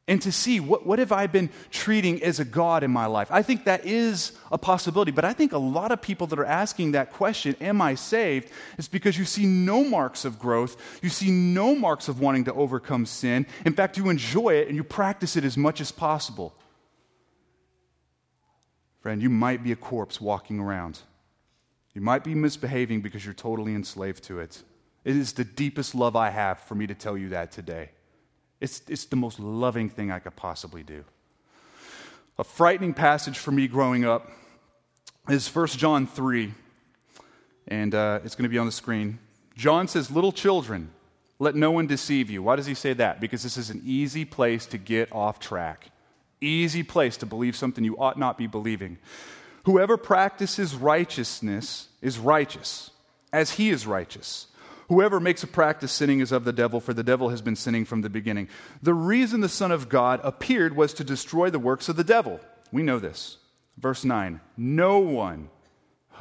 and 0.07 0.21
to 0.21 0.31
see 0.31 0.59
what, 0.59 0.85
what 0.85 0.99
have 0.99 1.13
I 1.13 1.27
been 1.27 1.49
treating 1.71 2.21
as 2.23 2.39
a 2.39 2.45
God 2.45 2.83
in 2.83 2.91
my 2.91 3.05
life. 3.05 3.29
I 3.31 3.41
think 3.41 3.63
that 3.65 3.85
is 3.85 4.33
a 4.51 4.57
possibility, 4.57 5.11
but 5.11 5.23
I 5.23 5.31
think 5.31 5.53
a 5.53 5.57
lot 5.57 5.93
of 5.93 6.01
people 6.01 6.27
that 6.27 6.39
are 6.39 6.45
asking 6.45 6.91
that 6.91 7.13
question, 7.13 7.55
Am 7.61 7.81
I 7.81 7.95
saved? 7.95 8.49
is 8.77 8.89
because 8.89 9.17
you 9.17 9.23
see 9.23 9.45
no 9.45 9.83
marks 9.83 10.25
of 10.25 10.37
growth. 10.37 10.75
You 11.01 11.09
see 11.09 11.31
no 11.31 11.73
marks 11.73 12.09
of 12.09 12.19
wanting 12.19 12.43
to 12.45 12.53
overcome 12.53 13.05
sin. 13.05 13.45
In 13.65 13.73
fact, 13.73 13.97
you 13.97 14.09
enjoy 14.09 14.55
it 14.55 14.67
and 14.67 14.75
you 14.75 14.83
practice 14.83 15.37
it 15.37 15.45
as 15.45 15.57
much 15.57 15.79
as 15.79 15.91
possible. 15.91 16.53
Friend, 18.99 19.21
you 19.21 19.29
might 19.29 19.63
be 19.63 19.71
a 19.71 19.77
corpse 19.77 20.19
walking 20.19 20.59
around. 20.59 20.99
You 21.93 22.01
might 22.01 22.23
be 22.23 22.33
misbehaving 22.33 23.01
because 23.01 23.23
you're 23.23 23.33
totally 23.33 23.75
enslaved 23.75 24.23
to 24.25 24.39
it. 24.39 24.63
It 25.05 25.15
is 25.15 25.33
the 25.33 25.43
deepest 25.43 25.93
love 25.93 26.15
I 26.15 26.29
have 26.29 26.59
for 26.59 26.75
me 26.75 26.87
to 26.87 26.95
tell 26.95 27.17
you 27.17 27.29
that 27.29 27.51
today. 27.51 27.89
It's, 28.59 28.81
it's 28.87 29.05
the 29.05 29.15
most 29.15 29.39
loving 29.39 29.89
thing 29.89 30.11
I 30.11 30.19
could 30.19 30.35
possibly 30.35 30.83
do. 30.83 31.03
A 32.39 32.43
frightening 32.43 32.93
passage 32.93 33.37
for 33.37 33.51
me 33.51 33.67
growing 33.67 34.05
up 34.05 34.31
is 35.29 35.53
1 35.53 35.67
John 35.67 36.07
3, 36.07 36.51
and 37.67 37.93
uh, 37.93 38.21
it's 38.23 38.35
going 38.35 38.43
to 38.43 38.49
be 38.49 38.57
on 38.57 38.65
the 38.65 38.71
screen. 38.71 39.19
John 39.55 39.87
says, 39.87 40.09
Little 40.09 40.31
children, 40.31 40.89
let 41.37 41.55
no 41.55 41.71
one 41.71 41.85
deceive 41.85 42.29
you. 42.29 42.41
Why 42.41 42.55
does 42.55 42.65
he 42.65 42.73
say 42.73 42.93
that? 42.93 43.19
Because 43.19 43.43
this 43.43 43.57
is 43.57 43.69
an 43.69 43.81
easy 43.85 44.25
place 44.25 44.65
to 44.67 44.77
get 44.77 45.11
off 45.11 45.39
track, 45.39 45.91
easy 46.41 46.81
place 46.83 47.17
to 47.17 47.25
believe 47.25 47.55
something 47.55 47.83
you 47.83 47.97
ought 47.97 48.17
not 48.17 48.37
be 48.37 48.47
believing. 48.47 48.97
Whoever 49.63 49.95
practices 49.95 50.75
righteousness 50.75 51.87
is 52.01 52.19
righteous, 52.19 52.91
as 53.31 53.51
he 53.51 53.69
is 53.69 53.87
righteous. 53.87 54.47
Whoever 54.89 55.19
makes 55.19 55.41
a 55.43 55.47
practice 55.47 55.91
sinning 55.91 56.19
is 56.19 56.33
of 56.33 56.43
the 56.43 56.51
devil, 56.51 56.81
for 56.81 56.93
the 56.93 57.03
devil 57.03 57.29
has 57.29 57.41
been 57.41 57.55
sinning 57.55 57.85
from 57.85 58.01
the 58.01 58.09
beginning. 58.09 58.49
The 58.81 58.93
reason 58.93 59.39
the 59.39 59.49
Son 59.49 59.71
of 59.71 59.87
God 59.87 60.19
appeared 60.23 60.75
was 60.75 60.93
to 60.95 61.03
destroy 61.03 61.49
the 61.49 61.59
works 61.59 61.87
of 61.87 61.95
the 61.95 62.03
devil. 62.03 62.41
We 62.71 62.83
know 62.83 62.99
this. 62.99 63.37
Verse 63.77 64.03
9 64.03 64.41
No 64.57 64.99
one, 64.99 65.49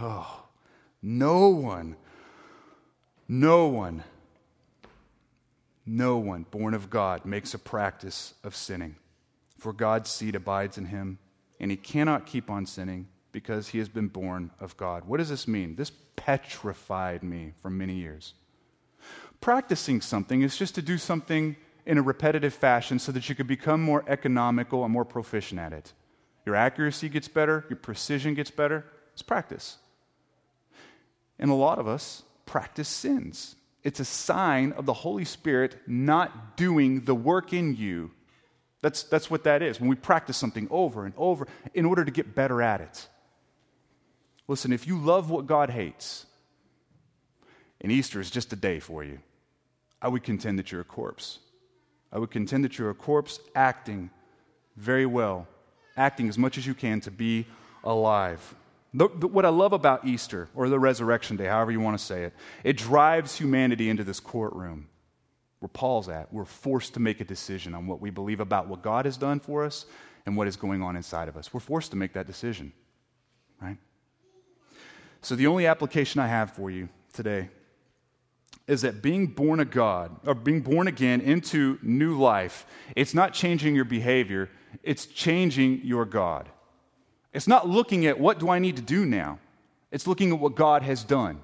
oh, 0.01 0.45
no 1.03 1.49
one, 1.49 1.97
no 3.27 3.67
one, 3.67 4.05
no 5.85 6.17
one 6.17 6.47
born 6.49 6.75
of 6.75 6.91
God 6.91 7.25
makes 7.25 7.55
a 7.55 7.59
practice 7.59 8.35
of 8.45 8.55
sinning. 8.55 8.95
For 9.59 9.73
God's 9.73 10.11
seed 10.11 10.37
abides 10.37 10.79
in 10.79 10.87
him, 10.87 11.19
and 11.59 11.73
he 11.73 11.77
cannot 11.77 12.27
keep 12.27 12.49
on 12.49 12.67
sinning 12.67 13.09
because 13.33 13.69
he 13.69 13.79
has 13.79 13.89
been 13.89 14.09
born 14.09 14.51
of 14.61 14.77
God. 14.77 15.05
What 15.05 15.17
does 15.17 15.31
this 15.31 15.49
mean? 15.49 15.75
This 15.75 15.91
petrified 16.17 17.23
me 17.23 17.55
for 17.61 17.71
many 17.71 17.95
years 17.95 18.35
practicing 19.43 20.01
something 20.01 20.41
is 20.41 20.57
just 20.57 20.75
to 20.77 20.81
do 20.81 20.97
something 20.97 21.57
in 21.85 21.99
a 21.99 22.03
repetitive 22.03 22.55
fashion 22.55 22.99
so 22.99 23.13
that 23.13 23.29
you 23.29 23.35
can 23.35 23.47
become 23.47 23.83
more 23.83 24.05
economical 24.07 24.85
and 24.85 24.93
more 24.93 25.05
proficient 25.05 25.61
at 25.61 25.75
it. 25.75 25.93
Your 26.47 26.55
accuracy 26.55 27.11
gets 27.11 27.29
better, 27.29 27.67
your 27.69 27.77
precision 27.77 28.35
gets 28.35 28.51
better. 28.51 28.87
It's 29.13 29.23
practice. 29.23 29.77
And 31.39 31.51
a 31.51 31.55
lot 31.55 31.79
of 31.79 31.87
us 31.87 32.23
practice 32.47 32.89
sins. 32.89 33.57
It's 33.83 34.01
a 34.01 34.05
sign 34.05 34.73
of 34.73 34.87
the 34.87 34.93
Holy 34.93 35.25
Spirit 35.25 35.77
not 35.87 36.57
doing 36.57 37.05
the 37.05 37.15
work 37.15 37.53
in 37.53 37.75
you. 37.75 38.13
That's, 38.81 39.03
that's 39.03 39.29
what 39.29 39.45
that 39.45 39.61
is. 39.61 39.81
When 39.81 39.91
we 39.91 39.97
practice 39.97 40.37
something 40.37 40.69
over 40.71 41.05
and 41.05 41.15
over 41.17 41.49
in 41.75 41.85
order 41.85 42.05
to 42.05 42.11
get 42.11 42.35
better 42.35 42.63
at 42.63 42.81
it. 42.81 43.09
Listen, 44.53 44.71
if 44.71 44.87
you 44.87 44.99
love 44.99 45.31
what 45.31 45.47
God 45.47 45.71
hates, 45.71 46.27
and 47.81 47.91
Easter 47.91 48.21
is 48.21 48.31
just 48.31 48.53
a 48.53 48.57
day 48.57 48.81
for 48.81 49.03
you, 49.03 49.19
I 50.03 50.09
would 50.09 50.23
contend 50.23 50.59
that 50.59 50.71
you're 50.71 50.83
a 50.83 50.85
corpse. 50.85 51.39
I 52.13 52.19
would 52.19 52.31
contend 52.31 52.63
that 52.65 52.77
you're 52.77 52.91
a 52.91 52.95
corpse 52.95 53.41
acting 53.55 54.11
very 54.77 55.07
well, 55.07 55.49
acting 55.97 56.29
as 56.29 56.37
much 56.37 56.59
as 56.59 56.67
you 56.67 56.75
can 56.75 57.01
to 57.01 57.11
be 57.11 57.47
alive. 57.83 58.55
The, 58.93 59.09
the, 59.09 59.27
what 59.27 59.47
I 59.47 59.49
love 59.49 59.73
about 59.73 60.07
Easter, 60.07 60.51
or 60.55 60.69
the 60.69 60.79
resurrection 60.79 61.39
day, 61.39 61.47
however 61.47 61.71
you 61.71 61.81
want 61.81 61.99
to 61.99 62.05
say 62.05 62.25
it, 62.25 62.35
it 62.63 62.77
drives 62.77 63.35
humanity 63.35 63.89
into 63.89 64.05
this 64.05 64.21
courtroom 64.21 64.87
where 65.61 65.71
Paul's 65.71 66.11
at. 66.11 66.31
We're 66.31 66.45
forced 66.45 66.93
to 66.93 67.01
make 67.01 67.23
a 67.23 67.25
decision 67.25 67.75
on 67.75 67.87
what 67.87 68.03
we 68.03 68.11
believe 68.11 68.41
about 68.41 68.69
what 68.69 68.83
God 68.83 69.07
has 69.07 69.17
done 69.17 69.41
for 69.41 69.65
us 69.65 69.87
and 70.27 70.37
what 70.37 70.47
is 70.47 70.57
going 70.57 70.83
on 70.83 70.95
inside 70.95 71.29
of 71.29 71.39
us. 71.39 71.55
We're 71.55 71.61
forced 71.61 71.93
to 71.93 71.97
make 71.97 72.13
that 72.13 72.27
decision, 72.27 72.75
right? 73.59 73.79
So, 75.23 75.37
the 75.37 75.47
only 75.47 75.67
application 75.67 76.21
I 76.21 76.27
have 76.27 76.53
for 76.53 76.71
you 76.71 76.89
today 77.13 77.49
is 78.67 78.83
that 78.83 79.03
being 79.03 79.29
born 79.29 79.61
of 79.61 79.71
God, 79.71 80.17
or 80.27 80.35
being 80.35 80.61
born 80.61 80.89
again 80.89 81.21
into 81.21 81.79
new 81.83 82.19
life, 82.19 82.67
it's 82.97 83.15
not 83.15 83.33
changing 83.33 83.75
your 83.75 83.85
behavior, 83.85 84.51
it's 84.83 85.07
changing 85.07 85.81
your 85.85 86.05
God. 86.05 86.49
It's 87.33 87.49
not 87.49 87.69
looking 87.69 88.07
at 88.07 88.19
what 88.19 88.39
do 88.39 88.51
I 88.51 88.59
need 88.59 88.77
to 88.77 88.83
do 88.83 89.07
now, 89.07 89.39
it's 89.91 90.07
looking 90.07 90.33
at 90.33 90.41
what 90.41 90.57
God 90.57 90.83
has 90.83 91.05
done. 91.05 91.41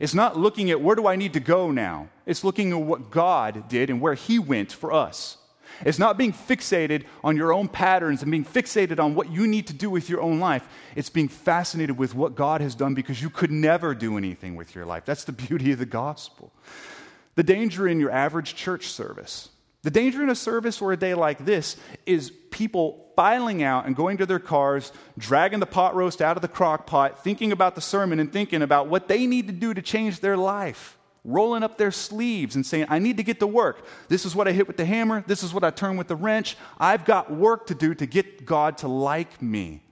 It's 0.00 0.14
not 0.14 0.36
looking 0.36 0.70
at 0.70 0.80
where 0.80 0.96
do 0.96 1.06
I 1.06 1.14
need 1.16 1.32
to 1.34 1.40
go 1.40 1.70
now, 1.70 2.08
it's 2.26 2.42
looking 2.42 2.72
at 2.72 2.80
what 2.80 3.10
God 3.10 3.68
did 3.68 3.90
and 3.90 4.00
where 4.00 4.14
He 4.14 4.38
went 4.38 4.72
for 4.72 4.92
us. 4.92 5.38
It's 5.84 5.98
not 5.98 6.16
being 6.16 6.32
fixated 6.32 7.04
on 7.22 7.36
your 7.36 7.52
own 7.52 7.68
patterns 7.68 8.22
and 8.22 8.30
being 8.30 8.44
fixated 8.44 8.98
on 8.98 9.14
what 9.14 9.30
you 9.30 9.46
need 9.46 9.66
to 9.68 9.72
do 9.72 9.90
with 9.90 10.08
your 10.08 10.20
own 10.20 10.40
life. 10.40 10.66
It's 10.94 11.10
being 11.10 11.28
fascinated 11.28 11.98
with 11.98 12.14
what 12.14 12.34
God 12.34 12.60
has 12.60 12.74
done 12.74 12.94
because 12.94 13.20
you 13.20 13.30
could 13.30 13.50
never 13.50 13.94
do 13.94 14.16
anything 14.16 14.56
with 14.56 14.74
your 14.74 14.86
life. 14.86 15.04
That's 15.04 15.24
the 15.24 15.32
beauty 15.32 15.72
of 15.72 15.78
the 15.78 15.86
gospel. 15.86 16.52
The 17.34 17.42
danger 17.42 17.86
in 17.86 18.00
your 18.00 18.10
average 18.10 18.54
church 18.54 18.88
service, 18.88 19.50
the 19.82 19.90
danger 19.90 20.22
in 20.22 20.30
a 20.30 20.34
service 20.34 20.80
or 20.80 20.92
a 20.92 20.96
day 20.96 21.14
like 21.14 21.44
this 21.44 21.76
is 22.06 22.32
people 22.50 23.12
filing 23.14 23.62
out 23.62 23.86
and 23.86 23.94
going 23.94 24.16
to 24.18 24.26
their 24.26 24.38
cars, 24.38 24.92
dragging 25.18 25.60
the 25.60 25.66
pot 25.66 25.94
roast 25.94 26.22
out 26.22 26.36
of 26.36 26.42
the 26.42 26.48
crock 26.48 26.86
pot, 26.86 27.22
thinking 27.22 27.52
about 27.52 27.74
the 27.74 27.80
sermon 27.80 28.18
and 28.18 28.32
thinking 28.32 28.62
about 28.62 28.88
what 28.88 29.08
they 29.08 29.26
need 29.26 29.46
to 29.46 29.52
do 29.52 29.74
to 29.74 29.82
change 29.82 30.20
their 30.20 30.36
life 30.36 30.96
rolling 31.26 31.62
up 31.62 31.76
their 31.76 31.90
sleeves 31.90 32.54
and 32.54 32.64
saying, 32.64 32.86
I 32.88 32.98
need 32.98 33.16
to 33.16 33.22
get 33.22 33.40
to 33.40 33.46
work. 33.46 33.84
This 34.08 34.24
is 34.24 34.34
what 34.34 34.46
I 34.46 34.52
hit 34.52 34.66
with 34.66 34.76
the 34.76 34.84
hammer. 34.84 35.24
This 35.26 35.42
is 35.42 35.52
what 35.52 35.64
I 35.64 35.70
turn 35.70 35.96
with 35.96 36.08
the 36.08 36.16
wrench. 36.16 36.56
I've 36.78 37.04
got 37.04 37.32
work 37.32 37.66
to 37.66 37.74
do 37.74 37.94
to 37.94 38.06
get 38.06 38.46
God 38.46 38.78
to 38.78 38.88
like 38.88 39.42
me. 39.42 39.82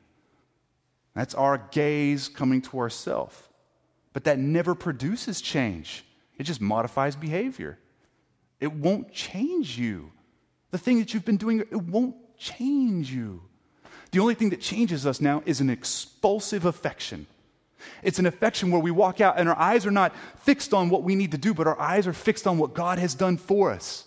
That's 1.15 1.35
our 1.35 1.59
gaze 1.59 2.29
coming 2.29 2.63
to 2.63 2.79
ourselves. 2.79 3.37
But 4.13 4.25
that 4.25 4.39
never 4.39 4.75
produces 4.75 5.41
change, 5.41 6.05
it 6.39 6.45
just 6.45 6.61
modifies 6.61 7.17
behavior. 7.17 7.79
It 8.61 8.73
won't 8.73 9.13
change 9.13 9.77
you. 9.77 10.13
The 10.71 10.79
thing 10.79 10.99
that 11.01 11.13
you've 11.13 11.25
been 11.25 11.37
doing, 11.37 11.61
it 11.61 11.83
won't 11.83 12.17
change 12.39 13.11
you. 13.11 13.43
The 14.13 14.21
only 14.21 14.35
thing 14.35 14.51
that 14.51 14.61
changes 14.61 15.07
us 15.07 15.21
now 15.21 15.43
is 15.45 15.61
an 15.61 15.69
expulsive 15.69 16.65
affection. 16.65 17.27
It's 18.03 18.19
an 18.19 18.27
affection 18.27 18.71
where 18.71 18.81
we 18.81 18.91
walk 18.91 19.21
out 19.21 19.39
and 19.39 19.49
our 19.49 19.59
eyes 19.59 19.87
are 19.87 19.91
not 19.91 20.15
fixed 20.41 20.75
on 20.75 20.91
what 20.91 21.03
we 21.03 21.15
need 21.15 21.33
to 21.33 21.39
do, 21.39 21.55
but 21.55 21.67
our 21.67 21.79
eyes 21.81 22.07
are 22.07 22.13
fixed 22.13 22.47
on 22.47 22.59
what 22.59 22.75
God 22.75 22.99
has 22.99 23.15
done 23.15 23.37
for 23.37 23.71
us, 23.71 24.07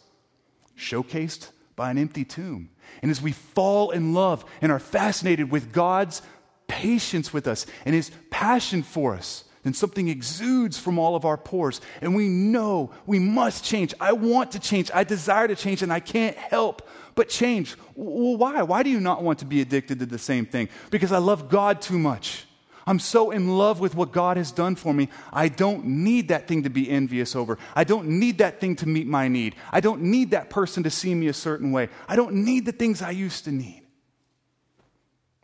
showcased 0.78 1.50
by 1.76 1.92
an 1.92 1.98
empty 1.98 2.26
tomb. 2.26 2.70
And 3.02 3.12
as 3.12 3.22
we 3.22 3.32
fall 3.32 3.92
in 3.92 4.14
love 4.14 4.46
and 4.62 4.72
are 4.72 4.80
fascinated 4.80 5.52
with 5.52 5.72
God's 5.72 6.22
patience 6.68 7.32
with 7.32 7.48
us 7.48 7.66
and 7.86 7.94
his 7.94 8.12
passion 8.30 8.84
for 8.84 9.14
us, 9.14 9.44
then 9.64 9.74
something 9.74 10.08
exudes 10.08 10.80
from 10.80 10.98
all 10.98 11.16
of 11.16 11.26
our 11.26 11.38
pores. 11.38 11.82
And 12.02 12.16
we 12.16 12.30
know 12.30 12.92
we 13.06 13.20
must 13.20 13.66
change. 13.66 13.94
I 14.00 14.14
want 14.14 14.52
to 14.52 14.60
change. 14.60 14.90
I 14.94 15.04
desire 15.04 15.48
to 15.48 15.58
change, 15.58 15.82
and 15.82 15.92
I 15.92 16.00
can't 16.00 16.38
help 16.38 16.88
but 17.16 17.28
change. 17.28 17.76
Well, 17.94 18.38
why? 18.38 18.62
Why 18.62 18.82
do 18.82 18.90
you 18.90 19.02
not 19.02 19.24
want 19.24 19.40
to 19.40 19.46
be 19.46 19.60
addicted 19.60 20.00
to 20.00 20.06
the 20.06 20.20
same 20.20 20.46
thing? 20.46 20.70
Because 20.90 21.12
I 21.12 21.18
love 21.18 21.50
God 21.50 21.82
too 21.82 22.00
much. 22.00 22.47
I'm 22.88 23.00
so 23.00 23.32
in 23.32 23.58
love 23.58 23.82
with 23.82 23.96
what 23.96 24.14
God 24.14 24.38
has 24.38 24.52
done 24.52 24.76
for 24.76 24.94
me. 24.94 25.10
I 25.32 25.50
don't 25.50 25.86
need 25.86 26.30
that 26.30 26.48
thing 26.48 26.64
to 26.64 26.70
be 26.70 26.90
envious 26.90 27.36
over. 27.36 27.60
I 27.76 27.84
don't 27.84 28.08
need 28.08 28.38
that 28.38 28.62
thing 28.62 28.78
to 28.78 28.88
meet 28.88 29.06
my 29.06 29.28
need. 29.28 29.56
I 29.72 29.82
don't 29.82 30.04
need 30.04 30.32
that 30.32 30.50
person 30.50 30.84
to 30.84 30.90
see 30.90 31.14
me 31.14 31.28
a 31.28 31.34
certain 31.34 31.74
way. 31.74 31.90
I 32.08 32.16
don't 32.16 32.34
need 32.34 32.66
the 32.66 32.72
things 32.72 33.02
I 33.02 33.12
used 33.12 33.44
to 33.44 33.52
need 33.52 33.84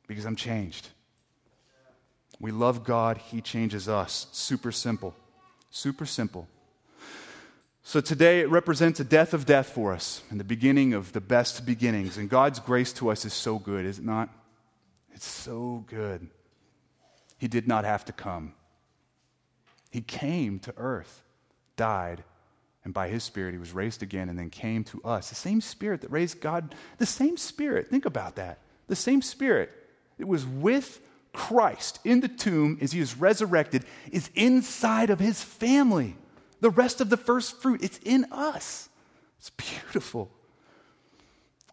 because 0.07 0.25
I'm 0.25 0.37
changed. 0.37 0.87
We 2.39 2.51
love 2.51 2.85
God, 2.85 3.17
He 3.17 3.41
changes 3.41 3.89
us. 3.89 4.27
Super 4.31 4.71
simple. 4.71 5.13
Super 5.69 6.05
simple. 6.05 6.47
So 7.83 7.99
today 7.99 8.39
it 8.39 8.49
represents 8.49 9.01
a 9.01 9.03
death 9.03 9.33
of 9.33 9.45
death 9.45 9.67
for 9.67 9.91
us 9.91 10.21
and 10.29 10.39
the 10.39 10.45
beginning 10.45 10.93
of 10.93 11.11
the 11.11 11.19
best 11.19 11.65
beginnings. 11.65 12.17
And 12.17 12.29
God's 12.29 12.59
grace 12.59 12.93
to 12.93 13.09
us 13.09 13.25
is 13.25 13.33
so 13.33 13.59
good, 13.59 13.85
is 13.85 13.99
it 13.99 14.05
not? 14.05 14.29
It's 15.13 15.27
so 15.27 15.83
good. 15.87 16.29
He 17.37 17.47
did 17.47 17.67
not 17.67 17.85
have 17.85 18.05
to 18.05 18.13
come. 18.13 18.53
He 19.91 20.01
came 20.01 20.59
to 20.59 20.73
earth, 20.77 21.23
died, 21.75 22.23
and 22.83 22.93
by 22.93 23.07
his 23.07 23.23
spirit 23.23 23.53
he 23.53 23.59
was 23.59 23.73
raised 23.73 24.03
again 24.03 24.29
and 24.29 24.37
then 24.37 24.49
came 24.49 24.83
to 24.85 25.01
us. 25.03 25.29
The 25.29 25.35
same 25.35 25.61
spirit 25.61 26.01
that 26.01 26.11
raised 26.11 26.41
God, 26.41 26.75
the 26.97 27.05
same 27.05 27.37
spirit, 27.37 27.87
think 27.87 28.05
about 28.05 28.35
that. 28.35 28.59
The 28.87 28.95
same 28.95 29.21
spirit. 29.21 29.71
It 30.17 30.27
was 30.27 30.45
with 30.45 30.99
Christ 31.31 31.99
in 32.03 32.19
the 32.19 32.27
tomb 32.27 32.77
as 32.81 32.91
he 32.91 32.99
was 32.99 33.17
resurrected, 33.17 33.85
is 34.11 34.29
inside 34.35 35.09
of 35.09 35.19
his 35.19 35.41
family. 35.41 36.15
The 36.59 36.69
rest 36.69 37.01
of 37.01 37.09
the 37.09 37.17
first 37.17 37.61
fruit, 37.61 37.83
it's 37.83 37.99
in 38.03 38.25
us. 38.31 38.89
It's 39.39 39.49
beautiful. 39.49 40.31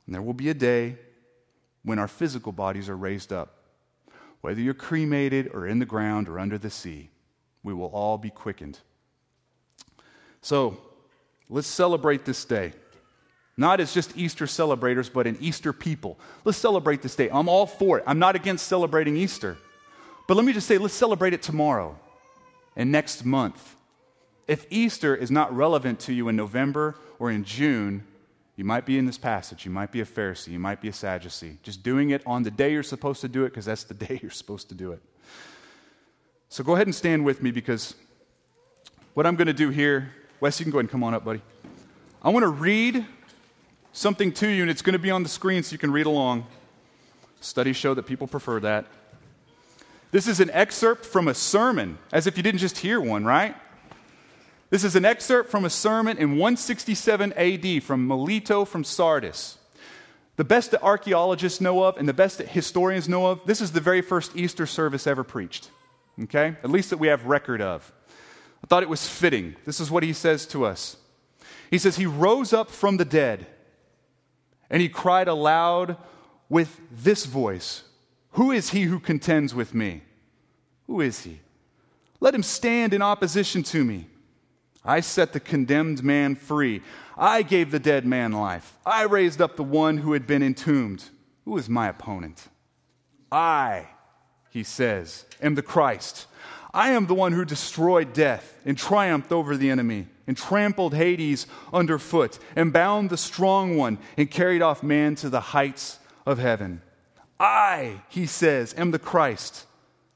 And 0.07 0.15
there 0.15 0.23
will 0.23 0.35
be 0.35 0.49
a 0.49 0.55
day 0.55 0.97
when 1.85 1.99
our 1.99 2.09
physical 2.09 2.53
bodies 2.53 2.89
are 2.89 2.97
raised 2.97 3.33
up. 3.33 3.60
Whether 4.41 4.61
you're 4.61 4.75
cremated 4.75 5.51
or 5.53 5.67
in 5.67 5.79
the 5.79 5.87
ground 5.87 6.29
or 6.29 6.39
under 6.39 6.59
the 6.59 6.71
sea, 6.71 7.11
we 7.63 7.75
will 7.75 7.89
all 7.89 8.17
be 8.19 8.31
quickened. 8.31 8.79
So 10.41 10.79
let's 11.49 11.69
celebrate 11.69 12.25
this 12.25 12.45
day. 12.45 12.73
Not 13.57 13.81
as 13.81 13.93
just 13.93 14.17
Easter 14.17 14.47
celebrators, 14.47 15.11
but 15.11 15.27
an 15.27 15.37
Easter 15.41 15.73
people. 15.73 16.19
Let's 16.45 16.57
celebrate 16.57 17.03
this 17.03 17.15
day. 17.15 17.29
I'm 17.31 17.49
all 17.49 17.67
for 17.67 17.99
it. 17.99 18.05
I'm 18.07 18.19
not 18.19 18.35
against 18.35 18.67
celebrating 18.67 19.17
Easter. 19.17 19.59
But 20.27 20.37
let 20.37 20.47
me 20.47 20.53
just 20.53 20.67
say, 20.67 20.79
let's 20.79 20.95
celebrate 20.95 21.35
it 21.35 21.43
tomorrow 21.43 21.99
and 22.77 22.91
next 22.91 23.25
month. 23.25 23.77
If 24.49 24.67
Easter 24.71 25.15
is 25.15 25.31
not 25.31 25.55
relevant 25.55 26.01
to 26.01 26.15
you 26.15 26.29
in 26.29 26.37
November 26.37 26.97
or 27.19 27.31
in 27.31 27.45
June, 27.45 28.07
you 28.61 28.65
might 28.65 28.85
be 28.85 28.99
in 28.99 29.07
this 29.07 29.17
passage. 29.17 29.65
You 29.65 29.71
might 29.71 29.91
be 29.91 30.03
a 30.03 30.05
Pharisee. 30.05 30.49
You 30.49 30.59
might 30.59 30.83
be 30.83 30.89
a 30.89 30.93
Sadducee. 30.93 31.57
Just 31.63 31.83
doing 31.83 32.11
it 32.11 32.21
on 32.27 32.43
the 32.43 32.51
day 32.51 32.73
you're 32.73 32.83
supposed 32.83 33.23
to 33.23 33.29
do 33.29 33.45
it 33.45 33.49
because 33.49 33.65
that's 33.65 33.85
the 33.85 33.95
day 34.07 34.21
you're 34.21 34.31
supposed 34.31 34.69
to 34.69 34.75
do 34.75 34.93
it. 34.93 35.01
So 36.51 36.63
go 36.63 36.75
ahead 36.75 36.87
and 36.87 36.95
stand 36.95 37.25
with 37.25 37.43
me 37.43 37.53
because 37.53 37.95
what 39.15 39.25
I'm 39.25 39.35
going 39.35 39.47
to 39.47 39.55
do 39.55 39.71
here, 39.71 40.13
Wes, 40.41 40.61
you 40.61 40.65
can 40.65 40.73
go 40.73 40.77
ahead 40.77 40.85
and 40.85 40.91
come 40.91 41.03
on 41.03 41.15
up, 41.15 41.25
buddy. 41.25 41.41
I 42.21 42.29
want 42.29 42.43
to 42.43 42.49
read 42.49 43.07
something 43.95 44.31
to 44.33 44.47
you, 44.47 44.61
and 44.61 44.71
it's 44.71 44.83
going 44.83 44.93
to 44.93 44.99
be 44.99 45.11
on 45.11 45.23
the 45.23 45.31
screen 45.31 45.63
so 45.63 45.73
you 45.73 45.79
can 45.79 45.91
read 45.91 46.05
along. 46.05 46.47
Studies 47.41 47.77
show 47.77 47.95
that 47.95 48.03
people 48.03 48.27
prefer 48.27 48.61
that. 48.61 48.85
This 50.11 50.29
is 50.29 50.39
an 50.39 50.51
excerpt 50.51 51.07
from 51.07 51.29
a 51.29 51.35
sermon, 51.35 51.97
as 52.13 52.27
if 52.27 52.37
you 52.37 52.43
didn't 52.43 52.61
just 52.61 52.77
hear 52.77 53.01
one, 53.01 53.25
right? 53.25 53.57
This 54.71 54.85
is 54.85 54.95
an 54.95 55.05
excerpt 55.05 55.51
from 55.51 55.65
a 55.65 55.71
sermon 55.71 56.17
in 56.17 56.31
167 56.31 57.33
AD 57.33 57.83
from 57.83 58.07
Melito 58.07 58.65
from 58.65 58.85
Sardis. 58.85 59.59
The 60.37 60.45
best 60.45 60.71
that 60.71 60.83
archaeologists 60.83 61.61
know 61.61 61.83
of 61.83 61.97
and 61.97 62.09
the 62.09 62.15
best 62.15 62.39
that 62.39 62.49
historians 62.49 63.09
know 63.09 63.27
of, 63.27 63.45
this 63.45 63.61
is 63.61 63.73
the 63.73 63.81
very 63.81 64.01
first 64.01 64.37
Easter 64.37 64.67
service 64.67 65.09
ever 65.09 65.25
preached. 65.25 65.71
Okay? 66.23 66.57
At 66.63 66.71
least 66.71 66.91
that 66.91 66.99
we 66.99 67.09
have 67.09 67.27
record 67.27 67.61
of. 67.61 67.93
I 68.63 68.67
thought 68.69 68.85
it 68.85 68.89
was 68.89 69.09
fitting. 69.09 69.57
This 69.67 69.81
is 69.81 69.91
what 69.91 70.05
he 70.05 70.13
says 70.13 70.47
to 70.47 70.65
us. 70.65 70.97
He 71.71 71.79
says, 71.79 71.97
He 71.97 72.07
rose 72.07 72.53
up 72.53 72.71
from 72.71 72.97
the 72.97 73.05
dead 73.05 73.47
and 74.71 74.81
he 74.81 74.89
cried 74.89 75.27
aloud 75.27 75.97
with 76.49 76.81
this 76.91 77.27
voice 77.27 77.83
Who 78.33 78.53
is 78.53 78.71
he 78.71 78.83
who 78.83 79.01
contends 79.01 79.53
with 79.53 79.75
me? 79.75 80.03
Who 80.87 81.01
is 81.01 81.25
he? 81.25 81.41
Let 82.21 82.35
him 82.35 82.43
stand 82.45 82.95
in 82.95 83.03
opposition 83.03 83.63
to 83.65 83.85
me. 83.85 84.07
I 84.85 85.01
set 85.01 85.33
the 85.33 85.41
condemned 85.41 86.03
man 86.03 86.35
free. 86.35 86.83
I 87.17 87.43
gave 87.43 87.71
the 87.71 87.79
dead 87.79 88.07
man 88.07 88.33
life. 88.33 88.79
I 88.87 89.05
raised 89.05 89.43
up 89.43 89.57
the 89.57 89.63
one 89.63 89.99
who 89.99 90.15
had 90.15 90.27
been 90.27 90.43
entombed. 90.43 91.05
Who 91.45 91.57
is 91.59 91.69
my 91.69 91.89
opponent? 91.89 92.49
I, 93.31 93.89
he 94.51 94.63
says, 94.63 95.27
am 95.43 95.55
the 95.55 95.63
Christ. 95.63 96.27
I 96.73 96.91
am 96.91 97.07
the 97.07 97.15
one 97.15 97.33
who 97.33 97.45
destroyed 97.45 98.13
death 98.13 98.57
and 98.65 98.79
triumphed 98.79 99.33
over 99.33 99.57
the 99.57 99.71
enemy 99.71 100.07
and 100.27 100.37
trampled 100.37 100.95
Hades 100.95 101.47
underfoot 101.73 102.39
and 102.57 102.73
bound 102.73 103.11
the 103.11 103.17
strong 103.17 103.77
one 103.77 103.99
and 104.17 104.31
carried 104.31 104.63
off 104.63 104.83
man 104.83 105.15
to 105.17 105.29
the 105.29 105.41
heights 105.41 105.99
of 106.25 106.39
heaven. 106.39 106.81
I, 107.39 108.03
he 108.09 108.27
says, 108.27 108.75
am 108.79 108.93
the 108.93 108.99
Christ. 108.99 109.67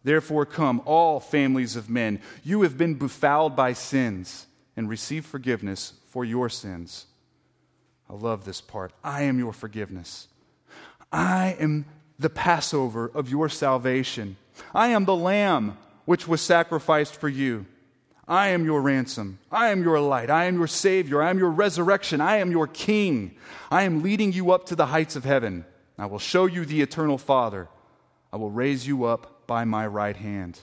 Therefore, 0.05 0.47
come, 0.47 0.83
all 0.85 1.19
families 1.19 1.77
of 1.77 1.91
men. 1.91 2.21
You 2.45 2.63
have 2.63 2.79
been 2.79 2.95
befouled 2.95 3.57
by 3.57 3.73
sins 3.73 4.47
and 4.77 4.89
receive 4.89 5.25
forgiveness 5.25 5.95
for 6.09 6.25
your 6.25 6.49
sins. 6.49 7.07
I 8.09 8.15
love 8.15 8.45
this 8.45 8.61
part. 8.61 8.93
I 9.03 9.23
am 9.23 9.39
your 9.39 9.53
forgiveness. 9.53 10.29
I 11.13 11.57
am 11.59 11.87
the 12.19 12.31
Passover 12.31 13.11
of 13.15 13.31
your 13.31 13.49
salvation. 13.49 14.37
I 14.75 14.89
am 14.89 15.05
the 15.05 15.17
Lamb 15.17 15.79
which 16.05 16.29
was 16.29 16.41
sacrificed 16.41 17.17
for 17.17 17.29
you. 17.29 17.67
I 18.27 18.49
am 18.49 18.65
your 18.65 18.81
ransom. 18.81 19.39
I 19.51 19.69
am 19.69 19.83
your 19.83 20.01
light. 20.01 20.31
I 20.31 20.45
am 20.45 20.57
your 20.57 20.67
Savior. 20.67 21.23
I 21.23 21.31
am 21.31 21.39
your 21.39 21.51
resurrection. 21.51 22.21
I 22.21 22.39
am 22.39 22.51
your 22.51 22.67
King. 22.67 23.37
I 23.71 23.83
am 23.83 24.03
leading 24.03 24.33
you 24.33 24.53
up 24.53 24.67
to 24.67 24.77
the 24.77 24.87
heights 24.87 25.17
of 25.17 25.25
heaven. 25.25 25.65
I 25.99 26.07
will 26.07 26.19
show 26.19 26.47
you 26.47 26.65
the 26.65 26.81
eternal 26.81 27.19
Father. 27.19 27.69
I 28.33 28.37
will 28.37 28.51
raise 28.51 28.87
you 28.87 29.05
up 29.05 29.47
by 29.47 29.65
my 29.65 29.87
right 29.87 30.17
hand. 30.17 30.59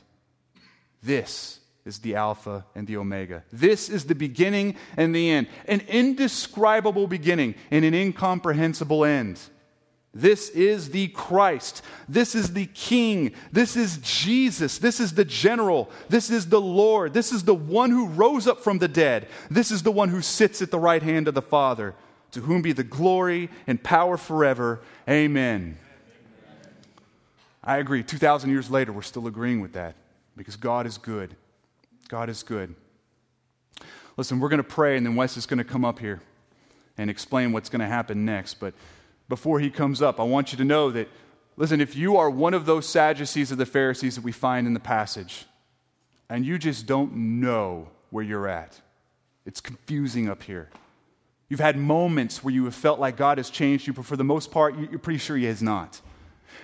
This 1.02 1.61
is 1.86 2.00
the 2.00 2.16
Alpha 2.16 2.66
and 2.76 2.88
the 2.88 2.98
Omega. 2.98 3.44
This 3.52 3.90
is 3.90 4.06
the 4.06 4.16
beginning 4.16 4.76
and 4.98 5.16
the 5.16 5.30
end, 5.30 5.48
an 5.68 5.82
indescribable 5.88 7.08
beginning 7.08 7.56
and 7.72 7.84
an 7.84 7.94
incomprehensible 7.94 9.04
end. 9.06 9.40
This 10.14 10.50
is 10.50 10.90
the 10.90 11.08
Christ. 11.08 11.84
This 12.10 12.36
is 12.36 12.54
the 12.54 12.66
King. 12.66 13.32
This 13.52 13.78
is 13.78 13.98
Jesus. 14.00 14.78
This 14.78 15.00
is 15.00 15.14
the 15.14 15.24
general. 15.24 15.90
This 16.10 16.30
is 16.30 16.50
the 16.50 16.60
Lord. 16.60 17.14
This 17.14 17.32
is 17.32 17.46
the 17.46 17.56
one 17.56 17.92
who 17.92 18.08
rose 18.08 18.46
up 18.46 18.60
from 18.60 18.80
the 18.80 18.90
dead. 18.90 19.28
This 19.50 19.72
is 19.72 19.84
the 19.84 19.92
one 19.92 20.10
who 20.10 20.22
sits 20.22 20.62
at 20.62 20.70
the 20.70 20.80
right 20.80 21.02
hand 21.02 21.30
of 21.30 21.34
the 21.34 21.42
Father. 21.42 21.96
To 22.32 22.42
whom 22.42 22.62
be 22.62 22.74
the 22.74 22.84
glory 22.84 23.50
and 23.68 23.82
power 23.82 24.18
forever. 24.18 24.82
Amen. 25.10 25.78
I 27.64 27.78
agree. 27.78 28.04
2,000 28.04 28.50
years 28.50 28.70
later, 28.70 28.92
we're 28.92 29.02
still 29.02 29.28
agreeing 29.28 29.62
with 29.62 29.74
that 29.74 29.96
because 30.36 30.56
God 30.58 30.86
is 30.86 30.98
good. 30.98 31.36
God 32.12 32.30
is 32.30 32.44
good. 32.44 32.76
Listen, 34.18 34.42
we're 34.42 34.50
going 34.50 34.58
to 34.58 34.66
pray, 34.66 34.98
and 34.98 35.06
then 35.06 35.16
Wes 35.16 35.38
is 35.38 35.46
going 35.46 35.60
to 35.60 35.64
come 35.64 35.86
up 35.86 35.98
here 35.98 36.20
and 36.98 37.10
explain 37.10 37.54
what's 37.54 37.70
going 37.70 37.80
to 37.80 37.88
happen 37.88 38.26
next. 38.26 38.56
But 38.56 38.74
before 39.30 39.62
he 39.62 39.70
comes 39.70 40.02
up, 40.02 40.20
I 40.20 40.24
want 40.24 40.52
you 40.52 40.58
to 40.58 40.66
know 40.66 40.92
that, 40.92 41.08
listen, 41.56 41.80
if 41.80 41.96
you 41.96 42.18
are 42.18 42.30
one 42.30 42.54
of 42.54 42.66
those 42.66 42.86
Sadducees 42.86 43.50
or 43.50 43.56
the 43.56 43.66
Pharisees 43.66 44.16
that 44.16 44.26
we 44.26 44.34
find 44.34 44.68
in 44.68 44.74
the 44.74 44.80
passage, 44.82 45.46
and 46.28 46.46
you 46.46 46.58
just 46.58 46.86
don't 46.86 47.16
know 47.16 47.88
where 48.10 48.26
you're 48.26 48.50
at, 48.50 48.82
it's 49.46 49.62
confusing 49.62 50.28
up 50.28 50.44
here. 50.44 50.70
You've 51.48 51.62
had 51.62 51.78
moments 51.78 52.44
where 52.44 52.54
you 52.54 52.66
have 52.66 52.76
felt 52.76 53.00
like 53.00 53.16
God 53.16 53.38
has 53.38 53.50
changed 53.50 53.88
you, 53.88 53.94
but 53.94 54.04
for 54.04 54.18
the 54.18 54.26
most 54.26 54.52
part, 54.52 54.78
you're 54.78 55.00
pretty 55.00 55.20
sure 55.20 55.38
He 55.38 55.46
has 55.46 55.64
not. 55.64 56.02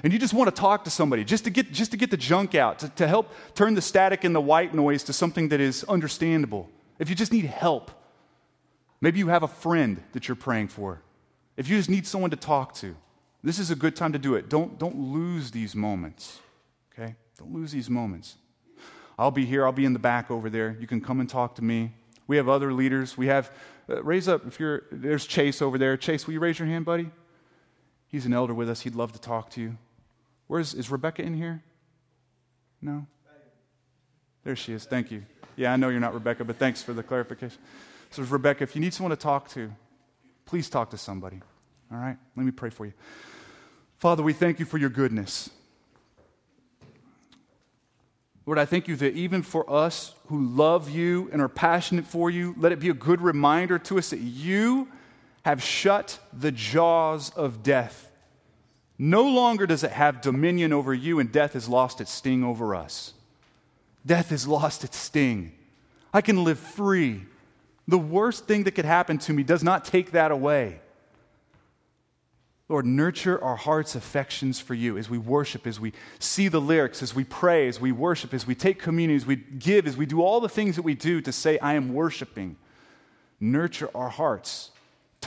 And 0.03 0.13
you 0.13 0.19
just 0.19 0.33
want 0.33 0.53
to 0.53 0.59
talk 0.59 0.83
to 0.83 0.89
somebody 0.89 1.23
just 1.23 1.43
to 1.45 1.49
get, 1.49 1.71
just 1.71 1.91
to 1.91 1.97
get 1.97 2.11
the 2.11 2.17
junk 2.17 2.55
out, 2.55 2.79
to, 2.79 2.89
to 2.89 3.07
help 3.07 3.33
turn 3.55 3.73
the 3.73 3.81
static 3.81 4.23
and 4.23 4.35
the 4.35 4.41
white 4.41 4.73
noise 4.73 5.03
to 5.03 5.13
something 5.13 5.49
that 5.49 5.59
is 5.59 5.83
understandable. 5.85 6.69
If 6.99 7.09
you 7.09 7.15
just 7.15 7.31
need 7.31 7.45
help, 7.45 7.91
maybe 9.01 9.19
you 9.19 9.27
have 9.27 9.43
a 9.43 9.47
friend 9.47 10.03
that 10.13 10.27
you're 10.27 10.35
praying 10.35 10.69
for. 10.69 11.01
If 11.55 11.67
you 11.67 11.77
just 11.77 11.89
need 11.89 12.05
someone 12.05 12.31
to 12.31 12.37
talk 12.37 12.73
to, 12.75 12.95
this 13.43 13.59
is 13.59 13.71
a 13.71 13.75
good 13.75 13.95
time 13.95 14.13
to 14.13 14.19
do 14.19 14.35
it. 14.35 14.49
Don't, 14.49 14.77
don't 14.77 14.97
lose 14.97 15.51
these 15.51 15.75
moments, 15.75 16.39
okay? 16.93 17.15
Don't 17.37 17.53
lose 17.53 17.71
these 17.71 17.89
moments. 17.89 18.35
I'll 19.17 19.31
be 19.31 19.45
here. 19.45 19.65
I'll 19.65 19.71
be 19.71 19.85
in 19.85 19.93
the 19.93 19.99
back 19.99 20.29
over 20.29 20.49
there. 20.49 20.77
You 20.79 20.87
can 20.87 21.01
come 21.01 21.19
and 21.19 21.29
talk 21.29 21.55
to 21.55 21.63
me. 21.63 21.93
We 22.27 22.37
have 22.37 22.49
other 22.49 22.73
leaders. 22.73 23.17
We 23.17 23.27
have, 23.27 23.51
uh, 23.89 24.03
raise 24.03 24.27
up 24.27 24.45
if 24.45 24.59
you're, 24.59 24.83
there's 24.91 25.25
Chase 25.25 25.61
over 25.61 25.77
there. 25.77 25.97
Chase, 25.97 26.27
will 26.27 26.33
you 26.33 26.39
raise 26.39 26.59
your 26.59 26.67
hand, 26.67 26.85
buddy? 26.85 27.09
He's 28.07 28.25
an 28.25 28.33
elder 28.33 28.53
with 28.53 28.69
us. 28.69 28.81
He'd 28.81 28.95
love 28.95 29.11
to 29.13 29.19
talk 29.19 29.49
to 29.51 29.61
you. 29.61 29.77
Where's, 30.47 30.73
is 30.73 30.89
Rebecca 30.89 31.21
in 31.21 31.33
here? 31.33 31.61
No? 32.81 33.05
There 34.43 34.55
she 34.55 34.73
is. 34.73 34.85
Thank 34.85 35.11
you. 35.11 35.23
Yeah, 35.57 35.73
I 35.73 35.75
know 35.75 35.89
you're 35.89 35.99
not 35.99 36.13
Rebecca, 36.13 36.45
but 36.45 36.57
thanks 36.57 36.81
for 36.81 36.93
the 36.93 37.03
clarification. 37.03 37.57
So, 38.11 38.23
Rebecca, 38.23 38.63
if 38.63 38.75
you 38.75 38.81
need 38.81 38.93
someone 38.93 39.09
to 39.09 39.21
talk 39.21 39.49
to, 39.49 39.71
please 40.45 40.69
talk 40.69 40.91
to 40.91 40.97
somebody. 40.97 41.41
All 41.91 41.97
right? 41.97 42.17
Let 42.35 42.45
me 42.45 42.51
pray 42.51 42.69
for 42.69 42.85
you. 42.85 42.93
Father, 43.97 44.23
we 44.23 44.31
thank 44.31 44.59
you 44.59 44.65
for 44.65 44.77
your 44.77 44.89
goodness. 44.89 45.49
Lord, 48.45 48.59
I 48.59 48.63
thank 48.63 48.87
you 48.87 48.95
that 48.97 49.13
even 49.15 49.43
for 49.43 49.69
us 49.69 50.13
who 50.27 50.41
love 50.41 50.89
you 50.89 51.29
and 51.33 51.41
are 51.41 51.49
passionate 51.49 52.05
for 52.05 52.29
you, 52.29 52.55
let 52.57 52.71
it 52.71 52.79
be 52.79 52.89
a 52.89 52.93
good 52.93 53.19
reminder 53.19 53.77
to 53.79 53.97
us 53.97 54.11
that 54.11 54.19
you 54.19 54.87
have 55.47 55.63
shut 55.63 56.19
the 56.33 56.51
jaws 56.51 57.29
of 57.29 57.63
death. 57.63 58.11
No 58.97 59.23
longer 59.23 59.65
does 59.65 59.85
it 59.85 59.91
have 59.91 60.19
dominion 60.19 60.73
over 60.73 60.93
you, 60.93 61.19
and 61.19 61.31
death 61.31 61.53
has 61.53 61.69
lost 61.69 62.01
its 62.01 62.11
sting 62.11 62.43
over 62.43 62.75
us. 62.75 63.13
Death 64.05 64.31
has 64.31 64.45
lost 64.45 64.83
its 64.83 64.97
sting. 64.97 65.53
I 66.13 66.19
can 66.19 66.43
live 66.43 66.59
free 66.59 67.23
the 67.87 67.97
worst 67.97 68.45
thing 68.45 68.65
that 68.65 68.71
could 68.71 68.83
happen 68.83 69.17
to 69.19 69.31
me 69.31 69.43
does 69.43 69.63
not 69.63 69.85
take 69.85 70.11
that 70.11 70.31
away. 70.31 70.81
Lord, 72.67 72.85
nurture 72.85 73.41
our 73.41 73.55
heart's 73.55 73.95
affections 73.95 74.59
for 74.59 74.73
you 74.73 74.97
as 74.97 75.09
we 75.09 75.17
worship, 75.17 75.65
as 75.65 75.79
we 75.79 75.93
see 76.19 76.49
the 76.49 76.59
lyrics, 76.59 77.01
as 77.01 77.15
we 77.15 77.23
pray, 77.23 77.69
as 77.69 77.79
we 77.79 77.93
worship, 77.93 78.33
as 78.33 78.45
we 78.45 78.55
take 78.55 78.79
communion, 78.79 79.15
as 79.15 79.25
we 79.25 79.37
give, 79.37 79.87
as 79.87 79.95
we 79.95 80.05
do 80.05 80.21
all 80.21 80.41
the 80.41 80.49
things 80.49 80.75
that 80.75 80.81
we 80.81 80.95
do 80.95 81.21
to 81.21 81.31
say, 81.31 81.57
I 81.59 81.75
am 81.75 81.93
worshiping. 81.93 82.57
Nurture 83.39 83.89
our 83.95 84.09
hearts. 84.09 84.71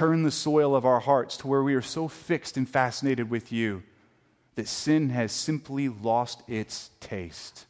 Turn 0.01 0.23
the 0.23 0.31
soil 0.31 0.75
of 0.75 0.87
our 0.87 0.99
hearts 0.99 1.37
to 1.37 1.47
where 1.47 1.63
we 1.63 1.75
are 1.75 1.83
so 1.83 2.09
fixed 2.09 2.57
and 2.57 2.67
fascinated 2.67 3.29
with 3.29 3.53
you 3.53 3.83
that 4.55 4.67
sin 4.67 5.11
has 5.11 5.31
simply 5.31 5.91
lost 5.91 6.43
its 6.49 6.89
taste. 7.01 7.67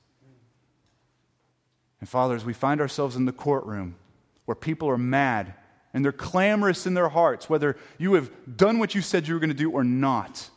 And 1.99 2.09
Father, 2.09 2.37
as 2.37 2.45
we 2.45 2.53
find 2.53 2.81
ourselves 2.81 3.17
in 3.17 3.25
the 3.25 3.33
courtroom, 3.33 3.97
where 4.45 4.55
people 4.55 4.89
are 4.89 4.97
mad 4.97 5.55
and 5.93 6.05
they're 6.05 6.13
clamorous 6.13 6.87
in 6.87 6.95
their 6.95 7.09
hearts, 7.09 7.51
whether 7.51 7.77
you 7.99 8.15
have 8.15 8.31
done 8.57 8.79
what 8.79 8.95
you 8.95 9.01
said 9.01 9.27
you 9.27 9.35
were 9.35 9.41
going 9.41 9.51
to 9.51 9.57
do 9.57 9.73
or 9.73 9.83
not. 9.83 10.51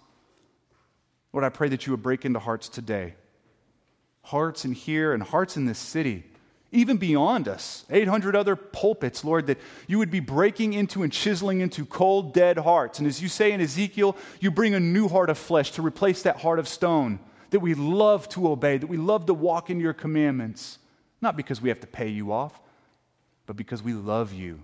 Lord, 1.31 1.43
I 1.43 1.49
pray 1.49 1.69
that 1.69 1.87
you 1.87 1.93
would 1.93 2.03
break 2.03 2.23
into 2.23 2.37
hearts 2.37 2.69
today. 2.69 3.15
Hearts 4.21 4.63
in 4.63 4.73
here 4.73 5.11
and 5.11 5.23
hearts 5.23 5.57
in 5.57 5.65
this 5.65 5.79
city, 5.79 6.23
even 6.73 6.97
beyond 6.97 7.47
us, 7.47 7.85
800 7.89 8.35
other 8.35 8.55
pulpits, 8.55 9.23
Lord, 9.23 9.47
that 9.47 9.59
you 9.87 9.97
would 9.99 10.11
be 10.11 10.19
breaking 10.19 10.73
into 10.73 11.03
and 11.03 11.11
chiseling 11.11 11.61
into 11.61 11.85
cold, 11.85 12.33
dead 12.33 12.57
hearts. 12.57 12.99
And 12.99 13.07
as 13.07 13.21
you 13.21 13.29
say 13.29 13.51
in 13.51 13.61
Ezekiel, 13.61 14.17
you 14.39 14.51
bring 14.51 14.73
a 14.73 14.79
new 14.79 15.07
heart 15.07 15.29
of 15.29 15.37
flesh 15.37 15.71
to 15.71 15.81
replace 15.81 16.23
that 16.23 16.37
heart 16.37 16.59
of 16.59 16.67
stone 16.67 17.19
that 17.51 17.59
we 17.59 17.75
love 17.75 18.27
to 18.29 18.49
obey, 18.49 18.77
that 18.77 18.87
we 18.87 18.97
love 18.97 19.27
to 19.27 19.33
walk 19.33 19.69
in 19.69 19.79
your 19.79 19.93
commandments, 19.93 20.79
not 21.21 21.37
because 21.37 21.61
we 21.61 21.69
have 21.69 21.79
to 21.79 21.87
pay 21.87 22.07
you 22.07 22.31
off, 22.31 22.59
but 23.45 23.55
because 23.55 23.83
we 23.83 23.93
love 23.93 24.33
you. 24.33 24.63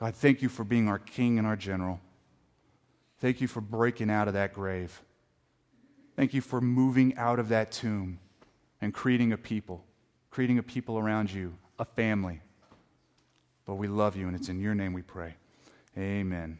God, 0.00 0.14
thank 0.14 0.40
you 0.40 0.48
for 0.48 0.64
being 0.64 0.88
our 0.88 0.98
King 0.98 1.38
and 1.38 1.46
our 1.46 1.56
general. 1.56 2.00
Thank 3.18 3.40
you 3.40 3.46
for 3.48 3.60
breaking 3.60 4.10
out 4.10 4.26
of 4.26 4.34
that 4.34 4.54
grave. 4.54 5.02
Thank 6.16 6.34
you 6.34 6.40
for 6.40 6.60
moving 6.60 7.16
out 7.16 7.38
of 7.38 7.50
that 7.50 7.70
tomb 7.70 8.18
and 8.80 8.92
creating 8.92 9.32
a 9.32 9.36
people, 9.36 9.84
creating 10.32 10.58
a 10.58 10.62
people 10.62 10.98
around 10.98 11.30
you, 11.30 11.54
a 11.78 11.84
family. 11.84 12.40
But 13.66 13.74
we 13.74 13.86
love 13.86 14.16
you, 14.16 14.26
and 14.26 14.34
it's 14.34 14.48
in 14.48 14.58
your 14.58 14.74
name 14.74 14.94
we 14.94 15.02
pray. 15.02 15.34
Amen. 15.96 16.58